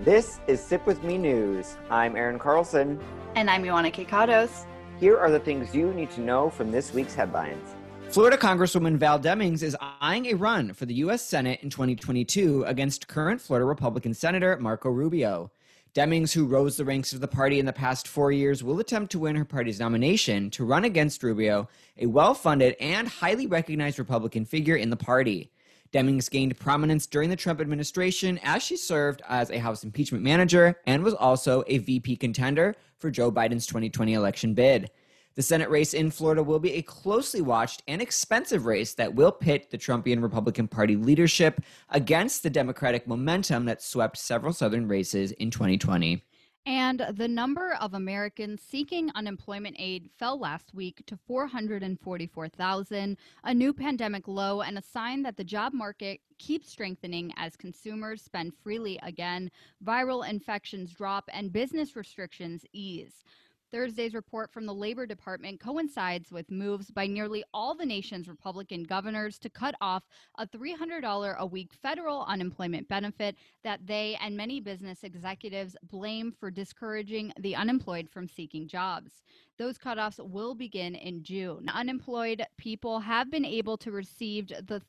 This 0.04 0.40
is 0.48 0.60
Sip 0.60 0.88
With 0.88 1.04
Me 1.04 1.18
News. 1.18 1.78
I'm 1.92 2.16
Aaron 2.16 2.40
Carlson. 2.40 3.00
And 3.36 3.50
I'm 3.50 3.64
Ioana 3.64 3.94
Kikados. 3.94 4.66
Here 5.00 5.18
are 5.18 5.30
the 5.30 5.40
things 5.40 5.76
you 5.76 5.94
need 5.94 6.10
to 6.12 6.22
know 6.22 6.50
from 6.50 6.72
this 6.72 6.92
week's 6.92 7.14
headlines. 7.14 7.76
Florida 8.12 8.36
Congresswoman 8.36 8.98
Val 8.98 9.18
Demings 9.18 9.64
is 9.64 9.78
eyeing 10.02 10.26
a 10.26 10.34
run 10.34 10.74
for 10.74 10.86
the 10.86 10.96
U.S. 10.96 11.26
Senate 11.26 11.62
in 11.64 11.70
2022 11.70 12.66
against 12.66 13.08
current 13.08 13.40
Florida 13.40 13.66
Republican 13.66 14.14
Senator 14.14 14.58
Marco 14.58 14.90
Rubio. 14.90 15.50
Demings, 15.96 16.34
who 16.34 16.46
rose 16.46 16.76
the 16.76 16.84
ranks 16.84 17.14
of 17.14 17.22
the 17.22 17.28
party 17.30 17.58
in 17.58 17.66
the 17.66 17.72
past 17.72 18.10
four 18.10 18.34
years, 18.34 18.66
will 18.66 18.82
attempt 18.82 19.14
to 19.14 19.20
win 19.20 19.38
her 19.38 19.46
party's 19.46 19.80
nomination 19.80 20.50
to 20.50 20.66
run 20.66 20.84
against 20.84 21.24
Rubio, 21.24 21.70
a 21.98 22.06
well 22.06 22.34
funded 22.34 22.76
and 22.82 23.08
highly 23.08 23.48
recognized 23.48 23.98
Republican 23.98 24.44
figure 24.44 24.76
in 24.76 24.90
the 24.90 24.98
party. 24.98 25.50
Demings 25.94 26.30
gained 26.30 26.60
prominence 26.60 27.08
during 27.08 27.30
the 27.30 27.38
Trump 27.38 27.62
administration 27.62 28.42
as 28.44 28.62
she 28.62 28.76
served 28.76 29.22
as 29.30 29.50
a 29.50 29.60
House 29.60 29.86
impeachment 29.86 30.22
manager 30.22 30.76
and 30.86 31.02
was 31.02 31.14
also 31.14 31.64
a 31.68 31.78
VP 31.78 32.18
contender 32.18 32.76
for 32.98 33.10
Joe 33.10 33.32
Biden's 33.32 33.68
2020 33.68 34.14
election 34.14 34.54
bid. 34.54 34.92
The 35.36 35.42
Senate 35.42 35.70
race 35.70 35.94
in 35.94 36.12
Florida 36.12 36.44
will 36.44 36.60
be 36.60 36.74
a 36.74 36.82
closely 36.82 37.40
watched 37.40 37.84
and 37.88 38.02
expensive 38.02 38.66
race 38.66 38.94
that 38.96 39.16
will 39.16 39.32
pit 39.32 39.70
the 39.72 39.78
Trumpian 39.78 40.22
Republican 40.22 40.68
Party 40.68 40.98
leadership 40.98 41.62
against 41.90 42.44
the 42.44 42.50
Democratic 42.50 43.08
momentum 43.08 43.64
that 43.66 43.82
swept 43.82 44.18
several 44.18 44.52
Southern 44.52 44.90
races 44.90 45.32
in 45.34 45.50
2020. 45.50 46.22
And 46.66 47.08
the 47.14 47.28
number 47.28 47.74
of 47.82 47.96
Americans 47.96 48.62
seeking 48.62 49.10
unemployment 49.16 49.78
aid 49.80 50.10
fell 50.20 50.38
last 50.38 50.76
week 50.76 51.02
to 51.08 51.18
444,000, 51.26 53.18
a 53.44 53.54
new 53.54 53.74
pandemic 53.74 54.28
low 54.28 54.62
and 54.62 54.78
a 54.78 54.82
sign 54.82 55.24
that 55.24 55.38
the 55.38 55.44
job 55.44 55.74
market 55.74 56.20
keeps 56.38 56.70
strengthening 56.70 57.34
as 57.36 57.56
consumers 57.56 58.22
spend 58.22 58.54
freely 58.62 59.00
again, 59.02 59.50
viral 59.84 60.28
infections 60.28 60.92
drop, 60.92 61.28
and 61.34 61.52
business 61.52 61.96
restrictions 61.96 62.64
ease. 62.74 63.24
Thursday's 63.72 64.14
report 64.14 64.52
from 64.52 64.66
the 64.66 64.74
Labor 64.74 65.06
Department 65.06 65.60
coincides 65.60 66.32
with 66.32 66.52
moves 66.52 66.92
by 66.92 67.08
nearly 67.08 67.44
all 67.54 67.74
the 67.74 67.86
nation's 67.86 68.28
Republican 68.28 68.84
governors 68.84 69.40
to 69.40 69.50
cut 69.50 69.76
off 69.82 70.04
a 70.38 70.46
$300 70.46 71.38
a 71.38 71.46
week 71.46 71.72
federal 71.82 72.26
unemployment 72.28 72.88
benefit 72.88 73.36
that 73.64 73.86
they 73.86 74.18
and 74.22 74.36
many 74.36 74.60
business 74.60 75.04
executives 75.04 75.76
blame 75.84 76.32
for 76.32 76.52
discouraging 76.52 77.32
the 77.40 77.56
unemployed 77.56 78.10
from 78.10 78.28
seeking 78.28 78.68
jobs. 78.68 79.24
Those 79.58 79.78
cutoffs 79.78 80.20
will 80.20 80.56
begin 80.56 80.96
in 80.96 81.24
June. 81.24 81.70
Unemployed 81.74 82.44
people 82.58 83.00
have 83.00 83.32
been 83.32 83.46
able 83.46 83.78
to 83.78 83.92
receive 83.92 84.48
the 84.50 84.82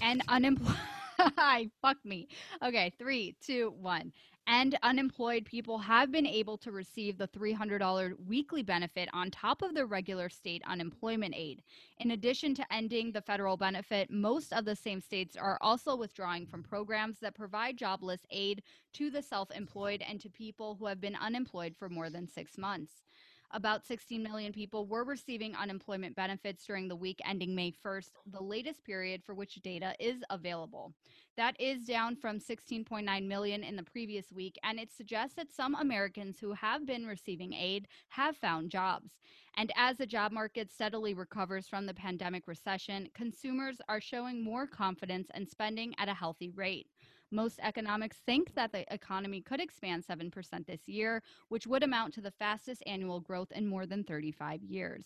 and 0.00 0.22
unemployed. 0.28 0.76
Fuck 1.82 1.96
me. 2.04 2.28
Okay, 2.62 2.92
three, 2.98 3.36
two, 3.44 3.74
one. 3.80 4.12
And 4.48 4.78
unemployed 4.82 5.44
people 5.44 5.78
have 5.78 6.10
been 6.10 6.26
able 6.26 6.58
to 6.58 6.72
receive 6.72 7.18
the 7.18 7.28
$300 7.28 8.14
weekly 8.26 8.62
benefit 8.62 9.08
on 9.12 9.30
top 9.30 9.62
of 9.62 9.74
their 9.74 9.86
regular 9.86 10.28
state 10.30 10.62
unemployment 10.66 11.34
aid. 11.36 11.62
In 11.98 12.10
addition 12.10 12.54
to 12.56 12.72
ending 12.72 13.12
the 13.12 13.22
federal 13.22 13.56
benefit, 13.58 14.10
most 14.10 14.52
of 14.52 14.64
the 14.64 14.74
same 14.74 15.00
states 15.02 15.36
are 15.36 15.58
also 15.60 15.94
withdrawing 15.94 16.46
from 16.46 16.64
programs 16.64 17.20
that 17.20 17.34
provide 17.36 17.76
jobless 17.76 18.26
aid 18.30 18.62
to 18.94 19.10
the 19.10 19.22
self 19.22 19.50
employed 19.52 20.02
and 20.02 20.20
to 20.22 20.30
people 20.30 20.76
who 20.76 20.86
have 20.86 21.00
been 21.00 21.16
unemployed 21.16 21.76
for 21.76 21.88
more 21.90 22.10
than 22.10 22.26
six 22.26 22.56
months. 22.58 23.04
About 23.52 23.86
16 23.86 24.22
million 24.22 24.52
people 24.52 24.86
were 24.86 25.04
receiving 25.04 25.56
unemployment 25.56 26.14
benefits 26.14 26.66
during 26.66 26.86
the 26.86 26.96
week 26.96 27.18
ending 27.24 27.54
May 27.54 27.72
1st, 27.72 28.10
the 28.30 28.42
latest 28.42 28.84
period 28.84 29.22
for 29.24 29.34
which 29.34 29.54
data 29.62 29.94
is 29.98 30.22
available. 30.28 30.92
That 31.38 31.58
is 31.58 31.86
down 31.86 32.16
from 32.16 32.40
16.9 32.40 33.26
million 33.26 33.64
in 33.64 33.74
the 33.74 33.82
previous 33.82 34.30
week, 34.30 34.58
and 34.62 34.78
it 34.78 34.92
suggests 34.92 35.34
that 35.36 35.50
some 35.50 35.74
Americans 35.76 36.38
who 36.38 36.52
have 36.52 36.84
been 36.84 37.06
receiving 37.06 37.54
aid 37.54 37.88
have 38.08 38.36
found 38.36 38.70
jobs. 38.70 39.12
And 39.56 39.72
as 39.76 39.96
the 39.96 40.06
job 40.06 40.30
market 40.30 40.70
steadily 40.70 41.14
recovers 41.14 41.66
from 41.66 41.86
the 41.86 41.94
pandemic 41.94 42.46
recession, 42.46 43.08
consumers 43.14 43.80
are 43.88 44.00
showing 44.00 44.44
more 44.44 44.66
confidence 44.66 45.28
and 45.32 45.48
spending 45.48 45.94
at 45.96 46.08
a 46.08 46.14
healthy 46.14 46.50
rate. 46.50 46.88
Most 47.30 47.58
economics 47.62 48.16
think 48.24 48.54
that 48.54 48.72
the 48.72 48.90
economy 48.92 49.42
could 49.42 49.60
expand 49.60 50.04
7% 50.06 50.66
this 50.66 50.80
year, 50.86 51.22
which 51.48 51.66
would 51.66 51.82
amount 51.82 52.14
to 52.14 52.22
the 52.22 52.30
fastest 52.30 52.82
annual 52.86 53.20
growth 53.20 53.52
in 53.52 53.66
more 53.66 53.84
than 53.84 54.02
35 54.02 54.62
years. 54.62 55.04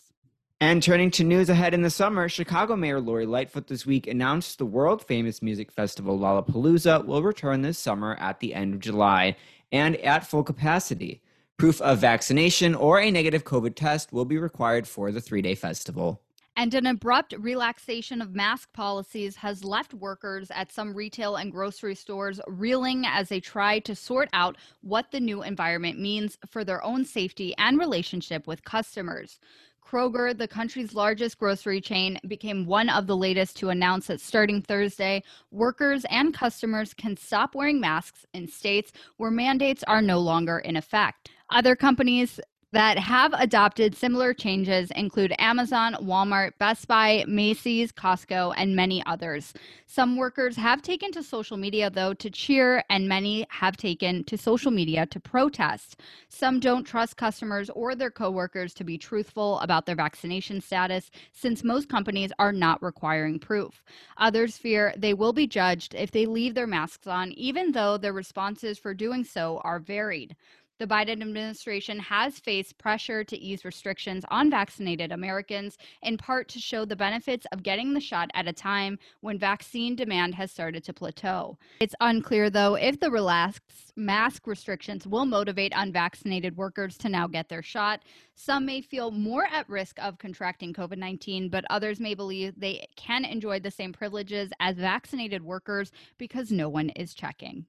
And 0.61 0.81
turning 0.81 1.11
to 1.11 1.25
news 1.25 1.49
ahead 1.49 1.73
in 1.73 1.81
the 1.81 1.89
summer, 1.89 2.29
Chicago 2.29 2.77
Mayor 2.77 3.01
Lori 3.01 3.25
Lightfoot 3.25 3.67
this 3.67 3.85
week 3.85 4.07
announced 4.07 4.57
the 4.57 4.65
world 4.65 5.05
famous 5.05 5.41
music 5.41 5.69
festival 5.69 6.17
Lollapalooza 6.17 7.05
will 7.05 7.21
return 7.21 7.61
this 7.61 7.77
summer 7.77 8.15
at 8.15 8.39
the 8.39 8.53
end 8.53 8.73
of 8.73 8.79
July 8.79 9.35
and 9.73 9.97
at 9.97 10.25
full 10.25 10.43
capacity. 10.43 11.21
Proof 11.57 11.81
of 11.81 11.99
vaccination 11.99 12.73
or 12.75 13.01
a 13.01 13.11
negative 13.11 13.43
COVID 13.43 13.75
test 13.75 14.13
will 14.13 14.23
be 14.23 14.37
required 14.37 14.87
for 14.87 15.11
the 15.11 15.19
three 15.19 15.41
day 15.41 15.55
festival. 15.55 16.21
And 16.55 16.73
an 16.75 16.85
abrupt 16.85 17.33
relaxation 17.39 18.21
of 18.21 18.35
mask 18.35 18.71
policies 18.73 19.35
has 19.37 19.63
left 19.63 19.93
workers 19.93 20.51
at 20.51 20.71
some 20.71 20.93
retail 20.93 21.35
and 21.35 21.51
grocery 21.51 21.95
stores 21.95 22.39
reeling 22.47 23.05
as 23.07 23.29
they 23.29 23.39
try 23.39 23.79
to 23.79 23.95
sort 23.95 24.29
out 24.33 24.57
what 24.81 25.09
the 25.11 25.19
new 25.19 25.41
environment 25.41 25.99
means 25.99 26.37
for 26.47 26.63
their 26.63 26.83
own 26.83 27.05
safety 27.05 27.55
and 27.57 27.79
relationship 27.79 28.45
with 28.45 28.63
customers. 28.63 29.39
Kroger, 29.83 30.35
the 30.37 30.47
country's 30.47 30.93
largest 30.93 31.37
grocery 31.37 31.81
chain, 31.81 32.17
became 32.27 32.65
one 32.65 32.89
of 32.89 33.07
the 33.07 33.17
latest 33.17 33.57
to 33.57 33.69
announce 33.69 34.07
that 34.07 34.21
starting 34.21 34.61
Thursday, 34.61 35.23
workers 35.51 36.05
and 36.09 36.33
customers 36.33 36.93
can 36.93 37.17
stop 37.17 37.53
wearing 37.53 37.79
masks 37.79 38.25
in 38.33 38.47
states 38.47 38.91
where 39.17 39.31
mandates 39.31 39.83
are 39.83 40.01
no 40.01 40.19
longer 40.19 40.59
in 40.59 40.75
effect. 40.77 41.29
Other 41.49 41.75
companies 41.75 42.39
that 42.73 42.97
have 42.97 43.33
adopted 43.33 43.95
similar 43.95 44.33
changes 44.33 44.89
include 44.95 45.31
Amazon, 45.37 45.95
Walmart, 46.01 46.57
Best 46.57 46.87
Buy, 46.87 47.23
Macy's, 47.27 47.91
Costco, 47.91 48.51
and 48.57 48.75
many 48.75 49.03
others. 49.05 49.53
Some 49.85 50.17
workers 50.17 50.55
have 50.55 50.81
taken 50.81 51.11
to 51.11 51.21
social 51.21 51.55
media, 51.55 51.91
though, 51.91 52.15
to 52.15 52.31
cheer, 52.31 52.83
and 52.89 53.07
many 53.07 53.45
have 53.49 53.77
taken 53.77 54.23
to 54.23 54.39
social 54.39 54.71
media 54.71 55.05
to 55.05 55.19
protest. 55.19 56.01
Some 56.29 56.59
don't 56.59 56.83
trust 56.83 57.15
customers 57.15 57.69
or 57.69 57.93
their 57.93 58.09
coworkers 58.09 58.73
to 58.73 58.83
be 58.83 58.97
truthful 58.97 59.59
about 59.59 59.85
their 59.85 59.95
vaccination 59.95 60.59
status, 60.59 61.11
since 61.31 61.63
most 61.63 61.89
companies 61.89 62.31
are 62.39 62.51
not 62.51 62.81
requiring 62.81 63.37
proof. 63.37 63.83
Others 64.17 64.57
fear 64.57 64.95
they 64.97 65.13
will 65.13 65.31
be 65.31 65.45
judged 65.45 65.93
if 65.93 66.09
they 66.09 66.25
leave 66.25 66.55
their 66.55 66.65
masks 66.65 67.05
on, 67.05 67.33
even 67.33 67.71
though 67.71 67.97
their 67.97 68.13
responses 68.13 68.79
for 68.79 68.95
doing 68.95 69.23
so 69.23 69.61
are 69.63 69.77
varied. 69.77 70.35
The 70.83 70.89
Biden 70.89 71.21
administration 71.21 71.97
has 71.99 72.39
faced 72.39 72.77
pressure 72.77 73.23
to 73.23 73.37
ease 73.37 73.63
restrictions 73.63 74.25
on 74.29 74.49
vaccinated 74.49 75.13
Americans, 75.13 75.77
in 76.01 76.17
part 76.17 76.49
to 76.49 76.59
show 76.59 76.83
the 76.83 76.93
benefits 76.93 77.47
of 77.53 77.63
getting 77.63 77.93
the 77.93 78.01
shot 78.01 78.29
at 78.33 78.49
a 78.49 78.51
time 78.51 78.99
when 79.21 79.39
vaccine 79.39 79.95
demand 79.95 80.35
has 80.35 80.51
started 80.51 80.83
to 80.83 80.91
plateau. 80.91 81.57
It's 81.79 81.95
unclear, 82.01 82.49
though, 82.49 82.75
if 82.75 82.99
the 82.99 83.09
relaxed 83.09 83.93
mask 83.95 84.45
restrictions 84.45 85.07
will 85.07 85.25
motivate 85.25 85.71
unvaccinated 85.73 86.57
workers 86.57 86.97
to 86.97 87.07
now 87.07 87.27
get 87.27 87.47
their 87.47 87.63
shot. 87.63 88.01
Some 88.35 88.65
may 88.65 88.81
feel 88.81 89.09
more 89.09 89.45
at 89.45 89.69
risk 89.69 89.97
of 90.03 90.17
contracting 90.17 90.73
COVID 90.73 90.97
19, 90.97 91.47
but 91.47 91.63
others 91.69 92.01
may 92.01 92.13
believe 92.13 92.59
they 92.59 92.85
can 92.97 93.23
enjoy 93.23 93.61
the 93.61 93.71
same 93.71 93.93
privileges 93.93 94.51
as 94.59 94.75
vaccinated 94.75 95.43
workers 95.43 95.93
because 96.17 96.51
no 96.51 96.67
one 96.67 96.89
is 96.89 97.13
checking. 97.13 97.67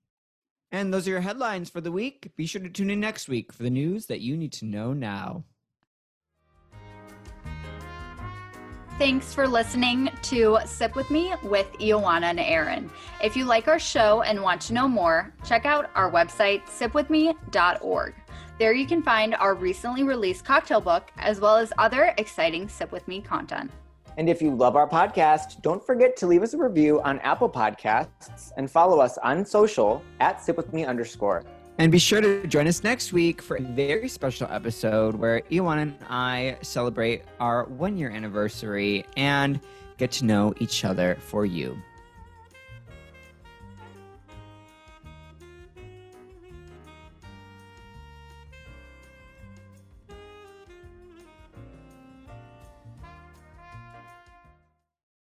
And 0.74 0.92
those 0.92 1.06
are 1.06 1.12
your 1.12 1.20
headlines 1.20 1.70
for 1.70 1.80
the 1.80 1.92
week. 1.92 2.32
Be 2.34 2.46
sure 2.46 2.60
to 2.60 2.68
tune 2.68 2.90
in 2.90 2.98
next 2.98 3.28
week 3.28 3.52
for 3.52 3.62
the 3.62 3.70
news 3.70 4.06
that 4.06 4.22
you 4.22 4.36
need 4.36 4.52
to 4.54 4.64
know 4.64 4.92
now. 4.92 5.44
Thanks 8.98 9.32
for 9.32 9.46
listening 9.46 10.10
to 10.22 10.58
Sip 10.66 10.96
With 10.96 11.12
Me 11.12 11.32
with 11.44 11.72
Ioana 11.74 12.24
and 12.24 12.40
Aaron. 12.40 12.90
If 13.22 13.36
you 13.36 13.44
like 13.44 13.68
our 13.68 13.78
show 13.78 14.22
and 14.22 14.42
want 14.42 14.60
to 14.62 14.74
know 14.74 14.88
more, 14.88 15.32
check 15.46 15.64
out 15.64 15.90
our 15.94 16.10
website, 16.10 16.64
sipwithme.org. 16.66 18.14
There 18.58 18.72
you 18.72 18.86
can 18.88 19.00
find 19.00 19.36
our 19.36 19.54
recently 19.54 20.02
released 20.02 20.44
cocktail 20.44 20.80
book, 20.80 21.12
as 21.18 21.38
well 21.38 21.56
as 21.56 21.72
other 21.78 22.12
exciting 22.18 22.68
Sip 22.68 22.90
With 22.90 23.06
Me 23.06 23.20
content. 23.20 23.70
And 24.16 24.28
if 24.28 24.40
you 24.40 24.54
love 24.54 24.76
our 24.76 24.88
podcast, 24.88 25.60
don't 25.62 25.84
forget 25.84 26.16
to 26.18 26.26
leave 26.26 26.42
us 26.42 26.54
a 26.54 26.58
review 26.58 27.00
on 27.02 27.18
Apple 27.20 27.50
Podcasts 27.50 28.52
and 28.56 28.70
follow 28.70 29.00
us 29.00 29.18
on 29.18 29.44
social 29.44 30.02
at 30.20 30.38
sipwithme 30.38 30.86
underscore. 30.86 31.42
And 31.78 31.90
be 31.90 31.98
sure 31.98 32.20
to 32.20 32.46
join 32.46 32.68
us 32.68 32.84
next 32.84 33.12
week 33.12 33.42
for 33.42 33.56
a 33.56 33.60
very 33.60 34.08
special 34.08 34.46
episode 34.48 35.16
where 35.16 35.40
Ioana 35.50 35.82
and 35.82 35.96
I 36.08 36.56
celebrate 36.62 37.24
our 37.40 37.64
one 37.64 37.96
year 37.96 38.10
anniversary 38.10 39.04
and 39.16 39.60
get 39.98 40.12
to 40.12 40.24
know 40.24 40.54
each 40.60 40.84
other 40.84 41.16
for 41.20 41.44
you. 41.44 41.76